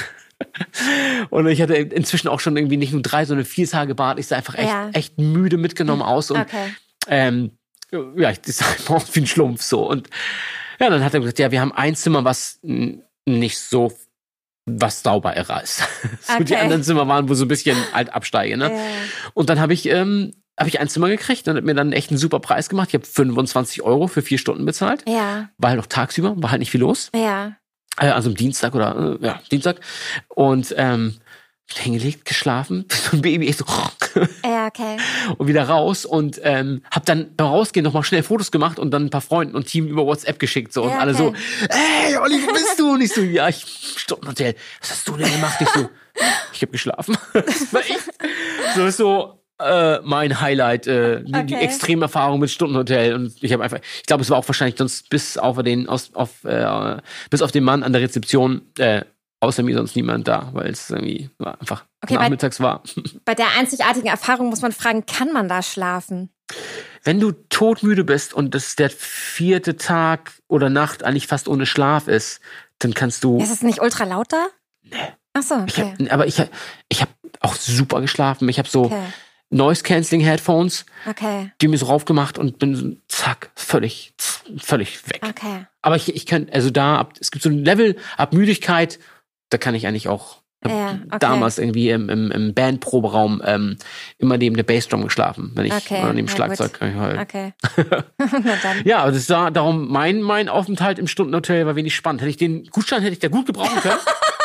und 1.30 1.46
ich 1.48 1.60
hatte 1.62 1.74
inzwischen 1.74 2.28
auch 2.28 2.40
schon 2.40 2.56
irgendwie 2.56 2.76
nicht 2.76 2.92
nur 2.92 3.02
drei, 3.02 3.24
sondern 3.24 3.44
vier 3.46 3.68
Tage 3.68 3.94
Bart. 3.94 4.18
Ich 4.18 4.26
sah 4.28 4.36
einfach 4.36 4.54
echt, 4.54 4.68
Ja. 4.68 4.90
echt 4.92 5.18
müde 5.18 5.56
mitgenommen 5.56 6.02
aus. 6.02 6.30
Und 6.30 6.40
Okay. 6.40 6.74
ähm, 7.08 7.52
ja, 8.16 8.30
ich 8.30 8.40
sah 8.44 8.66
einfach 8.66 8.96
aus 8.96 9.14
wie 9.14 9.20
ein 9.20 9.26
Schlumpf 9.26 9.62
so. 9.62 9.88
Und 9.88 10.08
ja, 10.80 10.90
dann 10.90 11.04
hat 11.04 11.14
er 11.14 11.20
gesagt, 11.20 11.38
ja, 11.38 11.50
wir 11.50 11.60
haben 11.60 11.72
ein 11.72 11.94
Zimmer, 11.94 12.24
was 12.24 12.58
nicht 12.62 13.58
so 13.58 13.92
was 14.68 15.02
sauber 15.04 15.36
ist. 15.36 15.78
so 16.22 16.38
die 16.42 16.52
Okay. 16.54 16.56
anderen 16.56 16.82
Zimmer 16.82 17.06
waren, 17.06 17.28
wo 17.28 17.34
so 17.34 17.44
ein 17.44 17.48
bisschen 17.48 17.76
halt 17.94 18.12
absteige, 18.12 18.56
ne? 18.56 18.72
Ja. 18.72 18.80
Und 19.32 19.48
dann 19.48 19.60
habe 19.60 19.72
ich, 19.72 19.86
ähm, 19.88 20.32
habe 20.58 20.68
ich 20.68 20.80
ein 20.80 20.88
Zimmer 20.88 21.08
gekriegt 21.08 21.46
und 21.46 21.56
hat 21.56 21.62
mir 21.62 21.74
dann 21.74 21.92
echt 21.92 22.10
einen 22.10 22.18
super 22.18 22.40
Preis 22.40 22.68
gemacht. 22.68 22.88
Ich 22.88 22.94
habe 22.94 23.06
25 23.06 23.82
Euro 23.82 24.08
für 24.08 24.22
vier 24.22 24.38
Stunden 24.38 24.64
bezahlt. 24.66 25.04
Ja. 25.08 25.50
War 25.58 25.70
halt 25.70 25.78
noch 25.78 25.86
tagsüber, 25.86 26.34
war 26.42 26.50
halt 26.50 26.58
nicht 26.58 26.72
viel 26.72 26.80
los. 26.80 27.10
Ja. 27.14 27.56
Äh, 28.00 28.08
also 28.08 28.28
am 28.28 28.34
Dienstag 28.34 28.74
oder 28.74 29.18
äh, 29.20 29.26
ja, 29.26 29.40
Dienstag. 29.50 29.80
Und 30.28 30.74
ähm, 30.76 31.16
hingelegt, 31.74 32.24
geschlafen, 32.24 32.86
so 33.10 33.16
ein 33.16 33.22
Baby, 33.22 33.48
echt 33.48 33.58
so 33.58 33.64
Ja, 34.44 34.66
okay. 34.66 34.96
und 35.36 35.46
wieder 35.46 35.68
raus 35.68 36.04
und 36.04 36.40
ähm, 36.42 36.82
hab 36.90 37.04
dann 37.04 37.34
beim 37.36 37.48
Rausgehen 37.48 37.84
nochmal 37.84 38.04
schnell 38.04 38.22
Fotos 38.22 38.50
gemacht 38.50 38.78
und 38.78 38.90
dann 38.92 39.06
ein 39.06 39.10
paar 39.10 39.20
Freunden 39.20 39.56
und 39.56 39.66
Team 39.66 39.86
über 39.88 40.06
WhatsApp 40.06 40.38
geschickt 40.38 40.72
so 40.72 40.84
und 40.84 40.90
Ja, 40.90 40.98
alle 40.98 41.12
okay. 41.14 41.34
so, 41.60 41.68
ey 41.68 42.16
Olli, 42.16 42.40
wo 42.46 42.52
bist 42.52 42.78
du? 42.78 42.92
Und 42.92 43.00
ich 43.00 43.12
so, 43.12 43.20
ja, 43.20 43.48
ich 43.48 43.64
Stundenhotel. 43.96 44.54
Was 44.80 44.90
hast 44.90 45.08
du 45.08 45.16
denn 45.16 45.30
gemacht? 45.30 45.56
Ich 45.60 45.68
so, 45.68 45.90
ich 46.52 46.62
habe 46.62 46.72
geschlafen. 46.72 47.16
Das 47.32 47.72
war 47.72 47.80
echt, 47.80 48.10
so 48.74 48.86
ist 48.86 48.96
so 48.96 49.40
äh, 49.58 50.00
mein 50.02 50.40
Highlight, 50.40 50.86
äh, 50.86 51.22
die, 51.22 51.32
die 51.32 51.54
Okay. 51.54 51.64
Extremerfahrung 51.64 52.40
mit 52.40 52.50
Stundenhotel 52.50 53.14
und 53.14 53.32
ich 53.42 53.52
habe 53.52 53.62
einfach, 53.62 53.78
ich 54.00 54.06
glaube, 54.06 54.22
es 54.22 54.30
war 54.30 54.38
auch 54.38 54.48
wahrscheinlich 54.48 54.76
sonst 54.78 55.08
bis 55.10 55.38
auf 55.38 55.62
den 55.62 55.88
aus, 55.88 56.10
auf 56.14 56.44
äh, 56.44 56.96
bis 57.30 57.42
auf 57.42 57.52
den 57.52 57.64
Mann 57.64 57.82
an 57.82 57.92
der 57.92 58.02
Rezeption 58.02 58.62
äh, 58.78 59.02
außer 59.40 59.62
mir 59.62 59.76
sonst 59.76 59.96
niemand 59.96 60.28
da, 60.28 60.50
weil 60.52 60.70
es 60.70 60.90
irgendwie 60.90 61.30
war 61.38 61.60
einfach 61.60 61.84
Okay, 62.02 62.14
nachmittags 62.14 62.60
war. 62.60 62.82
Bei 63.24 63.34
der 63.34 63.48
einzigartigen 63.58 64.08
Erfahrung 64.08 64.48
muss 64.48 64.62
man 64.62 64.72
fragen, 64.72 65.06
kann 65.06 65.32
man 65.32 65.48
da 65.48 65.62
schlafen? 65.62 66.30
Wenn 67.02 67.20
du 67.20 67.32
todmüde 67.32 68.04
bist 68.04 68.34
und 68.34 68.54
das 68.54 68.76
der 68.76 68.90
vierte 68.90 69.76
Tag 69.76 70.32
oder 70.48 70.70
Nacht 70.70 71.02
eigentlich 71.04 71.26
fast 71.26 71.48
ohne 71.48 71.66
Schlaf 71.66 72.08
ist, 72.08 72.40
dann 72.78 72.94
kannst 72.94 73.24
du. 73.24 73.38
Ist 73.38 73.50
es 73.52 73.62
nicht 73.62 73.80
ultra 73.80 74.04
laut 74.04 74.32
da? 74.32 74.46
Nee. 74.82 74.96
Ach 75.32 75.42
so, 75.42 75.64
Ich 75.66 75.78
okay. 75.78 75.94
hab, 76.00 76.12
aber 76.12 76.26
ich, 76.26 76.42
ich 76.88 77.00
habe 77.00 77.10
auch 77.40 77.54
super 77.54 78.00
geschlafen. 78.00 78.48
Ich 78.48 78.58
habe 78.58 78.68
so 78.68 78.84
Okay. 78.86 79.02
Noise 79.50 79.82
Cancelling 79.84 80.24
Headphones, 80.24 80.84
Okay. 81.08 81.52
die 81.60 81.68
mir 81.68 81.78
so 81.78 81.86
raufgemacht 81.86 82.36
und 82.38 82.58
bin 82.58 82.74
so, 82.74 82.90
zack, 83.08 83.50
völlig, 83.54 84.12
völlig 84.58 85.06
weg. 85.08 85.20
Okay. 85.22 85.66
Aber 85.82 85.96
ich, 85.96 86.14
ich 86.14 86.26
kann, 86.26 86.48
also 86.52 86.70
da, 86.70 86.96
ab, 86.98 87.14
es 87.20 87.30
gibt 87.30 87.42
so 87.44 87.48
ein 87.50 87.64
Level 87.64 87.96
ab 88.16 88.32
Müdigkeit, 88.32 88.98
da 89.50 89.58
kann 89.58 89.74
ich 89.74 89.86
eigentlich 89.86 90.08
auch. 90.08 90.38
Ja, 90.66 90.98
okay. 91.06 91.18
Damals 91.20 91.58
irgendwie 91.58 91.90
im, 91.90 92.08
im, 92.08 92.32
im 92.32 92.52
Bandproberaum 92.54 93.40
ähm, 93.44 93.76
immer 94.18 94.36
neben 94.36 94.56
der 94.56 94.64
Bassdrum 94.64 95.04
geschlafen, 95.04 95.52
wenn 95.54 95.66
ich 95.66 95.72
Okay, 95.72 96.02
oder 96.02 96.12
neben 96.12 96.26
Schlagzeug. 96.26 96.80
halt. 96.80 97.20
Okay. 97.20 97.52
Ja, 98.84 98.98
aber 99.02 99.12
das 99.12 99.28
war 99.30 99.52
darum, 99.52 99.86
mein, 99.88 100.22
mein 100.22 100.48
Aufenthalt 100.48 100.98
im 100.98 101.06
Stundenhotel 101.06 101.66
war 101.66 101.76
wenig 101.76 101.94
spannend. 101.94 102.20
Hätte 102.22 102.30
ich 102.30 102.36
den 102.36 102.64
Gutschein 102.64 103.02
hätte 103.02 103.12
ich 103.12 103.20
da 103.20 103.28
gut 103.28 103.46
gebrauchen 103.46 103.78
können. 103.80 103.98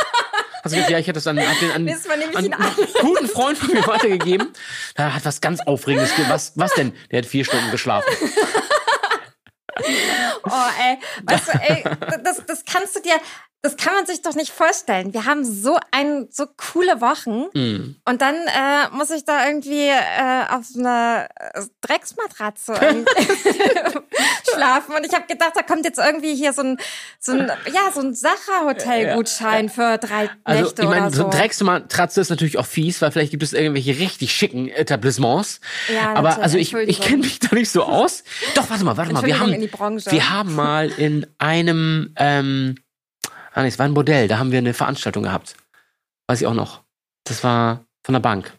Also 0.63 0.77
ja, 0.77 0.97
ich 0.99 1.07
hätte 1.07 1.13
das 1.13 1.27
an, 1.27 1.39
an, 1.39 1.45
an, 1.75 1.87
an 1.87 2.53
einen 2.53 2.73
guten 3.01 3.27
Freund 3.27 3.57
von 3.57 3.73
mir 3.73 3.85
weitergegeben. 3.87 4.53
Da 4.95 5.13
hat 5.13 5.25
was 5.25 5.41
ganz 5.41 5.59
Aufregendes 5.61 6.11
gegeben. 6.11 6.29
Was, 6.29 6.53
was 6.55 6.73
denn? 6.73 6.93
Der 7.09 7.19
hat 7.19 7.25
vier 7.25 7.45
Stunden 7.45 7.71
geschlafen. 7.71 8.11
Oh, 10.43 10.69
ey. 10.79 10.97
Weißt 11.23 11.47
du, 11.47 11.51
ey, 11.59 11.83
das, 12.23 12.45
das 12.45 12.63
kannst 12.65 12.95
du 12.95 13.01
dir, 13.01 13.15
das 13.63 13.77
kann 13.77 13.93
man 13.93 14.05
sich 14.07 14.21
doch 14.21 14.33
nicht 14.35 14.51
vorstellen. 14.51 15.13
Wir 15.13 15.25
haben 15.25 15.43
so 15.45 15.77
ein, 15.91 16.27
so 16.31 16.45
coole 16.71 16.99
Wochen 17.01 17.45
Mm. 17.53 17.95
und 18.05 18.21
dann 18.21 18.35
äh, 18.35 18.89
muss 18.95 19.09
ich 19.11 19.23
da 19.25 19.45
irgendwie 19.47 19.87
äh, 19.87 20.45
auf 20.49 20.65
so 20.65 20.79
einer 20.79 21.27
äh, 21.53 21.61
Drecksmatratze 21.81 22.73
irgendwie 22.81 23.59
schlafen. 24.53 24.95
Und 24.95 25.05
ich 25.05 25.13
habe 25.13 25.25
gedacht, 25.27 25.51
da 25.55 25.61
kommt 25.61 25.85
jetzt 25.85 25.99
irgendwie 25.99 26.35
hier 26.35 26.53
so 26.53 26.61
ein, 26.61 26.77
so 27.19 27.33
ein 27.33 27.51
ja, 27.73 27.91
so 27.93 28.01
ein 28.01 28.13
Sacher-Hotel-Gutschein 28.13 29.69
für 29.69 29.97
drei 29.97 30.29
Also, 30.43 30.63
Nächte 30.63 30.81
ich 30.83 30.87
meine, 30.89 31.01
oder 31.07 31.11
so 31.11 31.17
so. 31.23 31.29
eine 31.29 31.37
Drecksmatratze 31.37 32.21
ist 32.21 32.29
natürlich 32.29 32.57
auch 32.57 32.65
fies, 32.65 33.01
weil 33.01 33.11
vielleicht 33.11 33.31
gibt 33.31 33.43
es 33.43 33.53
irgendwelche 33.53 33.97
richtig 33.99 34.33
schicken 34.33 34.69
Etablissements. 34.69 35.61
Ja, 35.93 36.13
Aber 36.15 36.41
also 36.41 36.57
ich, 36.57 36.73
ich 36.73 37.01
kenne 37.01 37.17
mich 37.17 37.39
da 37.39 37.55
nicht 37.55 37.71
so 37.71 37.83
aus. 37.83 38.23
Doch, 38.55 38.69
warte 38.69 38.83
mal, 38.83 38.97
warte 38.97 39.13
mal. 39.13 39.23
Wir 39.25 39.39
haben, 39.39 39.51
wir 39.51 40.29
haben 40.29 40.55
mal 40.55 40.89
in 40.89 41.25
einem, 41.37 42.13
ähm, 42.17 42.75
ah 43.53 43.61
nee, 43.61 43.67
es 43.67 43.79
war 43.79 43.85
ein 43.85 43.93
Bordell, 43.93 44.27
da 44.27 44.37
haben 44.37 44.51
wir 44.51 44.59
eine 44.59 44.73
Veranstaltung 44.73 45.23
gehabt. 45.23 45.55
Weiß 46.27 46.41
ich 46.41 46.47
auch 46.47 46.53
noch. 46.53 46.81
Das 47.23 47.43
war 47.43 47.85
von 48.03 48.13
der 48.13 48.19
Bank. 48.19 48.51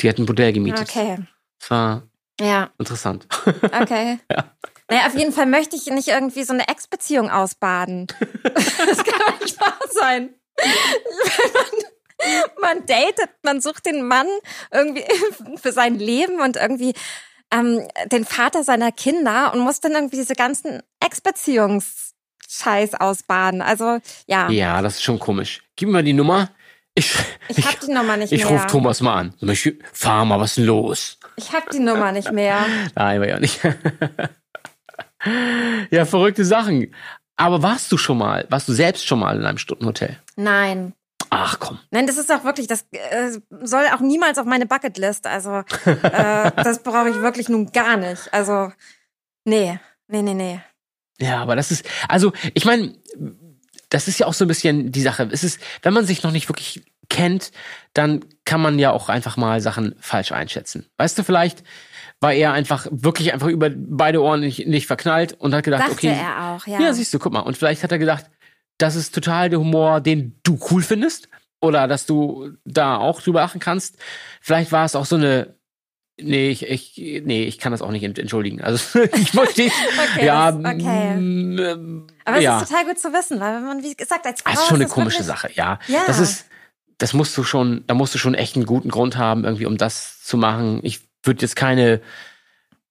Die 0.00 0.08
hat 0.08 0.18
ein 0.18 0.26
Bordell 0.26 0.52
gemietet. 0.52 0.88
Okay. 0.88 1.18
Das 1.60 1.70
war 1.70 2.02
Ja, 2.40 2.70
interessant. 2.78 3.26
okay. 3.80 4.18
Naja, 4.90 5.06
auf 5.06 5.16
jeden 5.16 5.32
Fall 5.32 5.46
möchte 5.46 5.76
ich 5.76 5.86
nicht 5.86 6.08
irgendwie 6.08 6.44
so 6.44 6.52
eine 6.52 6.68
Ex-Beziehung 6.68 7.30
ausbaden. 7.30 8.06
Das 8.52 9.02
kann 9.02 9.18
doch 9.26 9.40
nicht 9.40 9.58
wahr 9.58 9.78
sein. 9.90 10.34
Man, 12.60 12.60
man 12.60 12.86
datet, 12.86 13.30
man 13.42 13.62
sucht 13.62 13.86
den 13.86 14.06
Mann 14.06 14.26
irgendwie 14.70 15.04
für 15.56 15.72
sein 15.72 15.98
Leben 15.98 16.40
und 16.40 16.56
irgendwie 16.56 16.92
ähm, 17.50 17.88
den 18.12 18.26
Vater 18.26 18.62
seiner 18.62 18.92
Kinder 18.92 19.52
und 19.54 19.60
muss 19.60 19.80
dann 19.80 19.92
irgendwie 19.92 20.16
diese 20.16 20.34
ganzen 20.34 20.82
Ex-Beziehungs-Scheiß 22.62 22.94
ausbaden. 23.00 23.62
Also, 23.62 23.98
ja, 24.26 24.48
Ja, 24.50 24.82
das 24.82 24.94
ist 24.94 25.02
schon 25.02 25.18
komisch. 25.18 25.62
Gib 25.76 25.88
mir 25.88 25.94
mal 25.94 26.02
die 26.04 26.12
Nummer. 26.12 26.50
Ich, 26.94 27.12
ich 27.48 27.66
hab 27.66 27.80
die 27.80 27.92
Nummer 27.92 28.16
nicht 28.16 28.32
ich 28.32 28.44
mehr. 28.44 28.52
rufe 28.52 28.66
Thomas 28.68 29.00
mal 29.00 29.14
an. 29.14 29.34
Ich- 29.40 29.74
Fahr 29.92 30.24
mal, 30.24 30.38
was 30.38 30.50
ist 30.50 30.56
denn 30.58 30.66
los? 30.66 31.18
Ich 31.36 31.52
hab 31.52 31.68
die 31.70 31.80
Nummer 31.80 32.12
nicht 32.12 32.30
mehr. 32.30 32.64
Nein, 32.94 33.20
war 33.20 33.28
ja 33.28 33.40
nicht. 33.40 33.60
ja, 35.90 36.04
verrückte 36.04 36.44
Sachen. 36.44 36.94
Aber 37.36 37.62
warst 37.62 37.90
du 37.90 37.96
schon 37.96 38.18
mal, 38.18 38.46
warst 38.48 38.68
du 38.68 38.72
selbst 38.72 39.06
schon 39.06 39.18
mal 39.18 39.36
in 39.36 39.44
einem 39.44 39.58
Stundenhotel? 39.58 40.20
Nein. 40.36 40.92
Ach 41.30 41.58
komm. 41.58 41.80
Nein, 41.90 42.06
das 42.06 42.16
ist 42.16 42.30
auch 42.30 42.44
wirklich, 42.44 42.68
das 42.68 42.86
äh, 42.92 43.30
soll 43.62 43.86
auch 43.92 43.98
niemals 44.00 44.38
auf 44.38 44.46
meine 44.46 44.66
Bucketlist. 44.66 45.26
Also, 45.26 45.64
äh, 45.84 46.52
das 46.62 46.82
brauche 46.84 47.08
ich 47.08 47.16
wirklich 47.16 47.48
nun 47.48 47.72
gar 47.72 47.96
nicht. 47.96 48.32
Also, 48.32 48.70
nee, 49.44 49.80
nee, 50.06 50.22
nee, 50.22 50.34
nee. 50.34 50.60
Ja, 51.20 51.40
aber 51.40 51.56
das 51.56 51.70
ist, 51.70 51.86
also 52.08 52.32
ich 52.54 52.64
meine, 52.64 52.94
das 53.88 54.08
ist 54.08 54.18
ja 54.18 54.26
auch 54.26 54.34
so 54.34 54.44
ein 54.44 54.48
bisschen 54.48 54.90
die 54.90 55.02
Sache. 55.02 55.28
Es 55.30 55.44
ist, 55.44 55.60
wenn 55.82 55.94
man 55.94 56.04
sich 56.04 56.22
noch 56.22 56.32
nicht 56.32 56.48
wirklich 56.48 56.82
kennt, 57.08 57.52
dann 57.92 58.24
kann 58.44 58.60
man 58.60 58.78
ja 58.78 58.90
auch 58.90 59.08
einfach 59.08 59.36
mal 59.36 59.60
Sachen 59.60 59.94
falsch 60.00 60.32
einschätzen. 60.32 60.86
Weißt 60.96 61.18
du, 61.18 61.22
vielleicht 61.22 61.62
war 62.20 62.32
er 62.32 62.52
einfach 62.52 62.86
wirklich 62.90 63.32
einfach 63.32 63.48
über 63.48 63.70
beide 63.70 64.22
Ohren 64.22 64.40
nicht, 64.40 64.66
nicht 64.66 64.86
verknallt 64.86 65.34
und 65.34 65.54
hat 65.54 65.64
gedacht, 65.64 65.82
Dachte 65.82 65.92
okay. 65.92 66.18
er 66.18 66.54
auch, 66.54 66.66
ja. 66.66 66.80
Ja, 66.80 66.92
siehst 66.92 67.12
du, 67.14 67.18
guck 67.18 67.32
mal. 67.32 67.40
Und 67.40 67.56
vielleicht 67.56 67.82
hat 67.82 67.92
er 67.92 67.98
gedacht, 67.98 68.30
das 68.78 68.96
ist 68.96 69.14
total 69.14 69.50
der 69.50 69.60
Humor, 69.60 70.00
den 70.00 70.40
du 70.42 70.58
cool 70.70 70.82
findest. 70.82 71.28
Oder 71.60 71.88
dass 71.88 72.04
du 72.04 72.52
da 72.64 72.98
auch 72.98 73.22
drüber 73.22 73.40
lachen 73.40 73.60
kannst. 73.60 73.96
Vielleicht 74.40 74.72
war 74.72 74.84
es 74.84 74.94
auch 74.96 75.06
so 75.06 75.16
eine. 75.16 75.54
Nee, 76.20 76.50
ich, 76.50 76.62
ich, 76.68 77.22
nee, 77.24 77.42
ich 77.44 77.58
kann 77.58 77.72
das 77.72 77.82
auch 77.82 77.90
nicht 77.90 78.04
ent- 78.04 78.18
entschuldigen. 78.20 78.60
Also 78.62 79.00
ich 79.16 79.34
wollte 79.34 79.62
nicht. 79.62 79.74
Okay, 80.14 80.26
ja, 80.26 80.52
das- 80.52 80.74
okay. 80.74 81.16
mm, 81.16 81.58
ähm, 81.58 82.06
Aber 82.24 82.36
es 82.36 82.42
ja. 82.44 82.60
ist 82.60 82.68
total 82.68 82.84
gut 82.86 82.98
zu 83.00 83.12
wissen, 83.12 83.40
weil 83.40 83.56
wenn 83.56 83.64
man, 83.64 83.82
wie 83.82 83.94
gesagt, 83.94 84.24
als 84.26 84.42
Frau 84.42 84.50
Das 84.52 84.60
ist 84.62 84.68
schon 84.68 84.76
eine 84.80 84.86
komische 84.88 85.18
wirklich- 85.18 85.26
Sache, 85.26 85.50
ja. 85.54 85.78
Ja. 85.88 86.02
Das 86.06 86.20
ist, 86.20 86.46
das 86.98 87.14
musst 87.14 87.36
du 87.36 87.42
schon, 87.42 87.82
da 87.88 87.94
musst 87.94 88.14
du 88.14 88.18
schon 88.18 88.34
echt 88.34 88.54
einen 88.54 88.64
guten 88.66 88.90
Grund 88.90 89.16
haben, 89.16 89.44
irgendwie, 89.44 89.66
um 89.66 89.76
das 89.76 90.22
zu 90.22 90.36
machen. 90.36 90.78
Ich 90.84 91.00
würde 91.24 91.42
jetzt 91.42 91.56
keine 91.56 92.00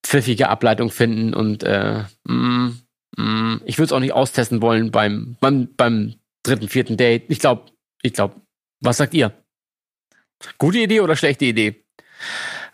pfiffige 0.05 0.49
Ableitung 0.49 0.91
finden 0.91 1.33
und 1.33 1.63
äh, 1.63 2.03
mm, 2.25 2.77
mm, 3.15 3.61
ich 3.63 3.77
würde 3.77 3.85
es 3.85 3.91
auch 3.93 4.01
nicht 4.01 4.11
austesten 4.13 4.61
wollen 4.61 4.91
beim, 4.91 5.37
beim, 5.39 5.69
beim 5.77 6.15
dritten, 6.43 6.67
vierten 6.67 6.97
Date. 6.97 7.23
Ich 7.29 7.39
glaube, 7.39 7.71
ich 8.01 8.11
glaube, 8.11 8.35
was 8.81 8.97
sagt 8.97 9.13
ihr? 9.13 9.31
Gute 10.57 10.79
Idee 10.79 10.99
oder 10.99 11.15
schlechte 11.15 11.45
Idee? 11.45 11.81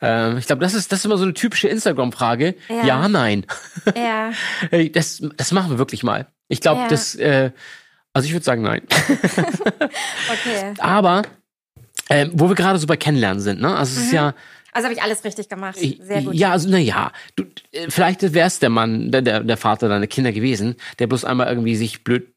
Ähm, 0.01 0.37
ich 0.37 0.47
glaube, 0.47 0.61
das 0.61 0.73
ist, 0.73 0.91
das 0.91 0.99
ist 0.99 1.05
immer 1.05 1.17
so 1.17 1.23
eine 1.23 1.33
typische 1.33 1.67
Instagram-Frage. 1.67 2.55
Ja. 2.69 2.83
ja 2.85 3.07
nein. 3.09 3.45
Ja, 3.95 4.31
das, 4.93 5.21
das 5.37 5.51
machen 5.51 5.71
wir 5.71 5.77
wirklich 5.77 6.03
mal. 6.03 6.27
Ich 6.47 6.61
glaube, 6.61 6.81
Ja. 6.81 6.87
das, 6.87 7.15
äh, 7.15 7.51
also 8.13 8.25
ich 8.25 8.33
würde 8.33 8.43
sagen, 8.45 8.61
nein. 8.61 8.81
okay. 10.31 10.73
Aber 10.79 11.23
ähm, 12.09 12.31
wo 12.33 12.47
wir 12.49 12.55
gerade 12.55 12.79
so 12.79 12.87
bei 12.87 12.97
Kennenlernen 12.97 13.39
sind, 13.41 13.61
ne? 13.61 13.75
Also 13.75 13.99
es 13.99 14.07
ist 14.07 14.13
ja, 14.13 14.33
Also 14.71 14.85
habe 14.85 14.95
ich 14.95 15.03
alles 15.03 15.23
richtig 15.23 15.47
gemacht. 15.49 15.77
Mhm. 15.81 15.95
Sehr 16.01 16.21
gut. 16.23 16.33
ja, 16.33 16.51
also 16.51 16.69
naja, 16.69 17.11
du, 17.35 17.43
äh, 17.71 17.85
vielleicht 17.89 18.33
wär's 18.33 18.59
der 18.59 18.69
Mann, 18.69 19.11
der, 19.11 19.21
der 19.43 19.57
Vater 19.57 19.89
deiner 19.89 20.07
Kinder 20.07 20.31
gewesen, 20.31 20.75
der 20.97 21.07
bloß 21.07 21.23
einmal 21.25 21.47
irgendwie 21.47 21.75
sich 21.75 22.03
blöd, 22.03 22.33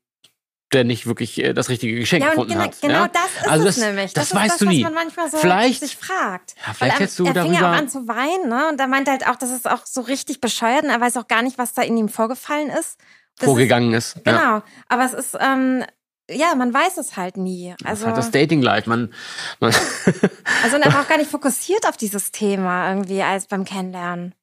der 0.72 0.84
nicht 0.84 1.06
wirklich 1.06 1.38
äh, 1.42 1.52
das 1.52 1.68
richtige 1.68 1.94
Geschenk 1.98 2.22
Ja, 2.22 2.30
und 2.30 2.48
gefunden 2.48 2.52
genau, 2.54 2.64
hat. 2.64 2.80
genau 2.80 2.94
ja? 3.02 3.08
das 3.08 3.24
ist 3.42 3.48
also 3.48 3.68
es 3.68 3.76
das, 3.76 3.84
nämlich. 3.84 4.12
Das, 4.14 4.24
ist 4.26 4.34
weißt 4.34 4.50
das, 4.52 4.58
du 4.58 4.66
nie. 4.66 4.82
was 4.84 4.90
man 4.92 4.94
manchmal 5.04 5.30
so 5.30 5.36
Vielleicht- 5.38 5.80
sich 5.80 5.96
fragt. 5.96 6.54
Ja, 6.66 6.74
vielleicht 6.74 6.94
er, 6.96 7.00
hättest 7.00 7.18
du 7.18 7.26
er 7.26 7.34
fing 7.34 7.52
ja 7.52 7.60
darüber- 7.60 7.70
auch 7.72 7.76
an 7.78 7.88
zu 7.88 8.08
weinen, 8.08 8.48
ne? 8.48 8.68
Und 8.68 8.80
er 8.80 8.86
meinte 8.86 9.10
halt 9.10 9.26
auch, 9.26 9.36
das 9.36 9.50
ist 9.50 9.68
auch 9.70 9.84
so 9.86 10.00
richtig 10.02 10.40
bescheuert 10.40 10.84
und 10.84 10.90
er 10.90 11.00
weiß 11.00 11.16
auch 11.16 11.28
gar 11.28 11.42
nicht, 11.42 11.58
was 11.58 11.74
da 11.74 11.82
in 11.82 11.96
ihm 11.96 12.08
vorgefallen 12.08 12.70
ist. 12.70 12.98
Das 13.38 13.46
vorgegangen 13.46 13.92
ist. 13.94 14.16
Ist, 14.16 14.26
Ja. 14.26 14.32
genau. 14.32 14.62
Aber 14.88 15.04
es 15.04 15.12
ist, 15.14 15.36
ähm, 15.40 15.84
ja, 16.30 16.54
man 16.54 16.72
weiß 16.72 16.98
es 16.98 17.16
halt 17.16 17.36
nie. 17.36 17.74
Das 17.80 17.88
Also, 17.88 18.02
ist 18.02 18.06
halt 18.08 18.16
das 18.18 18.30
Dating 18.30 18.62
Life. 18.62 18.88
Man, 18.88 19.12
man 19.60 19.74
also 20.62 20.76
und 20.76 20.82
er 20.82 20.92
war 20.92 21.02
auch 21.02 21.08
gar 21.08 21.18
nicht 21.18 21.30
fokussiert 21.30 21.86
auf 21.88 21.96
dieses 21.96 22.30
Thema 22.30 22.88
irgendwie 22.90 23.22
als 23.22 23.46
beim 23.46 23.64
Kennenlernen. 23.64 24.34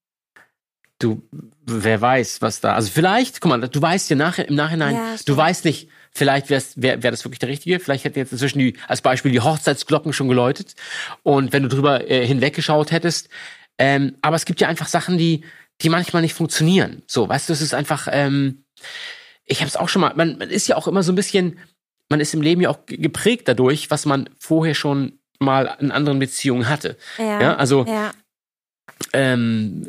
du, 1.00 1.22
wer 1.65 2.02
weiß, 2.02 2.42
was 2.42 2.60
da. 2.62 2.74
Also 2.76 2.92
vielleicht, 2.92 3.39
guck 3.42 3.50
mal, 3.50 3.62
du 3.68 3.82
weißt 3.82 4.10
ja 4.10 4.15
nachher 4.18 4.48
im 4.50 4.56
Nachhinein, 4.56 4.96
Ja, 4.96 5.15
du 5.26 5.38
weißt 5.38 5.63
nicht, 5.65 5.89
vielleicht 6.12 6.50
wäre 6.50 6.62
wär, 6.76 7.04
wär 7.04 7.12
das 7.12 7.24
wirklich 7.24 7.39
der 7.39 7.50
Richtige. 7.50 7.80
Vielleicht 7.80 8.04
hätte 8.04 8.19
jetzt 8.19 8.32
inzwischen 8.32 8.60
die, 8.60 8.76
als 8.88 9.02
Beispiel 9.02 9.32
die 9.32 9.39
Hochzeitsglocken 9.41 10.13
schon 10.13 10.28
geläutet. 10.28 10.76
Und 11.24 11.54
wenn 11.54 11.63
du 11.63 11.69
drüber 11.69 12.10
äh, 12.10 12.26
hinweggeschaut 12.26 12.91
hättest. 12.91 13.30
Ähm, 13.78 14.17
aber 14.22 14.36
es 14.36 14.45
gibt 14.45 14.60
ja 14.62 14.67
einfach 14.67 14.88
Sachen, 14.88 15.17
die, 15.17 15.43
die 15.82 15.89
manchmal 15.89 16.22
nicht 16.22 16.34
funktionieren. 16.34 17.04
So, 17.08 17.30
weißt 17.30 17.48
du, 17.48 17.54
es 17.54 17.62
ist 17.62 17.74
einfach, 17.74 18.08
ähm, 18.12 18.65
ich 19.45 19.60
habe 19.60 19.67
es 19.69 19.78
auch 19.78 19.88
schon 19.89 20.02
mal, 20.02 20.13
man, 20.15 20.38
man 20.38 20.50
ist 20.50 20.67
ja 20.67 20.76
auch 20.76 20.88
immer 20.88 21.02
so 21.04 21.12
ein 21.12 21.15
bisschen, 21.15 21.58
man 22.10 22.19
ist 22.19 22.34
im 22.34 22.41
Leben 22.41 22.60
ja 22.62 22.69
auch 22.69 22.86
ge- 22.86 22.98
geprägt 22.98 23.48
dadurch, 23.48 23.89
was 23.89 24.06
man 24.06 24.30
vorher 24.38 24.76
schon 24.76 25.19
mal 25.39 25.78
in 25.80 25.91
anderen 25.91 26.19
Beziehungen 26.19 26.67
hatte. 26.67 26.98
Ja, 27.17 27.41
Ja, 27.41 27.56
also 27.56 27.86
ja 27.88 28.12
ähm, 29.13 29.88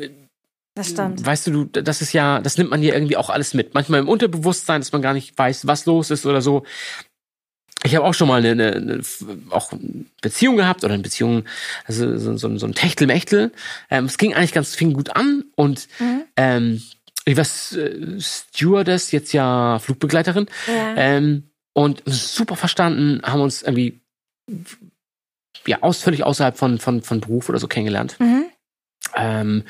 das 0.75 0.89
stimmt. 0.89 1.25
Weißt 1.25 1.47
du, 1.47 1.65
du, 1.65 1.81
das 1.81 2.01
ist 2.01 2.13
ja, 2.13 2.39
das 2.39 2.57
nimmt 2.57 2.69
man 2.69 2.81
ja 2.81 2.93
irgendwie 2.93 3.17
auch 3.17 3.29
alles 3.29 3.53
mit. 3.53 3.73
Manchmal 3.73 3.99
im 3.99 4.07
Unterbewusstsein, 4.09 4.81
dass 4.81 4.91
man 4.91 5.01
gar 5.01 5.13
nicht 5.13 5.37
weiß, 5.37 5.67
was 5.67 5.85
los 5.85 6.11
ist 6.11 6.25
oder 6.25 6.41
so. 6.41 6.63
Ich 7.83 7.95
habe 7.95 8.05
auch 8.05 8.13
schon 8.13 8.27
mal 8.27 8.39
eine, 8.45 8.51
eine, 8.51 8.75
eine 8.75 9.01
auch 9.49 9.71
eine 9.71 10.05
Beziehung 10.21 10.55
gehabt 10.55 10.83
oder 10.83 10.93
eine 10.93 11.03
Beziehung, 11.03 11.45
also 11.85 12.17
so, 12.17 12.37
so, 12.37 12.57
so 12.57 12.65
ein 12.67 12.75
Techtelmechtel. 12.75 13.51
Ähm, 13.89 14.05
es 14.05 14.17
ging 14.17 14.33
eigentlich 14.33 14.53
ganz, 14.53 14.75
fing 14.75 14.93
gut 14.93 15.15
an 15.15 15.45
und 15.55 15.87
Mhm. 15.99 16.23
ähm, 16.37 16.81
ich 17.25 17.37
war 17.37 17.45
äh, 17.77 18.19
Stewardess, 18.19 19.11
jetzt 19.11 19.33
ja 19.33 19.79
Flugbegleiterin. 19.79 20.47
Ja. 20.67 20.95
Ähm, 20.95 21.49
und 21.73 22.03
super 22.05 22.55
verstanden, 22.55 23.21
haben 23.23 23.41
uns 23.41 23.61
irgendwie 23.61 24.01
ja 25.65 25.81
aus, 25.81 26.01
völlig 26.01 26.23
außerhalb 26.23 26.57
von, 26.57 26.79
von, 26.79 27.01
von 27.01 27.21
Beruf 27.21 27.49
oder 27.49 27.59
so 27.59 27.67
kennengelernt. 27.67 28.19
Mhm. 28.19 28.45
Ähm, 29.15 29.63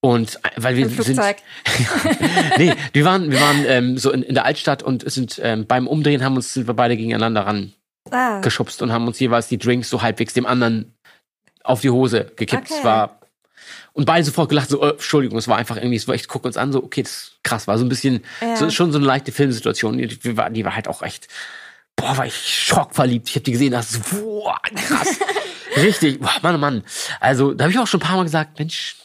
und 0.00 0.36
äh, 0.36 0.50
weil 0.56 0.76
wir 0.76 0.88
sind, 0.88 1.18
nee, 2.58 2.72
wir 2.92 3.04
waren, 3.04 3.30
wir 3.30 3.40
waren 3.40 3.64
ähm, 3.66 3.98
so 3.98 4.10
in, 4.12 4.22
in 4.22 4.34
der 4.34 4.44
Altstadt 4.44 4.82
und 4.82 5.08
sind 5.10 5.40
ähm, 5.42 5.66
beim 5.66 5.86
Umdrehen 5.86 6.22
haben 6.24 6.36
uns 6.36 6.54
sind 6.54 6.66
wir 6.66 6.74
beide 6.74 6.96
gegeneinander 6.96 7.46
ran 7.46 7.72
Ah. 8.10 8.40
geschubst 8.40 8.80
und 8.80 8.90
haben 8.90 9.06
uns 9.06 9.20
jeweils 9.20 9.48
die 9.48 9.58
Drinks 9.58 9.90
so 9.90 10.00
halbwegs 10.00 10.32
dem 10.32 10.46
anderen 10.46 10.94
auf 11.62 11.82
die 11.82 11.90
Hose 11.90 12.32
gekippt. 12.36 12.64
Okay. 12.70 12.74
Es 12.78 12.84
war 12.84 13.20
und 13.92 14.06
beide 14.06 14.24
sofort 14.24 14.48
gelacht, 14.48 14.70
so, 14.70 14.82
äh, 14.82 14.90
Entschuldigung, 14.92 15.36
es 15.38 15.46
war 15.48 15.58
einfach 15.58 15.76
irgendwie, 15.76 15.96
es 15.96 16.08
war 16.08 16.14
echt, 16.14 16.28
guck 16.28 16.44
uns 16.46 16.56
an, 16.56 16.72
so, 16.72 16.82
okay, 16.82 17.02
das 17.02 17.10
ist 17.12 17.38
krass, 17.42 17.66
war 17.66 17.76
so 17.76 17.84
ein 17.84 17.88
bisschen, 17.90 18.24
Ja. 18.40 18.56
so, 18.56 18.70
schon 18.70 18.92
so 18.92 18.98
eine 18.98 19.06
leichte 19.06 19.32
Filmsituation. 19.32 19.98
Die, 19.98 20.06
die, 20.06 20.36
war, 20.38 20.48
die 20.50 20.64
war 20.64 20.74
halt 20.74 20.88
auch 20.88 21.02
echt, 21.02 21.28
boah, 21.96 22.16
war 22.16 22.24
ich 22.24 22.34
schockverliebt. 22.34 23.28
Ich 23.28 23.34
habe 23.34 23.42
die 23.44 23.52
gesehen, 23.52 23.72
dachte 23.72 23.88
so, 23.92 24.00
boah, 24.22 24.58
krass. 24.74 25.18
Richtig, 25.76 26.20
boah, 26.20 26.30
Mann, 26.42 26.54
oh 26.54 26.58
Mann. 26.58 26.84
Also, 27.20 27.52
da 27.52 27.64
habe 27.64 27.72
ich 27.72 27.78
auch 27.78 27.86
schon 27.86 28.00
ein 28.00 28.06
paar 28.06 28.16
Mal 28.16 28.22
gesagt, 28.22 28.58
Mensch, 28.58 28.96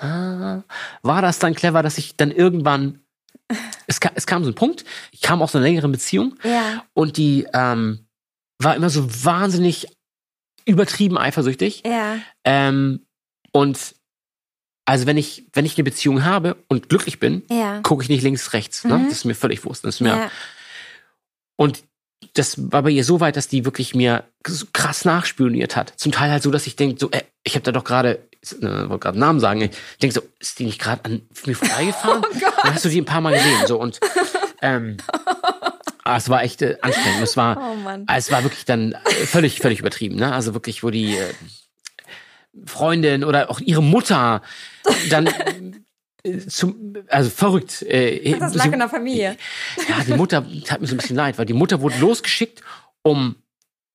ah, 0.00 0.62
war 1.02 1.22
das 1.22 1.38
dann 1.38 1.54
clever, 1.54 1.82
dass 1.82 1.98
ich 1.98 2.16
dann 2.16 2.30
irgendwann, 2.30 3.00
es, 3.86 4.00
kam, 4.00 4.12
es 4.14 4.26
kam 4.26 4.44
so 4.44 4.50
ein 4.50 4.54
Punkt, 4.54 4.84
ich 5.12 5.20
kam 5.20 5.42
aus 5.42 5.54
einer 5.54 5.64
längeren 5.64 5.92
Beziehung 5.92 6.36
Ja, 6.44 6.84
und 6.94 7.16
die 7.16 7.46
ähm, 7.52 8.06
war 8.58 8.76
immer 8.76 8.90
so 8.90 9.06
wahnsinnig 9.24 9.86
übertrieben 10.66 11.18
eifersüchtig. 11.18 11.82
ja. 11.84 12.18
Ähm, 12.44 13.06
und 13.52 13.94
also 14.86 15.06
wenn 15.06 15.16
ich, 15.16 15.44
wenn 15.52 15.64
ich 15.66 15.76
eine 15.76 15.84
Beziehung 15.84 16.24
habe 16.24 16.56
und 16.68 16.88
glücklich 16.88 17.18
bin, 17.20 17.42
Ja. 17.48 17.80
gucke 17.82 18.02
ich 18.02 18.08
nicht 18.08 18.22
links, 18.22 18.52
rechts. 18.52 18.84
Ne? 18.84 18.98
Mhm. 18.98 19.04
Das 19.04 19.18
ist 19.18 19.24
mir 19.24 19.34
völlig 19.34 19.64
wurscht. 19.64 19.84
Das 19.84 19.96
ist 19.96 20.00
mir, 20.00 20.08
Ja. 20.16 20.30
Und 21.56 21.84
das 22.34 22.70
war 22.72 22.82
bei 22.82 22.90
ihr 22.90 23.04
so 23.04 23.20
weit, 23.20 23.36
dass 23.36 23.48
die 23.48 23.64
wirklich 23.64 23.94
mir 23.94 24.24
so 24.46 24.66
krass 24.72 25.04
nachspioniert 25.04 25.74
hat. 25.76 25.92
Zum 25.96 26.12
Teil 26.12 26.30
halt 26.30 26.42
so, 26.42 26.50
dass 26.50 26.66
ich 26.66 26.76
denke, 26.76 26.96
so, 26.98 27.10
äh, 27.10 27.22
ich 27.44 27.54
habe 27.54 27.62
da 27.62 27.72
doch 27.72 27.84
gerade, 27.84 28.28
äh, 28.42 28.88
wollte 28.88 28.98
gerade 28.98 29.08
einen 29.10 29.20
Namen 29.20 29.40
sagen, 29.40 29.60
ich 29.62 29.70
denke 30.00 30.14
so, 30.14 30.22
ist 30.38 30.58
die 30.58 30.64
nicht 30.64 30.80
gerade 30.80 31.04
an 31.04 31.22
mir 31.46 31.54
vorbeigefahren? 31.56 32.22
Oh. 32.34 32.62
Dann 32.64 32.74
hast 32.74 32.84
du 32.84 32.88
die 32.88 33.00
ein 33.00 33.04
paar 33.06 33.20
Mal 33.20 33.34
gesehen. 33.34 33.66
So 33.66 33.78
und 33.80 34.00
ähm, 34.62 34.96
ah, 36.04 36.16
es 36.16 36.28
war 36.28 36.42
echt 36.42 36.62
äh, 36.62 36.76
anstrengend. 36.82 37.22
Es 37.22 37.36
war, 37.36 37.56
Oh. 37.58 37.76
Ah, 38.06 38.16
Es 38.16 38.30
war 38.30 38.42
wirklich 38.42 38.64
dann 38.64 38.92
äh, 38.92 39.10
völlig, 39.26 39.60
völlig 39.60 39.80
übertrieben, 39.80 40.16
ne? 40.16 40.32
Also 40.34 40.54
wirklich, 40.54 40.82
wo 40.82 40.90
die 40.90 41.16
äh, 41.16 41.32
Freundin 42.66 43.24
oder 43.24 43.50
auch 43.50 43.60
ihre 43.60 43.82
Mutter 43.82 44.42
dann 45.08 45.26
äh, 46.22 46.38
zum, 46.48 46.94
also 47.08 47.30
verrückt. 47.30 47.82
Äh, 47.82 48.36
Das 48.38 48.52
so- 48.52 48.58
lag 48.58 48.66
in 48.72 48.78
der 48.78 48.88
Familie. 48.88 49.36
ja, 49.88 50.04
die 50.04 50.14
Mutter 50.14 50.44
tat 50.64 50.80
mir 50.80 50.86
so 50.86 50.94
ein 50.94 50.98
bisschen 50.98 51.16
leid, 51.16 51.38
weil 51.38 51.46
die 51.46 51.52
Mutter 51.54 51.80
wurde 51.80 51.98
losgeschickt, 51.98 52.62
um 53.02 53.36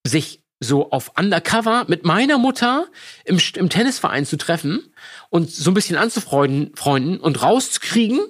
sich 0.06 0.42
so 0.60 0.90
auf 0.90 1.12
Undercover 1.18 1.84
mit 1.88 2.04
meiner 2.04 2.38
Mutter 2.38 2.86
im, 3.24 3.38
im 3.54 3.68
Tennisverein 3.68 4.24
zu 4.24 4.36
treffen 4.36 4.92
und 5.28 5.50
so 5.50 5.70
ein 5.70 5.74
bisschen 5.74 5.96
anzufreunden 5.96 6.74
freunden 6.74 7.18
und 7.18 7.42
rauszukriegen, 7.42 8.20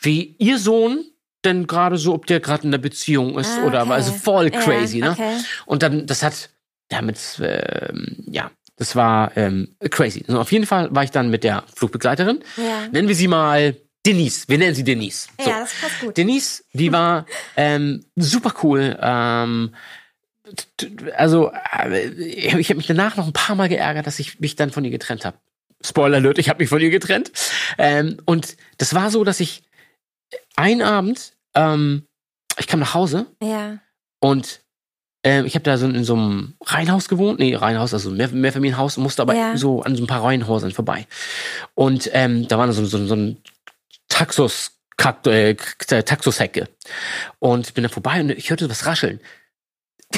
wie 0.00 0.36
ihr 0.38 0.58
Sohn 0.58 1.04
denn 1.44 1.66
gerade 1.66 1.96
so, 1.96 2.14
ob 2.14 2.26
der 2.26 2.40
gerade 2.40 2.64
in 2.64 2.70
der 2.70 2.78
Beziehung 2.78 3.38
ist 3.38 3.58
Ah, 3.58 3.64
oder 3.64 3.82
okay. 3.82 3.92
also 3.92 4.12
voll 4.12 4.50
crazy, 4.50 4.98
ja, 4.98 5.06
ne? 5.06 5.12
Okay. 5.12 5.36
Und 5.66 5.82
dann, 5.82 6.06
das 6.06 6.22
hat, 6.22 6.50
ja, 6.90 7.02
mit, 7.02 7.18
ähm, 7.40 8.24
ja, 8.26 8.50
das 8.76 8.94
war 8.96 9.36
ähm, 9.36 9.74
crazy. 9.90 10.24
Und 10.26 10.36
auf 10.36 10.52
jeden 10.52 10.66
Fall 10.66 10.94
war 10.94 11.02
ich 11.04 11.10
dann 11.10 11.30
mit 11.30 11.44
der 11.44 11.64
Flugbegleiterin. 11.74 12.42
Ja. 12.56 12.88
Nennen 12.92 13.08
wir 13.08 13.14
sie 13.14 13.28
mal 13.28 13.76
Denise. 14.06 14.48
Wir 14.48 14.58
nennen 14.58 14.74
sie 14.74 14.84
Denise. 14.84 15.28
So. 15.38 15.50
Ja, 15.50 15.60
das 15.60 15.72
passt 15.80 16.00
gut. 16.00 16.16
Denise, 16.16 16.64
die 16.72 16.92
war 16.92 17.26
ähm, 17.56 18.04
super 18.16 18.54
cool. 18.62 18.96
Ähm, 19.00 19.74
also, 21.16 21.52
äh, 21.78 22.08
ich, 22.08 22.54
ich 22.54 22.68
habe 22.68 22.76
mich 22.76 22.86
danach 22.86 23.16
noch 23.16 23.26
ein 23.26 23.32
paar 23.32 23.56
Mal 23.56 23.68
geärgert, 23.68 24.06
dass 24.06 24.18
ich 24.18 24.40
mich 24.40 24.56
dann 24.56 24.70
von 24.70 24.84
ihr 24.84 24.90
getrennt 24.90 25.24
habe. 25.24 25.36
Spoiler 25.84 26.18
alert, 26.18 26.38
ich 26.38 26.48
habe 26.48 26.62
mich 26.62 26.68
von 26.68 26.80
ihr 26.80 26.90
getrennt. 26.90 27.32
Ähm, 27.78 28.18
und 28.24 28.56
das 28.78 28.94
war 28.94 29.10
so, 29.10 29.24
dass 29.24 29.40
ich 29.40 29.62
einen 30.56 30.82
Abend, 30.82 31.32
ähm, 31.54 32.06
ich 32.58 32.66
kam 32.66 32.80
nach 32.80 32.94
Hause 32.94 33.26
Ja. 33.42 33.78
und 34.20 34.60
ähm, 35.24 35.46
ich 35.46 35.54
habe 35.54 35.62
da 35.62 35.78
so 35.78 35.86
in 35.86 36.04
so 36.04 36.14
einem 36.14 36.54
Reihenhaus 36.64 37.08
gewohnt. 37.08 37.38
Nee, 37.38 37.54
Reihenhaus, 37.54 37.94
also 37.94 38.10
mehr, 38.10 38.28
Mehrfamilienhaus, 38.28 38.96
musste 38.96 39.22
aber 39.22 39.34
Ja. 39.34 39.56
so 39.56 39.82
an 39.82 39.96
so 39.96 40.02
ein 40.02 40.08
paar 40.08 40.24
Reihenhäusern 40.24 40.72
vorbei. 40.72 41.06
Und 41.74 42.10
ähm, 42.12 42.48
da 42.48 42.58
war 42.58 42.72
so, 42.72 42.84
so, 42.84 43.04
so 43.06 43.14
ein 43.14 43.36
Taxus, 44.08 44.72
äh, 45.24 45.54
Taxushecke. 45.54 46.68
Und 47.38 47.74
bin 47.74 47.82
da 47.84 47.88
vorbei 47.88 48.20
und 48.20 48.30
ich 48.30 48.50
hörte 48.50 48.68
was 48.68 48.86
rascheln. 48.86 49.20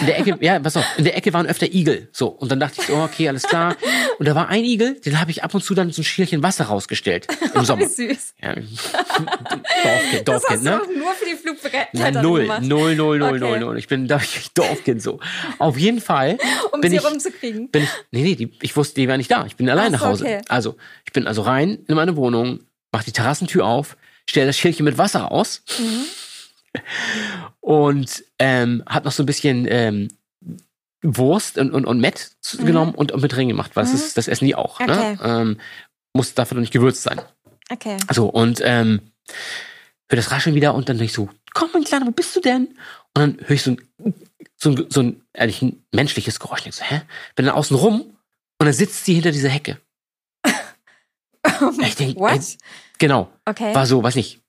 In 0.00 0.06
der 0.06 0.18
Ecke, 0.18 0.36
ja, 0.40 0.58
pass 0.58 0.76
auf, 0.76 0.84
in 0.98 1.04
der 1.04 1.16
Ecke 1.16 1.32
waren 1.32 1.46
öfter 1.46 1.66
Igel. 1.72 2.08
So. 2.12 2.28
Und 2.28 2.50
dann 2.52 2.60
dachte 2.60 2.80
ich, 2.80 2.86
so, 2.86 2.94
okay, 2.96 3.28
alles 3.28 3.42
klar. 3.44 3.76
Und 4.18 4.26
da 4.26 4.34
war 4.34 4.48
ein 4.48 4.64
Igel, 4.64 5.00
den 5.00 5.20
habe 5.20 5.30
ich 5.30 5.42
ab 5.44 5.54
und 5.54 5.62
zu 5.64 5.74
dann 5.74 5.90
so 5.90 6.02
ein 6.02 6.04
Schälchen 6.04 6.42
Wasser 6.42 6.64
rausgestellt. 6.66 7.26
Im 7.54 7.64
Sommer. 7.64 7.82
Wie 7.82 7.86
süß. 7.86 8.34
Ja, 8.42 8.54
Dorfkind, 8.54 10.28
Das 10.28 10.42
Dorfkind, 10.42 10.50
hast 10.50 10.62
ne? 10.62 10.80
du 10.94 10.98
nur 10.98 11.12
für 11.14 11.24
die 11.26 11.34
Flugbegleiter 11.36 12.22
null, 12.22 12.46
null, 12.62 12.94
null, 12.96 13.18
null, 13.18 13.28
Okay. 13.28 13.38
null, 13.38 13.60
null. 13.60 13.78
Ich 13.78 13.88
bin 13.88 14.06
da 14.08 14.18
ich 14.18 14.50
Dorfkind 14.54 15.02
so. 15.02 15.20
Auf 15.58 15.76
jeden 15.78 16.00
Fall 16.00 16.38
Um 16.72 16.80
bin 16.80 16.90
sie 16.90 16.96
ich, 16.98 17.04
rumzukriegen. 17.04 17.70
bin 17.70 17.82
ich, 17.84 17.88
nee, 18.10 18.22
nee, 18.22 18.34
die, 18.34 18.52
ich 18.62 18.76
wusste, 18.76 19.00
die 19.00 19.08
war 19.08 19.16
nicht 19.16 19.30
da. 19.30 19.44
Ich 19.46 19.56
bin 19.56 19.68
allein 19.68 19.94
Ach 19.94 20.00
nach 20.00 20.06
Hause. 20.08 20.24
okay. 20.24 20.40
Also, 20.48 20.76
ich 21.06 21.12
bin 21.12 21.26
also 21.26 21.42
rein 21.42 21.78
in 21.88 21.94
meine 21.94 22.16
Wohnung, 22.16 22.60
mach 22.92 23.02
die 23.04 23.12
Terrassentür 23.12 23.64
auf, 23.66 23.96
stelle 24.28 24.46
das 24.46 24.56
Schälchen 24.58 24.84
mit 24.84 24.98
Wasser 24.98 25.30
aus 25.32 25.62
Mhm. 25.78 26.04
Und 27.60 28.24
ähm, 28.38 28.82
hat 28.86 29.04
noch 29.04 29.12
so 29.12 29.22
ein 29.22 29.26
bisschen 29.26 29.66
ähm, 29.68 30.08
Wurst 31.02 31.58
und, 31.58 31.72
und, 31.72 31.84
und 31.84 32.00
Mett 32.00 32.32
zu- 32.40 32.58
genommen 32.64 32.94
und, 32.94 33.12
und 33.12 33.20
mit 33.22 33.32
drin 33.32 33.48
gemacht, 33.48 33.72
weil 33.74 33.84
das, 33.84 33.92
ist, 33.94 34.16
das 34.16 34.28
essen 34.28 34.46
die 34.46 34.54
auch. 34.54 34.80
Mhm. 34.80 34.90
Okay. 34.90 35.14
Ne? 35.14 35.18
Ähm, 35.22 35.60
muss 36.14 36.34
dafür 36.34 36.54
noch 36.56 36.60
nicht 36.62 36.72
gewürzt 36.72 37.02
sein. 37.02 37.20
Okay. 37.70 37.96
So, 38.12 38.26
und 38.28 38.60
ähm, 38.64 39.00
höre 40.08 40.16
das 40.16 40.30
Rascheln 40.30 40.54
wieder 40.54 40.74
und 40.74 40.88
dann 40.88 40.96
höre 40.98 41.04
ich 41.04 41.12
so, 41.12 41.28
komm 41.52 41.70
mein 41.72 41.84
Kleiner, 41.84 42.06
wo 42.06 42.10
bist 42.10 42.34
du 42.36 42.40
denn? 42.40 42.66
Und 42.66 42.76
dann 43.16 43.38
höre 43.40 43.50
ich 43.56 43.62
so 43.62 43.72
ein, 43.72 43.80
so 44.56 44.70
ein, 44.70 44.86
so 44.88 45.00
ein 45.02 45.22
ehrlich 45.32 45.60
ein 45.62 45.84
menschliches 45.92 46.40
Geräusch. 46.40 46.66
Ich 46.66 46.74
so, 46.74 46.84
hä? 46.84 47.02
Bin 47.36 47.46
dann 47.46 47.54
außen 47.54 47.76
rum 47.76 48.00
und 48.00 48.16
dann 48.66 48.72
sitzt 48.72 49.04
sie 49.04 49.14
hinter 49.14 49.30
dieser 49.32 49.48
Hecke. 49.50 49.78
ich 51.82 51.96
denk, 51.96 52.16
What? 52.18 52.32
ey, 52.32 52.40
genau, 52.98 53.30
Okay. 53.44 53.74
war 53.74 53.86
so, 53.86 54.02
weiß 54.02 54.14
nicht, 54.16 54.40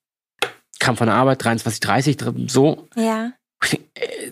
kam 0.86 0.98
von 0.98 1.08
der 1.08 1.16
Arbeit, 1.16 1.44
23, 1.44 1.80
30, 1.80 2.18
dr- 2.18 2.36
so. 2.50 2.88
Ja. 2.96 3.34
Äh, 3.96 4.32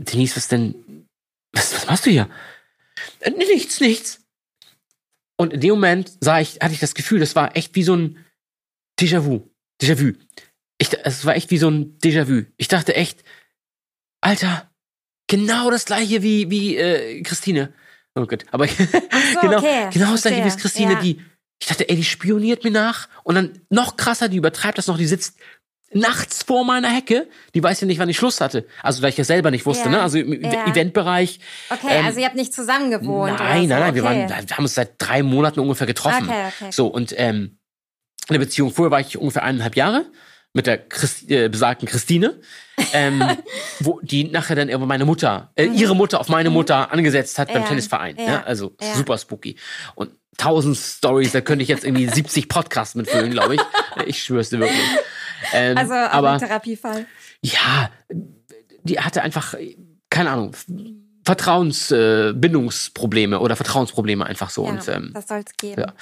Denise, 0.00 0.36
was 0.36 0.48
denn, 0.48 1.06
was, 1.52 1.72
was 1.74 1.86
machst 1.86 2.06
du 2.06 2.10
hier? 2.10 2.28
Äh, 3.20 3.30
nichts, 3.30 3.80
nichts. 3.80 4.20
Und 5.36 5.52
in 5.52 5.60
dem 5.60 5.70
Moment 5.70 6.12
sah 6.20 6.40
ich, 6.40 6.58
hatte 6.60 6.74
ich 6.74 6.80
das 6.80 6.94
Gefühl, 6.94 7.20
das 7.20 7.34
war 7.34 7.56
echt 7.56 7.74
wie 7.74 7.82
so 7.82 7.94
ein 7.96 8.24
Déjà-vu. 9.00 9.48
Déjà-vu. 9.80 10.12
Es 10.78 11.24
war 11.24 11.34
echt 11.36 11.50
wie 11.50 11.58
so 11.58 11.68
ein 11.70 11.98
Déjà-vu. 11.98 12.44
Ich 12.56 12.68
dachte 12.68 12.94
echt, 12.94 13.22
Alter, 14.20 14.70
genau 15.28 15.70
das 15.70 15.84
gleiche 15.84 16.22
wie, 16.22 16.50
wie 16.50 16.76
äh, 16.76 17.22
Christine. 17.22 17.72
Oh 18.14 18.26
Gott, 18.26 18.44
aber 18.50 18.66
so, 18.68 18.84
genau, 19.40 19.58
okay, 19.58 19.88
genau 19.92 20.12
das 20.12 20.22
gleiche 20.22 20.44
wie. 20.44 20.60
Christine, 20.60 20.92
Ja. 20.94 21.00
die, 21.00 21.20
ich 21.60 21.68
dachte, 21.68 21.88
ey, 21.88 21.96
die 21.96 22.04
spioniert 22.04 22.64
mir 22.64 22.70
nach. 22.72 23.08
Und 23.24 23.36
dann 23.36 23.60
noch 23.70 23.96
krasser, 23.96 24.28
die 24.28 24.36
übertreibt 24.36 24.78
das 24.78 24.86
noch, 24.88 24.98
die 24.98 25.06
sitzt 25.06 25.38
nachts 25.94 26.42
vor 26.42 26.64
meiner 26.64 26.88
Hecke. 26.88 27.28
Die 27.54 27.62
weiß 27.62 27.80
ja 27.80 27.86
nicht, 27.86 27.98
wann 27.98 28.08
ich 28.08 28.16
Schluss 28.16 28.40
hatte. 28.40 28.66
Also, 28.82 29.02
da 29.02 29.08
ich 29.08 29.16
ja 29.16 29.24
selber 29.24 29.50
nicht 29.50 29.66
wusste, 29.66 29.84
Ja. 29.86 29.90
ne? 29.90 30.02
Also 30.02 30.18
im 30.18 30.42
Ja. 30.42 30.66
Eventbereich. 30.66 31.40
Okay, 31.70 31.86
Ähm, 31.90 32.06
also 32.06 32.18
ihr 32.20 32.26
habt 32.26 32.36
nicht 32.36 32.52
zusammen 32.54 32.90
gewohnt. 32.90 33.38
Nein, 33.38 33.68
nein, 33.68 33.80
nein, 33.80 33.94
wir, 33.94 34.04
okay. 34.04 34.28
waren, 34.28 34.48
wir 34.48 34.56
haben 34.56 34.64
uns 34.64 34.74
seit 34.74 34.92
drei 34.98 35.22
Monaten 35.22 35.60
ungefähr 35.60 35.86
getroffen. 35.86 36.24
Okay, 36.28 36.44
okay. 36.60 36.70
So, 36.72 36.86
und 36.88 37.14
ähm, 37.18 37.58
in 38.28 38.34
der 38.34 38.38
Beziehung 38.38 38.70
vorher 38.72 38.90
war 38.90 39.00
ich 39.00 39.18
ungefähr 39.18 39.42
eineinhalb 39.42 39.76
Jahre 39.76 40.06
mit 40.54 40.66
der 40.66 40.76
Christ, 40.78 41.30
äh, 41.30 41.48
besagten 41.48 41.88
Christine, 41.88 42.38
ähm, 42.92 43.22
wo 43.80 44.00
die 44.02 44.24
nachher 44.24 44.54
dann 44.54 44.68
irgendwann 44.68 44.88
meine 44.88 45.04
Mutter, 45.06 45.50
äh, 45.56 45.64
ihre 45.66 45.96
Mutter 45.96 46.20
auf 46.20 46.28
meine 46.28 46.50
Mutter 46.50 46.92
angesetzt 46.92 47.38
hat 47.38 47.48
beim 47.48 47.58
Mhm. 47.58 47.62
Ja, 47.62 47.68
Tennisverein. 47.68 48.16
ja, 48.18 48.24
Ja, 48.24 48.42
also 48.42 48.74
ja. 48.80 48.94
super 48.94 49.16
spooky. 49.18 49.56
Und 49.94 50.10
tausend 50.36 50.76
Stories, 50.76 51.32
da 51.32 51.40
könnte 51.40 51.62
ich 51.62 51.68
jetzt 51.68 51.84
irgendwie 51.84 52.06
70 52.08 52.48
Podcasts 52.48 52.94
mitfüllen, 52.94 53.30
glaube 53.30 53.54
ich. 53.56 53.60
Ich 54.06 54.22
schwör's 54.24 54.48
dir 54.50 54.58
wirklich. 54.58 54.80
Ähm, 55.52 55.76
Also 55.78 55.94
aber 55.94 56.38
Therapiefall. 56.38 57.06
ja, 57.42 57.90
die 58.84 59.00
hatte 59.00 59.22
einfach, 59.22 59.54
keine 60.10 60.30
Ahnung, 60.30 60.54
Vertrauensbindungsprobleme 61.24 63.36
äh, 63.36 63.38
oder 63.38 63.56
Vertrauensprobleme 63.56 64.26
einfach 64.26 64.50
so. 64.50 64.64
Ja, 64.66 64.70
und 64.72 64.88
ähm, 64.88 65.10
das 65.14 65.28
soll 65.28 65.42
es 65.46 65.56
geben. 65.56 65.80
ja. 65.82 65.92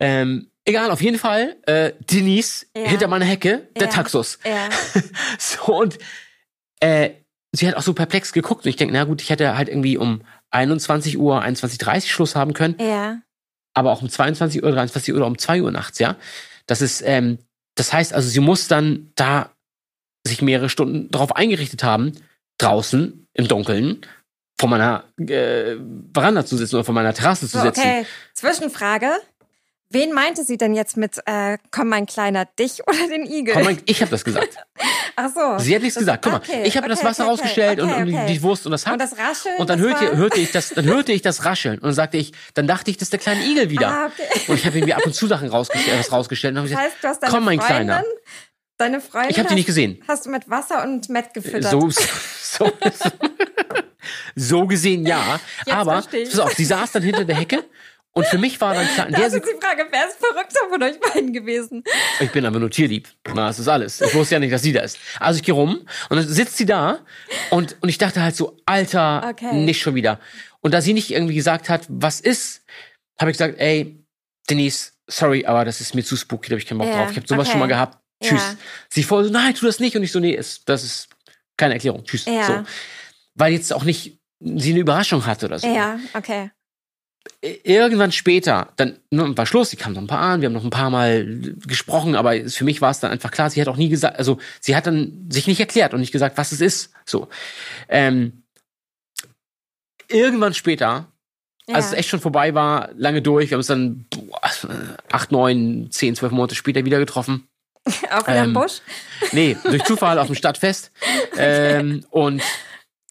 ähm, 0.00 0.50
egal, 0.64 0.90
auf 0.90 1.02
jeden 1.02 1.18
Fall, 1.18 1.56
äh, 1.66 1.92
Denise 2.10 2.66
Ja. 2.76 2.84
hinter 2.88 3.08
meiner 3.08 3.24
Hecke, 3.24 3.68
der. 3.78 3.90
Taxus. 3.90 4.38
Ja. 4.44 4.68
So, 5.38 5.78
und 5.80 5.98
äh, 6.80 7.10
sie 7.52 7.66
hat 7.68 7.76
auch 7.76 7.82
so 7.82 7.94
perplex 7.94 8.32
geguckt 8.32 8.64
und 8.64 8.70
ich 8.70 8.76
denke, 8.76 8.94
na 8.94 9.04
gut, 9.04 9.20
ich 9.22 9.30
hätte 9.30 9.56
halt 9.56 9.68
irgendwie 9.68 9.96
um 9.98 10.22
21 10.50 11.18
Uhr, 11.18 11.42
21.30 11.42 11.94
Uhr 11.94 12.00
Schluss 12.02 12.34
haben 12.36 12.52
können, 12.54 12.76
ja. 12.80 13.18
aber 13.74 13.92
auch 13.92 14.00
um 14.02 14.08
22 14.08 14.62
Uhr, 14.62 14.70
23 14.72 15.12
Uhr 15.12 15.18
oder 15.18 15.26
um 15.26 15.36
2 15.38 15.62
Uhr 15.62 15.70
nachts, 15.72 15.98
ja. 15.98 16.16
Das 16.66 16.80
ist, 16.82 17.02
ähm, 17.04 17.38
das 17.76 17.92
heißt 17.92 18.12
also, 18.12 18.28
sie 18.28 18.40
muss 18.40 18.66
dann 18.68 19.12
da 19.14 19.50
sich 20.26 20.42
mehrere 20.42 20.68
Stunden 20.68 21.10
darauf 21.10 21.36
eingerichtet 21.36 21.84
haben, 21.84 22.12
draußen 22.58 23.28
im 23.34 23.48
Dunkeln 23.48 24.00
vor 24.58 24.68
meiner 24.68 25.04
äh, 25.18 25.76
Veranda 26.12 26.44
zu 26.44 26.56
sitzen 26.56 26.76
oder 26.76 26.84
vor 26.84 26.94
meiner 26.94 27.14
Terrasse 27.14 27.46
zu 27.48 27.58
So, 27.58 27.64
sitzen. 27.64 27.80
okay. 27.80 28.06
Zwischenfrage. 28.34 29.10
Wen 29.96 30.12
meinte 30.12 30.44
sie 30.44 30.58
denn 30.58 30.74
jetzt 30.74 30.98
mit, 30.98 31.18
äh, 31.24 31.56
komm 31.70 31.88
mein 31.88 32.04
Kleiner, 32.04 32.44
dich 32.44 32.82
oder 32.86 33.08
den 33.08 33.24
Igel? 33.24 33.54
Komm, 33.54 33.64
mein, 33.64 33.80
ich 33.86 34.02
habe 34.02 34.10
das 34.10 34.24
gesagt. 34.24 34.56
Ach 35.16 35.30
so. 35.34 35.58
Sie 35.58 35.74
hat 35.74 35.80
nichts 35.82 35.98
gesagt. 35.98 36.22
Guck 36.22 36.32
mal, 36.32 36.38
okay, 36.38 36.64
ich 36.64 36.76
habe 36.76 36.86
okay, 36.86 36.94
das 36.94 37.02
Wasser 37.04 37.22
okay, 37.22 37.30
rausgestellt 37.30 37.80
und, 37.80 37.90
und 37.90 38.26
die 38.26 38.42
Wurst 38.42 38.66
und 38.66 38.72
das 38.72 38.84
Hack. 38.86 38.92
Und 38.92 39.00
das 39.00 39.16
Rascheln? 39.16 39.56
Und 39.56 39.70
dann 39.70 39.80
hörte, 39.80 40.08
war- 40.08 40.16
hörte 40.16 40.38
ich 40.38 40.52
das, 40.52 40.68
dann 40.70 40.84
hörte 40.84 41.12
ich 41.12 41.22
das 41.22 41.46
Rascheln 41.46 41.76
und 41.76 41.84
dann 41.84 41.94
sagte 41.94 42.18
ich, 42.18 42.32
dann 42.52 42.66
dachte 42.66 42.90
ich, 42.90 42.98
das 42.98 43.06
ist 43.06 43.12
der 43.14 43.20
kleine 43.20 43.42
Igel 43.46 43.70
wieder. 43.70 43.88
Ah. 43.88 44.10
Und 44.48 44.56
ich 44.56 44.66
habe 44.66 44.76
irgendwie 44.76 44.92
ab 44.92 45.06
und 45.06 45.14
zu 45.14 45.26
Sachen 45.26 45.48
rausgestellt, 45.48 45.98
was 45.98 46.12
rausgestellt 46.12 46.54
und 46.54 46.64
Das 46.64 46.70
gesagt, 46.70 46.86
heißt, 46.86 46.96
du 47.02 47.08
hast 47.08 47.22
deine 47.22 47.32
komm, 47.32 47.44
mein 47.46 47.60
Freundin, 47.60 47.86
Kleiner. 47.86 48.04
deine 48.76 49.00
Freundin 49.00 49.30
Ich 49.30 49.38
habe 49.38 49.48
die 49.48 49.54
nicht 49.54 49.66
gesehen. 49.66 50.02
hast, 50.06 50.26
du 50.26 50.30
mit 50.30 50.50
Wasser 50.50 50.82
und 50.84 51.08
Met 51.08 51.32
gefüttert. 51.32 51.70
So, 51.70 51.88
so, 52.42 52.70
so 54.34 54.66
gesehen 54.66 55.06
ja. 55.06 55.40
Jetzt 55.64 55.74
Aber 55.74 56.02
pass 56.02 56.38
auf, 56.38 56.52
sie 56.52 56.66
saß 56.66 56.92
dann 56.92 57.02
hinter 57.02 57.24
der 57.24 57.36
Hecke 57.36 57.64
und 58.16 58.26
für 58.26 58.38
mich 58.38 58.58
war 58.62 58.74
dann 58.74 58.86
klar, 58.88 59.08
in 59.08 59.14
der 59.14 59.30
Sekunde, 59.30 59.54
die 59.60 59.66
Frage, 59.66 59.86
wer 59.90 60.08
ist 60.08 60.16
verrückter 60.18 60.60
von 60.70 60.82
euch 60.82 60.98
beiden 60.98 61.32
gewesen? 61.34 61.84
ich 62.18 62.30
bin 62.32 62.46
aber 62.46 62.58
nur 62.58 62.70
Tierlieb. 62.70 63.08
Na, 63.28 63.48
das 63.48 63.58
ist 63.58 63.68
alles. 63.68 64.00
Ich 64.00 64.14
wusste 64.14 64.36
ja 64.36 64.38
nicht, 64.38 64.52
dass 64.52 64.62
sie 64.62 64.72
da 64.72 64.80
ist. 64.80 64.98
Also 65.20 65.36
ich 65.36 65.42
gehe 65.44 65.54
rum 65.54 65.86
und 66.08 66.16
dann 66.16 66.26
sitzt 66.26 66.56
sie 66.56 66.64
da 66.64 67.00
und, 67.50 67.76
und 67.82 67.88
ich 67.90 67.98
dachte 67.98 68.22
halt 68.22 68.34
so, 68.34 68.56
Alter, 68.64 69.22
Okay. 69.30 69.52
nicht 69.54 69.82
schon 69.82 69.94
wieder. 69.94 70.18
Und 70.60 70.72
da 70.72 70.80
sie 70.80 70.94
nicht 70.94 71.10
irgendwie 71.10 71.34
gesagt 71.34 71.68
hat, 71.68 71.84
was 71.88 72.20
ist, 72.20 72.62
habe 73.20 73.30
ich 73.30 73.36
gesagt, 73.36 73.58
ey, 73.58 74.02
Denise, 74.48 74.92
sorry, 75.06 75.44
aber 75.44 75.64
das 75.64 75.80
ist 75.80 75.94
mir 75.94 76.02
zu 76.02 76.16
spooky, 76.16 76.48
da 76.48 76.52
habe 76.54 76.60
ich 76.60 76.66
keinen 76.66 76.78
Bock 76.78 76.88
Ja, 76.88 76.96
drauf. 77.02 77.10
Ich 77.10 77.16
habe 77.18 77.26
sowas 77.26 77.40
okay. 77.46 77.50
schon 77.50 77.60
mal 77.60 77.66
gehabt. 77.66 77.98
Tschüss. 78.22 78.40
Ja. 78.40 78.56
Sie 78.88 79.02
voll 79.02 79.24
so, 79.24 79.30
nein, 79.30 79.54
tu 79.54 79.66
das 79.66 79.78
nicht. 79.78 79.94
Und 79.94 80.02
ich 80.02 80.10
so, 80.10 80.20
nee, 80.20 80.32
ist, 80.32 80.66
das 80.68 80.84
ist 80.84 81.08
keine 81.58 81.74
Erklärung. 81.74 82.02
Tschüss. 82.04 82.24
Ja. 82.24 82.46
So. 82.46 82.64
Weil 83.34 83.52
jetzt 83.52 83.72
auch 83.74 83.84
nicht 83.84 84.18
sie 84.40 84.70
eine 84.70 84.80
Überraschung 84.80 85.26
hatte 85.26 85.46
oder 85.46 85.58
so. 85.58 85.66
Ja, 85.66 85.98
okay. 86.14 86.50
Irgendwann 87.40 88.12
später, 88.12 88.68
dann 88.76 88.98
ne, 89.10 89.36
war 89.36 89.46
Schluss, 89.46 89.70
sie 89.70 89.76
kam 89.76 89.92
noch 89.92 90.00
ein 90.00 90.06
paar 90.06 90.20
an, 90.20 90.40
wir 90.40 90.46
haben 90.46 90.52
noch 90.52 90.64
ein 90.64 90.70
paar 90.70 90.90
Mal 90.90 91.24
gesprochen, 91.66 92.14
aber 92.14 92.48
für 92.48 92.64
mich 92.64 92.80
war 92.80 92.90
es 92.90 93.00
dann 93.00 93.10
einfach 93.10 93.30
klar, 93.30 93.50
sie 93.50 93.60
hat 93.60 93.68
auch 93.68 93.76
nie 93.76 93.88
gesagt, 93.88 94.18
also 94.18 94.38
sie 94.60 94.76
hat 94.76 94.86
dann 94.86 95.26
sich 95.30 95.46
nicht 95.46 95.60
erklärt 95.60 95.94
und 95.94 96.00
nicht 96.00 96.12
gesagt, 96.12 96.38
was 96.38 96.52
es 96.52 96.60
ist. 96.60 96.92
So. 97.04 97.28
Ähm, 97.88 98.42
irgendwann 100.08 100.54
später, 100.54 101.06
Ja. 101.68 101.74
als 101.74 101.86
es 101.86 101.92
echt 101.92 102.08
schon 102.08 102.20
vorbei 102.20 102.54
war, 102.54 102.90
lange 102.96 103.22
durch, 103.22 103.50
wir 103.50 103.56
haben 103.56 103.60
uns 103.60 103.66
dann 103.66 104.06
boah, 104.10 104.40
acht, 105.10 105.32
neun, 105.32 105.88
zehn, 105.90 106.14
zwölf 106.14 106.32
Monate 106.32 106.54
später 106.54 106.84
wieder 106.84 106.98
getroffen. 106.98 107.48
Auch 108.10 108.26
im 108.28 108.34
ähm, 108.34 108.52
Busch? 108.52 108.80
Nee, 109.32 109.56
durch 109.64 109.84
Zufall 109.84 110.18
auf 110.18 110.26
dem 110.26 110.34
Stadtfest. 110.34 110.90
Ähm, 111.36 112.04
und 112.10 112.42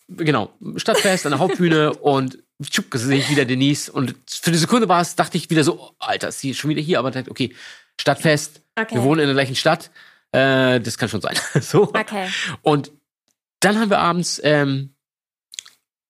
genau, 0.09 0.53
Stadtfest 0.75 1.25
an 1.25 1.31
der 1.31 1.39
Hauptbühne 1.39 1.93
und 1.93 2.39
tschupp, 2.63 2.87
sehe 2.93 3.17
ich 3.17 3.29
wieder 3.29 3.45
Denise. 3.45 3.89
Und 3.91 4.15
für 4.27 4.47
eine 4.47 4.57
Sekunde 4.57 4.87
war 4.89 5.01
es, 5.01 5.15
dachte 5.15 5.37
ich 5.37 5.49
wieder 5.49 5.63
so, 5.63 5.93
Alter, 5.99 6.29
ist 6.29 6.39
sie 6.39 6.53
schon 6.53 6.69
wieder 6.69 6.81
hier? 6.81 6.99
Aber 6.99 7.11
dachte, 7.11 7.31
okay, 7.31 7.55
Stadtfest, 7.99 8.61
Okay. 8.77 8.95
wir 8.95 9.03
wohnen 9.03 9.21
in 9.21 9.27
der 9.27 9.35
gleichen 9.35 9.55
Stadt. 9.55 9.89
Äh, 10.31 10.81
das 10.81 10.97
kann 10.97 11.07
schon 11.09 11.21
sein. 11.21 11.35
so. 11.61 11.83
Okay. 11.83 12.27
Und 12.61 12.91
dann 13.61 13.79
haben 13.79 13.89
wir 13.89 13.99
abends 13.99 14.41
ähm, 14.43 14.93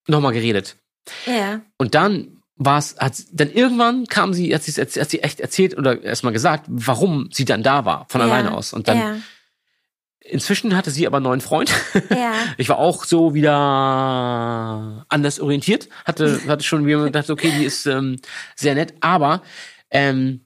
nochmal 0.07 0.33
geredet. 0.33 0.77
Ja. 1.25 1.61
Und 1.77 1.93
dann 1.93 2.41
war 2.55 2.79
es, 2.79 2.95
hat 2.97 3.13
dann 3.33 3.51
irgendwann 3.51 4.07
kam 4.07 4.33
sie, 4.33 4.53
hat 4.55 4.63
sie, 4.63 4.81
hat 4.81 5.09
sie 5.09 5.21
echt 5.21 5.39
erzählt 5.39 5.77
oder 5.77 6.01
erstmal 6.01 6.33
gesagt, 6.33 6.65
warum 6.67 7.29
sie 7.31 7.45
dann 7.45 7.63
da 7.63 7.85
war, 7.85 8.07
von 8.09 8.21
ja. 8.21 8.27
alleine 8.27 8.53
aus. 8.55 8.73
Und 8.73 8.87
dann 8.87 8.97
Ja. 8.97 9.17
Inzwischen 10.27 10.75
hatte 10.75 10.89
sie 10.91 11.05
aber 11.05 11.17
einen 11.17 11.25
neuen 11.25 11.41
Freund. 11.41 11.71
Ja. 12.09 12.33
Ich 12.57 12.67
war 12.69 12.79
auch 12.79 13.05
so 13.05 13.33
wieder 13.33 15.05
anders 15.09 15.39
orientiert. 15.39 15.89
Hatte, 16.05 16.41
hatte 16.47 16.63
schon 16.63 16.85
wieder 16.85 17.03
gedacht, 17.05 17.29
okay, 17.29 17.51
die 17.57 17.65
ist 17.65 17.85
ähm, 17.85 18.17
sehr 18.55 18.75
nett. 18.75 18.93
Aber 19.01 19.41
ähm, 19.91 20.45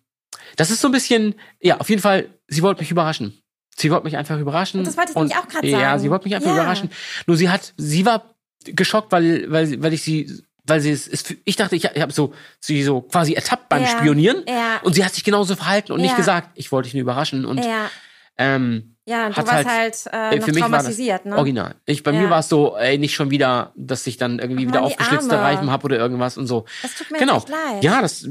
das 0.57 0.71
ist 0.71 0.81
so 0.81 0.87
ein 0.87 0.91
bisschen, 0.91 1.35
ja, 1.61 1.77
auf 1.79 1.89
jeden 1.89 2.01
Fall, 2.01 2.29
sie 2.47 2.61
wollte 2.61 2.81
mich 2.81 2.91
überraschen. 2.91 3.41
Sie 3.77 3.89
wollte 3.91 4.05
mich 4.05 4.17
einfach 4.17 4.37
überraschen. 4.39 4.83
Das 4.83 4.97
wollte 4.97 5.11
ich 5.11 5.15
nämlich 5.15 5.37
auch 5.37 5.47
grad 5.47 5.63
Ja, 5.63 5.79
sagen. 5.79 5.99
sie 6.01 6.09
wollte 6.09 6.25
mich 6.25 6.35
einfach 6.35 6.49
Ja. 6.49 6.55
überraschen. 6.55 6.89
Nur 7.27 7.37
sie 7.37 7.49
hat, 7.49 7.73
sie 7.77 8.05
war 8.05 8.35
geschockt, 8.65 9.11
weil, 9.11 9.49
weil, 9.49 9.81
weil 9.81 9.93
ich 9.93 10.01
sie, 10.03 10.43
weil 10.65 10.81
sie 10.81 10.91
es 10.91 11.07
ist, 11.07 11.33
ich 11.45 11.55
dachte, 11.55 11.75
ich, 11.77 11.85
habe 11.85 12.11
so, 12.11 12.33
sie 12.59 12.83
so 12.83 13.01
quasi 13.01 13.33
ertappt 13.33 13.69
beim 13.69 13.83
Ja. 13.83 13.87
Spionieren. 13.87 14.43
Ja. 14.47 14.81
Und 14.83 14.93
sie 14.93 15.05
hat 15.05 15.13
sich 15.13 15.23
genauso 15.23 15.55
verhalten 15.55 15.93
und 15.93 16.01
nicht 16.01 16.11
Ja. 16.11 16.17
gesagt, 16.17 16.49
ich 16.55 16.71
wollte 16.71 16.87
dich 16.87 16.93
nur 16.95 17.01
überraschen. 17.03 17.45
Und 17.45 17.63
ja. 17.63 17.89
ähm, 18.37 18.95
Ja, 19.09 19.25
und 19.27 19.35
du 19.37 19.41
warst 19.41 19.51
halt- 19.51 19.67
halt, 19.67 19.95
äh, 20.35 20.41
für 20.41 20.51
mich 20.53 20.61
war 20.61 20.69
das 20.69 20.79
traumatisiert, 20.83 21.25
ne? 21.25 21.35
Original. 21.35 21.75
Ich, 21.85 22.03
bei 22.03 22.11
Ja. 22.11 22.21
mir 22.21 22.29
war 22.29 22.39
es 22.39 22.49
so, 22.49 22.77
ey, 22.77 22.97
nicht 22.99 23.15
schon 23.15 23.31
wieder, 23.31 23.71
dass 23.75 24.05
ich 24.07 24.17
dann 24.17 24.37
irgendwie 24.39 24.65
Ach 24.65 24.69
wieder 24.69 24.81
Mann, 24.81 24.91
aufgeschlitzte. 24.91 25.35
Reifen 25.39 25.71
habe 25.71 25.83
oder 25.85 25.97
irgendwas 25.97 26.37
und 26.37 26.45
so. 26.47 26.65
Das 26.83 26.95
tut 26.95 27.09
mir 27.11 27.17
genau. 27.17 27.37
echt 27.37 27.49
leid. 27.49 27.83
Ja, 27.83 28.01
das 28.01 28.27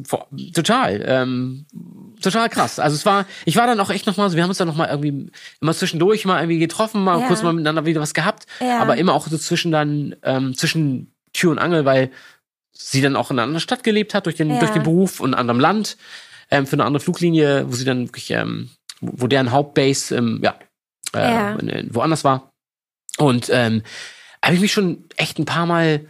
total. 0.55 1.03
Ähm, 1.07 1.66
total 2.22 2.49
krass. 2.49 2.79
Also 2.79 2.95
es 2.95 3.05
war, 3.05 3.26
ich 3.45 3.57
war 3.57 3.66
dann 3.66 3.81
auch 3.81 3.91
echt 3.91 4.07
nochmal 4.07 4.31
so, 4.31 4.37
wir 4.37 4.43
haben 4.43 4.51
uns 4.51 4.59
dann 4.59 4.68
nochmal 4.68 4.89
irgendwie 4.89 5.31
immer 5.61 5.74
zwischendurch 5.74 6.24
mal 6.24 6.41
irgendwie 6.41 6.59
getroffen, 6.59 7.03
mal 7.03 7.20
Ja. 7.20 7.26
kurz 7.26 7.43
mal 7.43 7.53
miteinander 7.53 7.85
wieder 7.87 8.01
was 8.01 8.14
gehabt, 8.14 8.47
Ja. 8.61 8.79
aber 8.81 8.97
immer 8.97 9.14
auch 9.14 9.26
so 9.26 9.37
zwischen 9.39 9.72
dann, 9.72 10.14
ähm, 10.22 10.57
zwischen 10.57 11.12
Tür 11.33 11.51
und 11.51 11.59
Angel, 11.59 11.85
weil 11.85 12.11
sie 12.72 13.01
dann 13.03 13.16
auch 13.16 13.31
in 13.31 13.39
einer 13.39 13.45
anderen 13.45 13.61
Stadt 13.61 13.83
gelebt 13.83 14.14
hat, 14.14 14.26
durch 14.26 14.37
den, 14.37 14.51
Ja. 14.51 14.59
durch 14.61 14.70
den 14.70 14.85
Beruf 14.85 15.20
und 15.20 15.31
in 15.31 15.35
einem 15.35 15.41
anderen 15.41 15.61
Land, 15.61 15.97
ähm, 16.51 16.66
für 16.66 16.74
eine 16.74 16.85
andere 16.85 17.03
Fluglinie, 17.03 17.66
wo 17.68 17.74
sie 17.74 17.85
dann 17.85 18.07
wirklich, 18.09 18.31
ähm, 18.31 18.70
wo 19.01 19.22
wo 19.22 19.26
deren 19.26 19.53
Hauptbase, 19.53 20.16
ähm, 20.16 20.41
ja, 20.43 20.55
äh, 21.14 21.30
Ja. 21.32 21.59
woanders 21.90 22.24
war. 22.24 22.50
Und 23.18 23.48
ähm, 23.52 23.82
habe 24.44 24.54
ich 24.54 24.61
mich 24.61 24.72
schon 24.72 25.04
echt 25.16 25.38
ein 25.38 25.44
paar 25.44 25.66
Mal, 25.66 26.06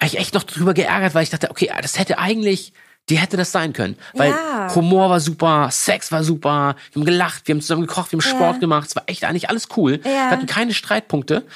hab 0.00 0.06
ich 0.08 0.18
echt 0.18 0.34
noch 0.34 0.42
drüber 0.44 0.74
geärgert, 0.74 1.14
weil 1.14 1.22
ich 1.22 1.30
dachte, 1.30 1.50
okay, 1.50 1.70
das 1.80 1.98
hätte 1.98 2.18
eigentlich, 2.18 2.72
die 3.08 3.16
hätte 3.18 3.36
das 3.36 3.50
sein 3.52 3.72
können. 3.72 3.96
Weil 4.14 4.30
Ja. 4.30 4.74
Humor 4.74 5.08
war 5.10 5.20
super, 5.20 5.70
Sex 5.70 6.12
war 6.12 6.22
super, 6.22 6.76
wir 6.92 7.00
haben 7.00 7.06
gelacht, 7.06 7.48
wir 7.48 7.54
haben 7.54 7.60
zusammen 7.62 7.86
gekocht, 7.86 8.12
wir 8.12 8.18
haben 8.18 8.24
Ja. 8.30 8.36
Sport 8.36 8.60
gemacht, 8.60 8.88
es 8.88 8.96
war 8.96 9.04
echt 9.06 9.24
eigentlich 9.24 9.48
alles 9.48 9.68
cool. 9.76 10.00
Wir 10.04 10.30
hatten 10.30 10.46
keine 10.46 10.74
Streitpunkte. 10.74 11.46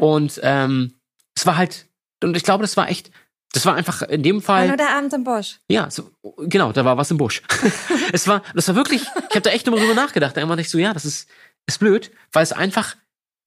Und 0.00 0.40
ähm, 0.42 0.94
es 1.34 1.44
war 1.46 1.56
halt, 1.56 1.86
und 2.22 2.36
ich 2.36 2.44
glaube, 2.44 2.62
das 2.62 2.76
war 2.76 2.88
echt, 2.88 3.10
das 3.52 3.66
war 3.66 3.74
einfach 3.74 4.02
in 4.02 4.22
dem 4.22 4.36
War 4.36 4.42
Fall. 4.42 4.68
nur 4.68 4.76
der 4.76 4.96
Abend 4.96 5.12
im 5.12 5.24
Busch. 5.24 5.58
Ja, 5.68 5.90
so, 5.90 6.10
genau, 6.38 6.72
da 6.72 6.84
war 6.84 6.96
was 6.96 7.10
im 7.10 7.18
Busch. 7.18 7.42
es 8.12 8.26
war, 8.28 8.42
das 8.54 8.68
war 8.68 8.76
wirklich, 8.76 9.02
ich 9.02 9.34
habe 9.34 9.40
da 9.42 9.50
echt 9.50 9.66
immer 9.66 9.76
drüber 9.78 9.94
nachgedacht. 9.94 10.36
Irgendwann 10.36 10.56
dachte 10.56 10.66
ich 10.66 10.70
so, 10.70 10.78
ja, 10.78 10.94
das 10.94 11.04
ist, 11.04 11.28
ist 11.66 11.78
blöd, 11.78 12.10
weil 12.32 12.42
es 12.42 12.52
einfach, 12.52 12.96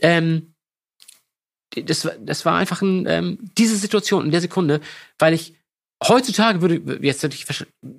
ähm, 0.02 0.54
das, 1.76 2.06
war- 2.06 2.14
das 2.20 2.46
war 2.46 2.58
einfach 2.58 2.82
ein, 2.82 3.06
ähm, 3.08 3.38
diese 3.58 3.76
Situation 3.76 4.26
in 4.26 4.32
der 4.32 4.42
Sekunde, 4.42 4.80
weil 5.20 5.34
ich 5.34 5.56
heutzutage 6.06 6.62
würde, 6.62 6.98
jetzt 7.06 7.24
hätte 7.24 7.36
ich, 7.36 7.46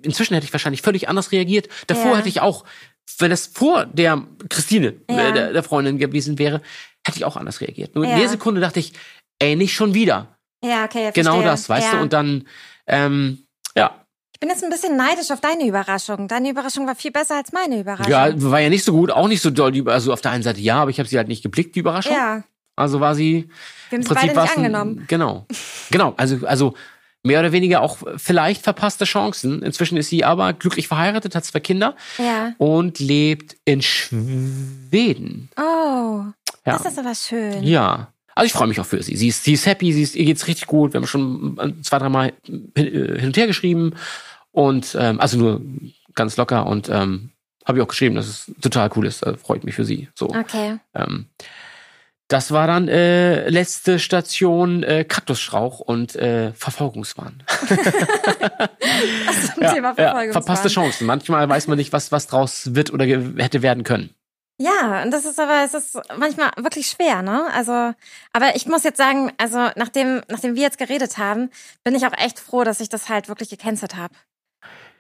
inzwischen 0.03 0.35
hätte 0.35 0.47
ich 0.47 0.53
wahrscheinlich 0.53 0.83
völlig 0.83 1.09
anders 1.09 1.33
reagiert. 1.33 1.69
Davor 1.87 2.13
Ja. 2.13 2.19
hätte 2.19 2.29
ich 2.29 2.41
auch, 2.41 2.65
wenn 3.19 3.31
das 3.31 3.47
vor 3.47 3.87
der 3.87 4.27
Christine, 4.49 4.95
Ja. 5.11 5.29
äh, 5.29 5.33
der, 5.33 5.53
der 5.53 5.63
Freundin 5.63 5.99
gewesen 5.99 6.39
wäre, 6.39 6.63
hätte 7.07 7.19
ich 7.19 7.25
auch 7.25 7.37
anders 7.37 7.61
reagiert. 7.61 7.95
Nur 7.95 8.05
in 8.05 8.11
Ja. 8.11 8.19
der 8.19 8.29
Sekunde 8.29 8.61
dachte 8.61 8.81
ich, 8.81 8.93
ey, 9.39 9.57
nicht 9.57 9.75
schon 9.75 9.95
wieder. 9.95 10.39
Ja, 10.65 10.85
okay. 10.85 11.11
Genau 11.15 11.33
verstehe. 11.33 11.51
das, 11.51 11.69
weißt 11.69 11.87
ja. 11.87 11.97
du? 11.97 12.03
Und 12.03 12.13
dann, 12.13 12.49
ähm, 12.87 13.47
ja, 13.77 14.06
Ich 14.37 14.41
bin 14.41 14.51
jetzt 14.51 14.63
ein 14.63 14.69
bisschen 14.69 14.99
neidisch 14.99 15.31
auf 15.31 15.41
deine 15.41 15.67
Überraschung. 15.67 16.29
Deine 16.29 16.51
Überraschung 16.51 16.87
war 16.87 16.95
viel 16.95 17.11
besser 17.11 17.37
als 17.37 17.53
meine 17.53 17.81
Überraschung. 17.81 18.13
Ja, 18.13 18.29
war 18.37 18.61
ja 18.61 18.69
nicht 18.69 18.85
so 18.85 18.93
gut, 18.93 19.11
auch 19.11 19.29
nicht 19.29 19.41
so 19.41 19.49
doll. 19.49 19.89
Also 19.89 20.13
auf 20.13 20.21
der 20.21 20.31
einen 20.33 20.43
Seite 20.43 20.61
ja, 20.61 20.77
aber 20.83 20.91
ich 20.91 20.99
habe 20.99 21.09
sie 21.09 21.17
halt 21.17 21.27
nicht 21.29 21.43
geblickt, 21.43 21.75
die 21.75 21.81
Überraschung. 21.81 22.13
Ja, 22.13 22.45
Also 22.77 23.01
war 23.01 23.15
sie 23.15 23.49
wir 23.89 23.97
haben 23.97 24.03
sie 24.03 24.13
beide 24.15 24.27
nicht 24.27 24.39
ein- 24.39 24.49
angenommen. 24.59 25.05
Genau. 25.09 25.47
Genau, 25.91 26.13
also 26.19 26.47
also 26.47 26.75
mehr 27.23 27.41
oder 27.41 27.51
weniger 27.53 27.81
auch 27.81 27.97
vielleicht 28.19 28.63
verpasste 28.63 29.07
Chancen. 29.07 29.63
Inzwischen 29.63 29.97
ist 29.97 30.11
sie 30.11 30.23
aber 30.23 30.53
glücklich 30.53 30.87
verheiratet, 30.87 31.35
hat 31.35 31.47
zwei 31.47 31.61
Kinder 31.61 31.97
Ja. 32.19 32.53
und 32.59 32.99
lebt 32.99 33.57
in 33.65 33.81
Schweden. 33.81 35.49
Oh, 35.57 35.63
Ja. 35.63 36.33
das 36.65 36.85
ist 36.85 36.99
aber 36.99 37.15
schön. 37.15 37.63
Ja. 37.63 38.09
Also 38.37 38.47
ich 38.47 38.53
freue 38.53 38.69
mich 38.69 38.79
auch 38.79 38.87
für 38.87 39.03
sie. 39.03 39.17
Sie 39.17 39.29
ist, 39.29 39.45
sie 39.45 39.55
ist 39.55 39.65
happy, 39.65 39.95
sie 39.95 40.03
ist, 40.03 40.15
ihr 40.15 40.27
geht's 40.27 40.47
richtig 40.47 40.67
gut. 40.67 40.93
Wir 40.93 41.01
haben 41.01 41.07
schon 41.07 41.59
äh, 41.59 41.83
zwei, 41.83 41.99
dreimal 41.99 42.35
hin, 42.45 42.71
äh, 42.77 43.19
hin 43.19 43.29
und 43.29 43.37
her 43.37 43.47
geschrieben. 43.47 43.95
Und 44.53 44.97
ähm, 45.01 45.21
also 45.21 45.39
nur 45.39 45.63
ganz 46.15 46.37
locker 46.37 46.67
und 46.67 46.91
ähm, 46.91 47.31
habe 47.65 47.79
ich 47.79 47.85
auch 47.85 47.89
geschrieben, 47.89 48.15
dass 48.15 48.27
es 48.27 48.53
total 48.61 48.91
cool 48.95 49.07
ist. 49.07 49.27
Also 49.27 49.39
freut 49.39 49.65
mich 49.65 49.75
für 49.75 49.87
sie. 49.87 50.09
So. 50.15 50.29
Okay. 50.29 50.79
Ähm, 50.95 51.27
das 52.29 52.51
war 52.51 52.67
dann 52.67 52.89
äh, 52.89 53.49
letzte 53.49 53.99
Station 53.99 54.83
äh, 54.83 55.05
Kaktusstrauch 55.05 55.81
und 55.81 56.15
äh, 56.17 56.53
Verfolgungswahn. 56.53 57.43
Ja, 59.61 59.71
Verfolgungswahn. 59.71 60.33
verpasste 60.33 60.69
Chancen. 60.69 61.07
Manchmal 61.07 61.49
weiß 61.49 61.67
man 61.67 61.77
nicht, 61.77 61.93
was 61.93 62.13
was 62.13 62.27
draus 62.27 62.75
wird 62.75 62.93
oder 62.93 63.05
hätte 63.05 63.63
werden 63.63 63.85
können. 63.85 64.11
Ja, 64.59 65.03
und 65.03 65.11
das 65.11 65.27
ist 65.27 65.39
aber, 65.39 65.65
es 65.65 65.75
ist 65.75 65.99
manchmal 66.17 66.51
wirklich 66.57 66.87
schwer, 66.89 67.21
ne? 67.21 67.47
Also, 67.53 67.93
aber 68.33 68.57
ich 68.57 68.67
muss 68.67 68.85
jetzt 68.85 68.97
sagen, 68.97 69.31
also 69.37 69.69
nachdem, 69.77 70.23
nachdem 70.29 70.55
wir 70.55 70.63
jetzt 70.63 70.79
geredet 70.79 71.19
haben, 71.19 71.51
bin 71.85 71.95
ich 71.95 72.07
auch 72.07 72.17
echt 72.17 72.39
froh, 72.39 72.65
dass 72.65 72.81
ich 72.81 72.89
das 72.89 73.09
halt 73.11 73.29
wirklich 73.29 73.51
gecancelt 73.51 73.97
habe. 73.97 74.15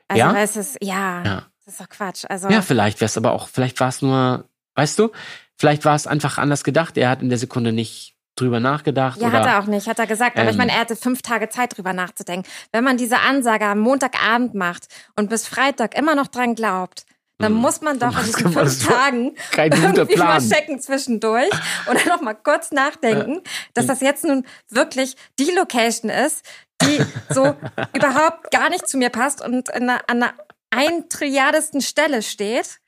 Also, 0.08 0.20
Ja? 0.20 0.34
weil 0.34 0.44
es 0.44 0.56
ist, 0.56 0.76
ja, 0.82 1.22
Ja. 1.24 1.42
das 1.64 1.74
ist 1.74 1.80
doch 1.80 1.88
Quatsch. 1.88 2.24
Also, 2.28 2.48
Ja, 2.48 2.60
vielleicht 2.60 3.00
wäre 3.00 3.06
es 3.06 3.16
aber 3.16 3.32
auch, 3.32 3.48
vielleicht 3.48 3.80
war 3.80 3.88
es 3.88 4.02
nur, 4.02 4.44
weißt 4.74 4.98
du, 4.98 5.10
vielleicht 5.56 5.86
war 5.86 5.94
es 5.94 6.06
einfach 6.06 6.36
anders 6.36 6.62
gedacht. 6.62 6.98
Er 6.98 7.08
hat 7.08 7.22
in 7.22 7.30
der 7.30 7.38
Sekunde 7.38 7.72
nicht 7.72 8.14
drüber 8.36 8.60
nachgedacht. 8.60 9.18
Ja, 9.22 9.28
oder, 9.28 9.38
hat 9.40 9.46
er 9.46 9.58
auch 9.62 9.66
nicht, 9.66 9.88
hat 9.88 9.98
er 9.98 10.06
gesagt. 10.06 10.36
Aber 10.36 10.44
ich 10.50 10.50
Ähm. 10.52 10.58
meine, 10.58 10.72
er 10.72 10.80
hatte 10.80 10.96
fünf 10.96 11.22
Tage 11.22 11.48
Zeit, 11.48 11.78
drüber 11.78 11.94
nachzudenken. 11.94 12.46
Wenn 12.72 12.84
man 12.84 12.98
diese 12.98 13.20
Ansage 13.20 13.64
am 13.64 13.78
Montagabend 13.78 14.54
macht 14.54 14.88
und 15.16 15.30
bis 15.30 15.48
Freitag 15.48 15.96
immer 15.96 16.14
noch 16.14 16.26
dran 16.26 16.54
glaubt, 16.54 17.06
dann 17.38 17.52
muss 17.52 17.80
man 17.80 17.98
doch 17.98 18.18
in 18.18 18.24
diesen 18.24 18.52
fünf 18.52 18.86
Tagen 18.86 19.34
irgendwie 19.56 20.16
mal 20.16 20.38
Plan. 20.38 20.48
checken 20.48 20.80
zwischendurch 20.80 21.50
oder 21.90 22.04
noch 22.06 22.20
mal 22.20 22.34
kurz 22.34 22.72
nachdenken, 22.72 23.42
dass 23.74 23.86
das 23.86 24.00
jetzt 24.00 24.24
nun 24.24 24.44
wirklich 24.70 25.16
die 25.38 25.50
Location 25.50 26.10
ist, 26.10 26.44
die 26.82 27.00
so 27.30 27.54
überhaupt 27.94 28.50
gar 28.50 28.70
nicht 28.70 28.88
zu 28.88 28.98
mir 28.98 29.10
passt 29.10 29.44
und 29.44 29.72
einer, 29.72 30.00
an 30.08 30.22
einer 30.22 30.34
ein 30.70 31.08
Trilliardesten 31.08 31.80
Stelle 31.80 32.22
steht, 32.22 32.80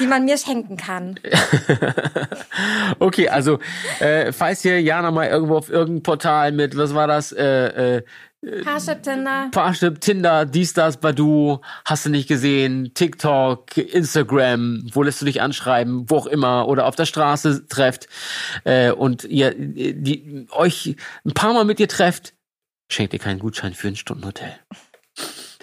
die 0.00 0.06
man 0.06 0.24
mir 0.24 0.38
schenken 0.38 0.76
kann. 0.76 1.20
Okay, 2.98 3.28
also 3.28 3.58
äh, 3.98 4.32
falls 4.32 4.62
hier 4.62 4.80
Jana 4.80 5.10
mal 5.10 5.26
irgendwo 5.28 5.56
auf 5.56 5.70
irgendeinem 5.70 6.02
Portal 6.02 6.52
mit, 6.52 6.76
was 6.76 6.94
war 6.94 7.06
das, 7.06 7.32
äh, 7.32 7.96
äh, 7.96 8.02
Parship 8.64 9.04
Tinder. 9.04 9.48
Parship, 9.52 10.00
Tinder, 10.00 10.44
dies, 10.46 10.72
das, 10.72 10.96
Badu, 10.96 11.60
hast 11.84 12.06
du 12.06 12.10
nicht 12.10 12.26
gesehen, 12.26 12.92
TikTok, 12.92 13.76
Instagram, 13.76 14.84
wo 14.92 15.04
lässt 15.04 15.20
du 15.20 15.26
dich 15.26 15.40
anschreiben, 15.40 16.10
wo 16.10 16.16
auch 16.16 16.26
immer, 16.26 16.66
oder 16.66 16.86
auf 16.86 16.96
der 16.96 17.06
Straße 17.06 17.68
trefft 17.68 18.08
äh, 18.64 18.90
und 18.90 19.22
ihr 19.24 19.54
die, 19.56 20.48
euch 20.50 20.96
ein 21.24 21.34
paar 21.34 21.52
Mal 21.52 21.64
mit 21.64 21.78
ihr 21.78 21.88
trefft, 21.88 22.34
schenkt 22.90 23.12
ihr 23.12 23.20
keinen 23.20 23.38
Gutschein 23.38 23.74
für 23.74 23.88
ein 23.88 23.96
Stundenhotel. 23.96 24.52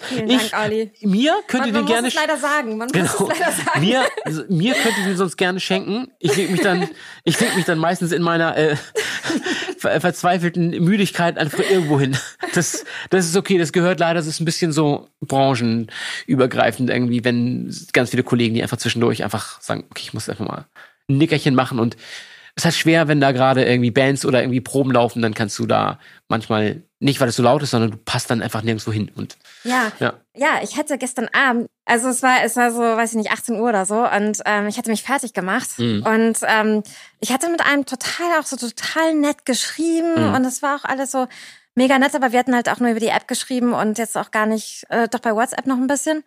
Vielen 0.02 0.30
Ich- 0.30 0.50
Dank, 0.50 0.64
Olli. 0.66 0.90
Mir 1.02 1.34
könnt 1.46 1.60
Man, 1.60 1.68
ihr 1.68 1.72
den 1.74 1.82
muss 1.82 1.90
gerne 1.92 2.08
es 2.08 2.14
leider 2.14 2.36
sagen. 2.36 2.76
Man 2.78 2.88
muss 2.88 2.92
Genau. 2.92 3.30
es 3.30 3.38
leider 3.38 3.52
sagen. 3.52 3.80
Mir, 3.80 4.02
also, 4.24 4.42
mir 4.48 4.74
könnt 4.74 4.98
ihr 4.98 5.04
den 5.04 5.16
sonst 5.16 5.36
gerne 5.36 5.60
schenken. 5.60 6.08
Ich 6.18 6.34
leg 6.36 6.50
mich 6.50 6.60
dann, 6.60 6.88
ich 7.24 7.38
leg 7.40 7.54
mich 7.56 7.64
dann 7.64 7.78
meistens 7.78 8.12
in 8.12 8.22
meiner 8.22 8.56
äh, 8.56 8.76
ver 9.78 10.00
verzweifelten 10.00 10.70
Müdigkeit 10.82 11.38
einfach 11.38 11.58
irgendwo 11.60 11.98
hin. 12.00 12.16
Das, 12.54 12.84
das 13.10 13.26
ist 13.26 13.36
okay. 13.36 13.58
Das 13.58 13.72
gehört 13.72 14.00
leider. 14.00 14.14
Das 14.14 14.26
ist 14.26 14.40
ein 14.40 14.44
bisschen 14.44 14.72
so 14.72 15.08
branchenübergreifend 15.20 16.90
irgendwie, 16.90 17.24
wenn 17.24 17.74
ganz 17.92 18.10
viele 18.10 18.22
Kollegen, 18.22 18.54
die 18.54 18.62
einfach 18.62 18.76
zwischendurch 18.78 19.22
einfach 19.24 19.60
sagen, 19.60 19.84
okay, 19.90 20.02
ich 20.04 20.14
muss 20.14 20.28
einfach 20.28 20.46
mal 20.46 20.66
ein 21.08 21.18
Nickerchen 21.18 21.54
machen 21.54 21.78
und 21.78 21.96
es 22.56 22.62
ist 22.62 22.64
halt 22.64 22.74
schwer, 22.74 23.08
wenn 23.08 23.20
da 23.20 23.32
gerade 23.32 23.64
irgendwie 23.64 23.90
Bands 23.92 24.24
oder 24.24 24.40
irgendwie 24.42 24.60
Proben 24.60 24.92
laufen, 24.92 25.22
dann 25.22 25.34
kannst 25.34 25.58
du 25.58 25.66
da 25.66 25.98
manchmal 26.28 26.82
nicht, 26.98 27.20
weil 27.20 27.28
es 27.28 27.36
so 27.36 27.42
laut 27.42 27.62
ist, 27.62 27.70
sondern 27.70 27.92
du 27.92 27.96
passt 27.96 28.28
dann 28.30 28.42
einfach 28.42 28.62
nirgendwo 28.62 28.92
hin. 28.92 29.10
Und 29.14 29.36
Ja. 29.64 29.92
Ja. 29.98 30.14
ja. 30.34 30.60
ich 30.62 30.76
hatte 30.76 30.96
gestern 30.98 31.28
Abend, 31.32 31.68
also 31.84 32.08
es 32.08 32.22
war, 32.22 32.42
es 32.44 32.56
war 32.56 32.70
so, 32.72 32.80
weiß 32.80 33.10
ich 33.10 33.16
nicht, 33.16 33.30
18 33.32 33.56
Uhr 33.60 33.68
oder 33.68 33.84
so 33.86 34.06
und 34.08 34.40
ähm, 34.44 34.66
ich 34.68 34.78
hatte 34.78 34.90
mich 34.90 35.02
fertig 35.02 35.32
gemacht 35.34 35.68
Mhm. 35.78 36.04
und 36.06 36.38
ähm, 36.46 36.82
ich 37.20 37.32
hatte 37.32 37.48
mit 37.50 37.60
einem 37.64 37.84
total 37.86 38.38
auch 38.40 38.46
so 38.46 38.56
total 38.56 39.14
nett 39.14 39.44
geschrieben 39.44 40.28
Mhm. 40.28 40.34
und 40.34 40.44
es 40.44 40.62
war 40.62 40.76
auch 40.76 40.84
alles 40.84 41.10
so 41.10 41.26
mega 41.74 41.98
nett, 41.98 42.14
aber 42.14 42.32
wir 42.32 42.38
hatten 42.38 42.54
halt 42.54 42.68
auch 42.68 42.78
nur 42.80 42.90
über 42.90 43.00
die 43.00 43.08
App 43.08 43.28
geschrieben 43.28 43.72
und 43.74 43.98
jetzt 43.98 44.16
auch 44.16 44.30
gar 44.30 44.46
nicht, 44.46 44.84
äh, 44.88 45.08
doch 45.08 45.20
bei 45.20 45.34
WhatsApp 45.34 45.66
noch 45.66 45.76
ein 45.76 45.86
bisschen 45.86 46.24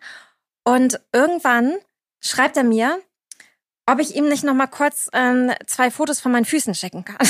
und 0.64 1.00
irgendwann 1.12 1.74
schreibt 2.20 2.56
er 2.56 2.64
mir, 2.64 2.98
ob 3.86 3.98
ich 4.00 4.16
ihm 4.16 4.28
nicht 4.28 4.44
noch 4.44 4.54
mal 4.54 4.66
kurz 4.66 5.10
ähm, 5.12 5.52
zwei 5.66 5.90
Fotos 5.90 6.18
von 6.20 6.32
meinen 6.32 6.46
Füßen 6.46 6.74
schicken 6.74 7.04
kann. 7.04 7.18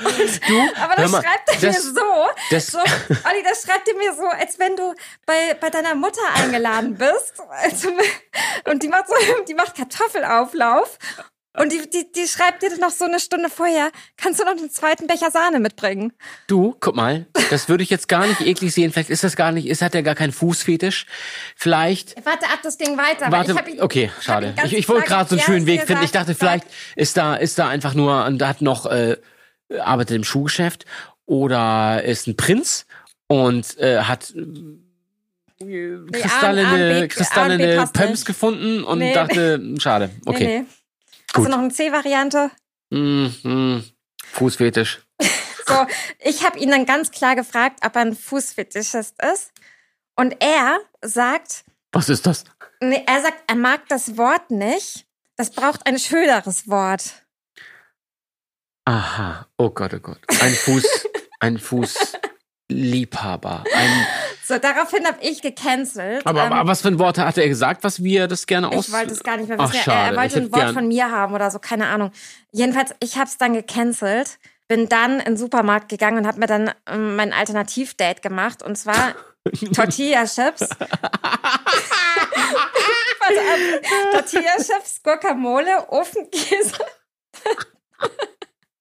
du, 0.48 0.60
Aber 0.82 0.94
das 0.96 1.10
mal, 1.10 1.22
schreibt 1.22 1.48
er 1.48 1.54
das- 1.54 1.84
mir 1.84 1.92
so, 1.92 2.26
das- 2.50 2.66
so, 2.68 2.78
Olli, 2.78 3.42
das 3.48 3.62
schreibt 3.62 3.88
er 3.88 3.94
mir 3.96 4.14
so, 4.14 4.26
als 4.26 4.58
wenn 4.58 4.76
du 4.76 4.94
bei, 5.26 5.54
bei 5.60 5.70
deiner 5.70 5.94
Mutter 5.94 6.20
eingeladen 6.34 6.96
bist. 6.96 7.34
Also, 7.50 7.88
und 8.70 8.82
die 8.82 8.88
macht 8.88 9.08
so, 9.08 9.14
die 9.48 9.54
macht 9.54 9.74
Kartoffelauflauf. 9.76 10.98
Und 11.58 11.72
die, 11.72 11.90
die, 11.90 12.12
die 12.12 12.28
schreibt 12.28 12.62
dir 12.62 12.70
dann 12.70 12.78
noch 12.78 12.90
so 12.92 13.06
eine 13.06 13.18
Stunde 13.18 13.50
vorher, 13.50 13.90
kannst 14.16 14.38
du 14.38 14.44
noch 14.44 14.52
einen 14.52 14.70
zweiten 14.70 15.08
Becher 15.08 15.32
Sahne 15.32 15.58
mitbringen? 15.58 16.12
Du, 16.46 16.76
guck 16.78 16.94
mal, 16.94 17.26
das 17.50 17.68
würde 17.68 17.82
ich 17.82 17.90
jetzt 17.90 18.06
gar 18.08 18.24
nicht 18.28 18.40
eklig 18.40 18.72
sehen. 18.72 18.92
Vielleicht 18.92 19.10
ist 19.10 19.24
das 19.24 19.34
gar 19.34 19.50
nicht, 19.50 19.66
ist 19.66 19.82
hat 19.82 19.96
er 19.96 20.04
gar 20.04 20.14
keinen 20.14 20.30
Fußfetisch. 20.32 21.06
Vielleicht. 21.56 22.14
Warte 22.24 22.46
ab 22.46 22.60
das 22.62 22.78
Ding 22.78 22.96
weiter. 22.96 23.32
weil 23.32 23.48
Warte, 23.48 23.68
ihn- 23.68 23.82
okay, 23.82 24.12
schade. 24.20 24.54
Ich, 24.64 24.74
ich 24.76 24.88
wollte 24.88 25.08
gerade 25.08 25.28
so 25.28 25.34
einen 25.34 25.44
schönen 25.44 25.66
Weg 25.66 25.82
finden. 25.82 26.04
Ich 26.04 26.12
dachte, 26.12 26.36
vielleicht 26.36 26.66
ist 26.94 27.16
da, 27.16 27.34
ist 27.34 27.58
da 27.58 27.68
einfach 27.68 27.94
nur, 27.94 28.24
und 28.26 28.38
da 28.38 28.46
hat 28.46 28.62
noch, 28.62 28.86
äh, 28.86 29.16
arbeitet 29.78 30.16
im 30.16 30.24
Schuhgeschäft 30.24 30.84
oder 31.26 32.02
ist 32.04 32.26
ein 32.26 32.36
Prinz 32.36 32.86
und 33.28 33.78
äh, 33.78 34.00
hat 34.02 34.34
äh, 35.60 35.96
kristallene, 36.12 37.00
B 37.02 37.08
kristallene 37.08 37.88
Pumps 37.92 38.24
gefunden 38.24 38.82
und 38.84 38.98
Nee. 38.98 39.12
dachte, 39.14 39.60
schade. 39.78 40.10
Okay. 40.26 40.44
Nee, 40.46 40.58
nee. 40.60 40.66
Hast 41.34 41.46
du 41.46 41.50
noch 41.50 41.58
eine 41.58 41.70
C-Variante? 41.70 42.50
Mhm. 42.90 43.84
Fußfetisch. 44.32 45.00
So, 45.66 45.86
ich 46.18 46.44
habe 46.44 46.58
ihn 46.58 46.70
dann 46.72 46.84
ganz 46.84 47.12
klar 47.12 47.36
gefragt, 47.36 47.78
ob 47.86 47.94
er 47.94 48.02
ein 48.02 48.16
Fußfetischist 48.16 49.14
ist. 49.32 49.52
Und 50.16 50.34
er 50.40 50.78
sagt, 51.00 51.62
Was 51.92 52.08
ist 52.08 52.26
das? 52.26 52.42
nee, 52.82 53.04
er 53.06 53.22
sagt, 53.22 53.44
er 53.46 53.54
mag 53.54 53.82
das 53.88 54.16
Wort 54.16 54.50
nicht. 54.50 55.06
Das 55.36 55.52
braucht 55.52 55.86
ein 55.86 56.00
schöneres 56.00 56.66
Wort. 56.68 57.22
Aha. 58.90 59.46
Oh 59.56 59.70
Gott, 59.70 59.94
oh 59.94 60.00
Gott. 60.00 60.18
Ein 60.40 60.52
Fuß, 60.52 61.06
ein 61.38 61.58
Fußliebhaber. 61.58 63.62
Ein, 63.72 64.06
So, 64.44 64.58
daraufhin 64.58 65.06
habe 65.06 65.18
ich 65.20 65.42
gecancelt. 65.42 66.26
aber, 66.26 66.46
Ähm, 66.46 66.52
aber 66.52 66.68
was 66.68 66.82
für 66.82 66.88
ein 66.88 66.98
Wort 66.98 67.16
hat 67.18 67.38
er 67.38 67.46
gesagt, 67.46 67.84
was 67.84 68.02
wir 68.02 68.26
das 68.26 68.46
gerne 68.46 68.66
aus... 68.68 68.88
ich 68.88 68.92
wollte 68.94 69.12
es 69.12 69.22
gar 69.22 69.36
nicht 69.36 69.48
mehr 69.48 69.58
Ach, 69.60 69.72
wissen. 69.72 69.88
er, 69.88 69.94
er 69.94 70.06
schade. 70.06 70.16
wollte 70.16 70.26
Ich 70.26 70.34
hätte 70.44 70.56
ein 70.56 70.62
Wort 70.66 70.74
von 70.74 70.88
mir 70.88 71.08
haben 71.08 71.34
oder 71.34 71.52
so, 71.52 71.60
keine 71.60 71.86
Ahnung. 71.86 72.10
Jedenfalls, 72.50 72.92
ich 72.98 73.14
habe 73.16 73.26
es 73.26 73.38
dann 73.38 73.52
gecancelt, 73.52 74.40
bin 74.66 74.88
dann 74.88 75.20
in 75.20 75.24
den 75.24 75.36
Supermarkt 75.36 75.88
gegangen 75.88 76.18
und 76.18 76.26
habe 76.26 76.40
mir 76.40 76.46
dann 76.48 76.72
ähm, 76.88 77.14
mein 77.14 77.32
Alternativdate 77.32 78.22
gemacht 78.22 78.60
und 78.64 78.76
zwar 78.76 79.14
Tortilla-Chips. 79.72 80.68
Tortilla-Chips, 84.12 85.00
Guacamole, 85.04 85.88
Ofenkäse 85.90 86.74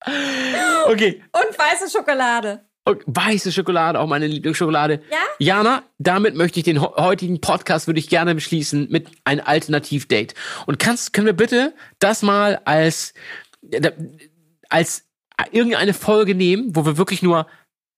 Okay. 0.87 1.21
und 1.31 1.57
weiße 1.59 1.89
Schokolade. 1.95 2.61
okay. 2.85 3.03
Weiße 3.05 3.51
Schokolade, 3.51 3.99
auch 3.99 4.07
meine 4.07 4.27
Lieblingsschokolade. 4.27 5.01
Ja? 5.11 5.17
Jana, 5.37 5.83
damit 5.99 6.35
möchte 6.35 6.59
ich 6.59 6.65
den 6.65 6.81
heutigen 6.81 7.41
Podcast 7.41 7.87
würde 7.87 7.99
ich 7.99 8.09
gerne 8.09 8.33
beschließen 8.33 8.87
mit 8.89 9.07
einem 9.25 9.41
Alternativdate. 9.45 10.33
Und 10.65 10.79
kannst, 10.79 11.13
können 11.13 11.27
wir 11.27 11.33
bitte 11.33 11.73
das 11.99 12.21
mal 12.23 12.61
als, 12.65 13.13
äh, 13.71 13.91
als 14.69 15.03
irgendeine 15.51 15.93
Folge 15.93 16.33
nehmen, 16.35 16.75
wo 16.75 16.85
wir 16.85 16.97
wirklich 16.97 17.21
nur 17.21 17.45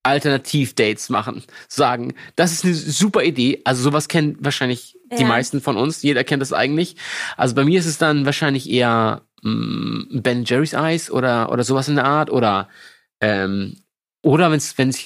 Alternativdates 0.04 1.08
machen, 1.10 1.44
sagen, 1.68 2.14
das 2.36 2.52
ist 2.52 2.64
eine 2.64 2.74
super 2.74 3.22
Idee. 3.22 3.62
Also 3.64 3.82
sowas 3.82 4.08
kennen 4.08 4.36
wahrscheinlich 4.40 4.98
die 5.16 5.22
Ja. 5.22 5.28
meisten 5.28 5.60
von 5.60 5.76
uns. 5.76 6.02
Jeder 6.02 6.24
kennt 6.24 6.42
das 6.42 6.52
eigentlich. 6.52 6.96
Also 7.36 7.54
bei 7.54 7.64
mir 7.64 7.78
ist 7.78 7.86
es 7.86 7.98
dann 7.98 8.26
wahrscheinlich 8.26 8.68
eher 8.68 9.22
mm, 9.42 10.22
Ben 10.22 10.44
Jerry's 10.44 10.74
Eis 10.74 11.10
oder 11.10 11.50
oder 11.52 11.64
sowas 11.64 11.88
in 11.88 11.96
der 11.96 12.04
Art 12.04 12.30
oder 12.30 12.68
ähm, 13.20 13.76
oder 14.22 14.50
wenn's 14.50 14.76
wenn's 14.78 14.98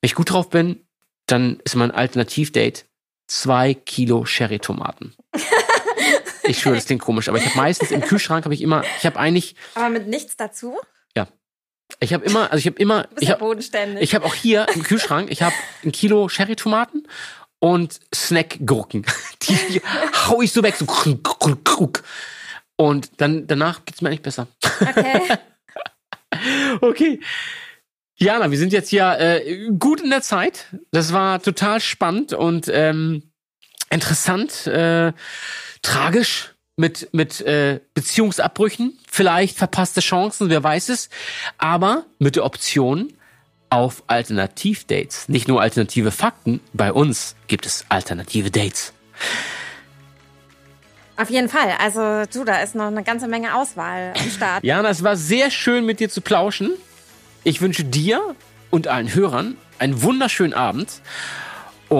wenn 0.00 0.06
ich 0.06 0.14
gut 0.14 0.30
drauf 0.30 0.50
bin, 0.50 0.80
dann 1.26 1.60
ist 1.64 1.76
mein 1.76 1.90
Alternativdate 1.90 2.84
zwei 3.26 3.74
Kilo 3.74 4.24
Cherry-Tomaten. 4.24 5.14
Ich 6.46 6.58
schwöre, 6.58 6.74
das 6.74 6.84
klingt 6.84 7.00
komisch, 7.00 7.28
aber 7.28 7.38
ich 7.38 7.46
habe 7.46 7.56
meistens 7.56 7.90
im 7.90 8.02
Kühlschrank 8.02 8.44
habe 8.44 8.52
ich 8.52 8.60
immer, 8.60 8.84
ich 8.98 9.06
habe 9.06 9.18
eigentlich, 9.18 9.56
Aber 9.74 9.88
mit 9.88 10.08
nichts 10.08 10.36
dazu. 10.36 10.76
ich 12.00 12.12
habe 12.12 12.24
immer, 12.24 12.50
also 12.50 12.58
ich 12.58 12.66
habe 12.66 12.76
immer, 12.78 13.08
ich 13.18 13.28
ja 13.28 13.38
habe 13.40 13.56
ich 14.00 14.14
habe 14.14 14.24
auch 14.26 14.34
hier 14.34 14.66
im 14.74 14.82
Kühlschrank, 14.82 15.30
ich 15.30 15.42
habe 15.42 15.54
ein 15.84 15.92
Kilo 15.92 16.28
Cherry-Tomaten 16.28 17.06
und 17.60 18.00
Snack-Gurken. 18.14 19.06
Die 19.42 19.80
hau 20.28 20.42
ich 20.42 20.52
so 20.52 20.62
weg. 20.62 20.74
So. 20.76 20.86
Und 22.76 23.20
dann, 23.20 23.46
danach 23.46 23.84
geht's 23.84 24.02
mir 24.02 24.08
eigentlich 24.08 24.22
besser. 24.22 24.46
okay. 24.80 25.38
Okay. 26.80 27.20
Jana, 28.16 28.50
wir 28.50 28.58
sind 28.58 28.72
jetzt 28.72 28.92
ja 28.92 29.16
äh, 29.16 29.68
gut 29.78 30.00
in 30.00 30.10
der 30.10 30.22
Zeit. 30.22 30.66
Das 30.92 31.12
war 31.12 31.42
total 31.42 31.80
spannend 31.80 32.32
und 32.32 32.68
ähm, 32.72 33.30
interessant, 33.90 34.66
äh, 34.66 35.12
tragisch 35.82 36.54
mit, 36.76 37.08
mit 37.12 37.40
äh, 37.40 37.80
Beziehungsabbrüchen, 37.94 38.98
vielleicht 39.08 39.56
verpasste 39.56 40.00
Chancen, 40.00 40.48
wer 40.48 40.62
weiß 40.62 40.88
es, 40.88 41.08
aber 41.58 42.04
mit 42.18 42.36
der 42.36 42.44
Option 42.44 43.12
auf 43.70 44.04
Alternativdates. 44.06 45.28
Nicht 45.28 45.48
nur 45.48 45.60
alternative 45.60 46.10
Fakten, 46.10 46.60
bei 46.72 46.92
uns 46.92 47.34
gibt 47.48 47.66
es 47.66 47.84
alternative 47.88 48.50
Dates. 48.50 48.92
Auf 51.16 51.30
jeden 51.30 51.48
Fall. 51.48 51.74
Also, 51.78 52.24
du, 52.32 52.44
da 52.44 52.60
ist 52.60 52.74
noch 52.74 52.86
eine 52.86 53.02
ganze 53.04 53.28
Menge 53.28 53.54
Auswahl 53.54 54.12
am 54.18 54.30
Start. 54.30 54.64
Jana, 54.64 54.88
es 54.88 55.02
war 55.04 55.16
sehr 55.16 55.50
schön 55.50 55.86
mit 55.86 56.00
dir 56.00 56.08
zu 56.10 56.20
plauschen. 56.20 56.72
Ich 57.44 57.60
wünsche 57.60 57.84
dir 57.84 58.34
und 58.70 58.88
allen 58.88 59.14
Hörern 59.14 59.56
einen 59.78 60.02
wunderschönen 60.02 60.54
Abend. 60.54 61.00
Und 61.88 61.98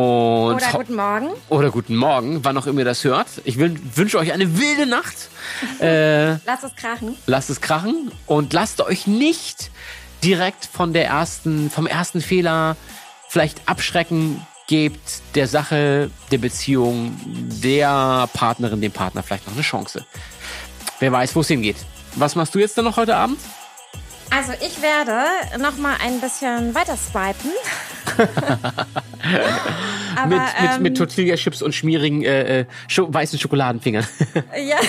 Oder 0.57 0.67
guten 0.73 0.95
Morgen. 0.97 1.29
oder 1.51 1.71
guten 1.71 1.95
Morgen, 1.95 2.43
wann 2.45 2.57
auch 2.57 2.67
immer 2.67 2.81
ihr 2.81 2.85
das 2.87 3.05
hört. 3.05 3.29
Ich 3.45 3.59
will, 3.59 3.79
wünsche 3.95 4.19
euch 4.19 4.33
eine 4.33 4.59
wilde 4.59 4.87
Nacht. 4.87 5.15
Äh, 5.81 6.37
Lass 6.47 6.62
es 6.65 6.75
krachen. 6.75 7.17
lasst 7.27 7.51
es 7.51 7.61
krachen 7.61 8.11
und 8.27 8.53
lasst 8.55 8.81
euch 8.81 9.07
nicht 9.07 9.71
direkt 10.25 10.65
von 10.65 10.93
der 10.93 11.07
ersten, 11.07 11.71
vom 11.71 11.87
ersten 11.87 12.21
Fehler 12.23 12.77
vielleicht 13.29 13.69
abschrecken. 13.69 14.45
Gebt 14.67 15.23
der 15.35 15.47
Sache, 15.47 16.11
der 16.31 16.39
Beziehung, 16.39 17.15
der 17.62 18.29
Partnerin, 18.33 18.81
dem 18.81 18.93
Partner 18.93 19.23
vielleicht 19.23 19.47
noch 19.47 19.53
eine 19.53 19.62
Chance. 19.62 20.07
Wer 21.01 21.12
weiß, 21.12 21.37
wo 21.37 21.41
es 21.41 21.49
hingeht. 21.49 21.77
Was 22.17 22.35
machst 22.35 22.55
du 22.55 22.61
jetzt 22.61 22.79
dann 22.79 22.87
noch 22.87 22.97
heute 22.97 23.15
Abend? 23.15 23.39
Also, 24.31 24.53
ich 24.53 24.81
werde 24.81 25.21
noch 25.62 25.77
mal 25.77 25.97
ein 26.03 26.19
bisschen 26.21 26.75
weiter 26.75 26.97
swipen. 26.97 27.51
Aber, 30.17 30.27
mit, 30.27 30.39
mit, 30.39 30.71
ähm, 30.77 30.83
mit 30.83 30.97
Tortilla-Chips 30.97 31.61
und 31.62 31.75
schmierigen 31.75 32.25
äh, 32.25 32.61
äh, 32.61 32.67
Scho 32.89 33.12
weißen 33.12 33.39
Schokoladenfingern. 33.39 34.07
Ja, 34.57 34.79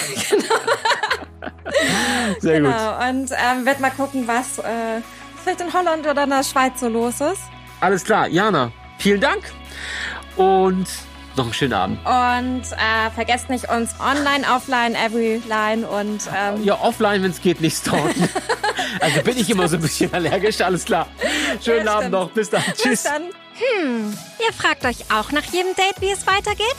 Sehr 2.39 2.61
gut. 2.61 2.71
genau. 2.71 3.09
Und 3.09 3.29
ähm, 3.31 3.65
werd 3.65 3.79
mal 3.81 3.91
gucken, 3.91 4.27
was 4.27 4.59
äh, 4.59 5.01
vielleicht 5.43 5.61
in 5.61 5.73
Holland 5.73 6.07
oder 6.07 6.23
in 6.23 6.29
der 6.29 6.43
Schweiz 6.43 6.79
so 6.79 6.87
los 6.87 7.21
ist. 7.21 7.41
Alles 7.81 8.03
klar, 8.03 8.27
Jana, 8.27 8.71
vielen 8.97 9.19
Dank 9.19 9.43
und 10.35 10.87
noch 11.35 11.45
einen 11.45 11.53
schönen 11.53 11.73
Abend. 11.73 11.99
Und 12.05 12.63
äh, 12.71 13.11
vergesst 13.13 13.49
nicht, 13.49 13.69
uns 13.69 13.91
online, 13.99 14.45
offline, 14.55 14.95
every 14.95 15.41
line 15.47 15.85
und 15.87 16.21
ähm, 16.33 16.63
Ja, 16.63 16.79
offline, 16.79 17.23
wenn 17.23 17.31
es 17.31 17.41
geht, 17.41 17.59
nicht 17.61 17.77
stalken. 17.77 18.29
also 19.01 19.21
bin 19.21 19.37
ich 19.37 19.49
immer 19.49 19.67
so 19.67 19.75
ein 19.75 19.81
bisschen 19.81 20.13
allergisch, 20.13 20.61
alles 20.61 20.85
klar. 20.85 21.07
Schönen 21.63 21.85
Ja, 21.85 21.91
Abend 21.93 22.03
stimmt. 22.05 22.11
noch, 22.13 22.29
bis 22.31 22.49
dann, 22.49 22.63
bis 22.65 22.77
tschüss. 22.77 23.03
dann. 23.03 23.23
Ihr 24.45 24.53
fragt 24.53 24.85
euch 24.85 25.11
auch 25.13 25.31
nach 25.31 25.43
jedem 25.45 25.73
Date, 25.75 26.01
wie 26.01 26.11
es 26.11 26.27
weitergeht? 26.27 26.75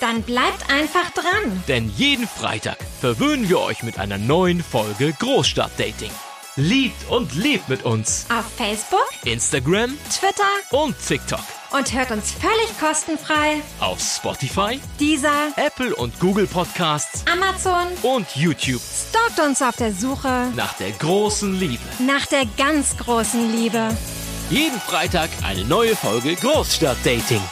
Dann 0.00 0.22
bleibt 0.22 0.68
einfach 0.70 1.10
dran. 1.12 1.62
Denn 1.68 1.88
jeden 1.96 2.28
Freitag 2.28 2.76
verwöhnen 3.00 3.48
wir 3.48 3.60
euch 3.60 3.82
mit 3.82 3.98
einer 3.98 4.18
neuen 4.18 4.62
Folge 4.62 5.12
Großstadtdating. 5.18 6.10
Liebt 6.58 7.10
und 7.10 7.34
lebt 7.34 7.68
mit 7.68 7.84
uns. 7.84 8.24
Auf 8.30 8.44
Facebook, 8.56 9.06
Instagram 9.24 9.94
Twitter 10.10 10.44
und 10.70 10.94
TikTok. 11.06 11.40
und 11.72 11.92
hört 11.92 12.10
uns 12.12 12.30
völlig 12.32 12.78
kostenfrei. 12.80 13.60
Auf 13.80 14.00
Spotify, 14.00 14.80
Dieser 14.98 15.48
Apple 15.56 15.94
und 15.96 16.18
Google 16.18 16.46
Podcasts 16.46 17.24
Amazon 17.30 17.88
und 18.02 18.26
YouTube. 18.36 18.80
stalkt 18.80 19.38
uns 19.46 19.60
auf 19.60 19.76
der 19.76 19.92
Suche 19.92 20.50
Nach 20.54 20.72
der 20.74 20.92
großen 20.92 21.58
Liebe. 21.60 21.82
nach 21.98 22.24
der 22.26 22.44
ganz 22.56 22.96
großen 22.96 23.52
Liebe. 23.54 23.94
Jeden 24.48 24.80
Freitag 24.80 25.28
eine 25.44 25.64
neue 25.64 25.94
Folge 25.94 26.36
Großstadtdating. 26.36 27.42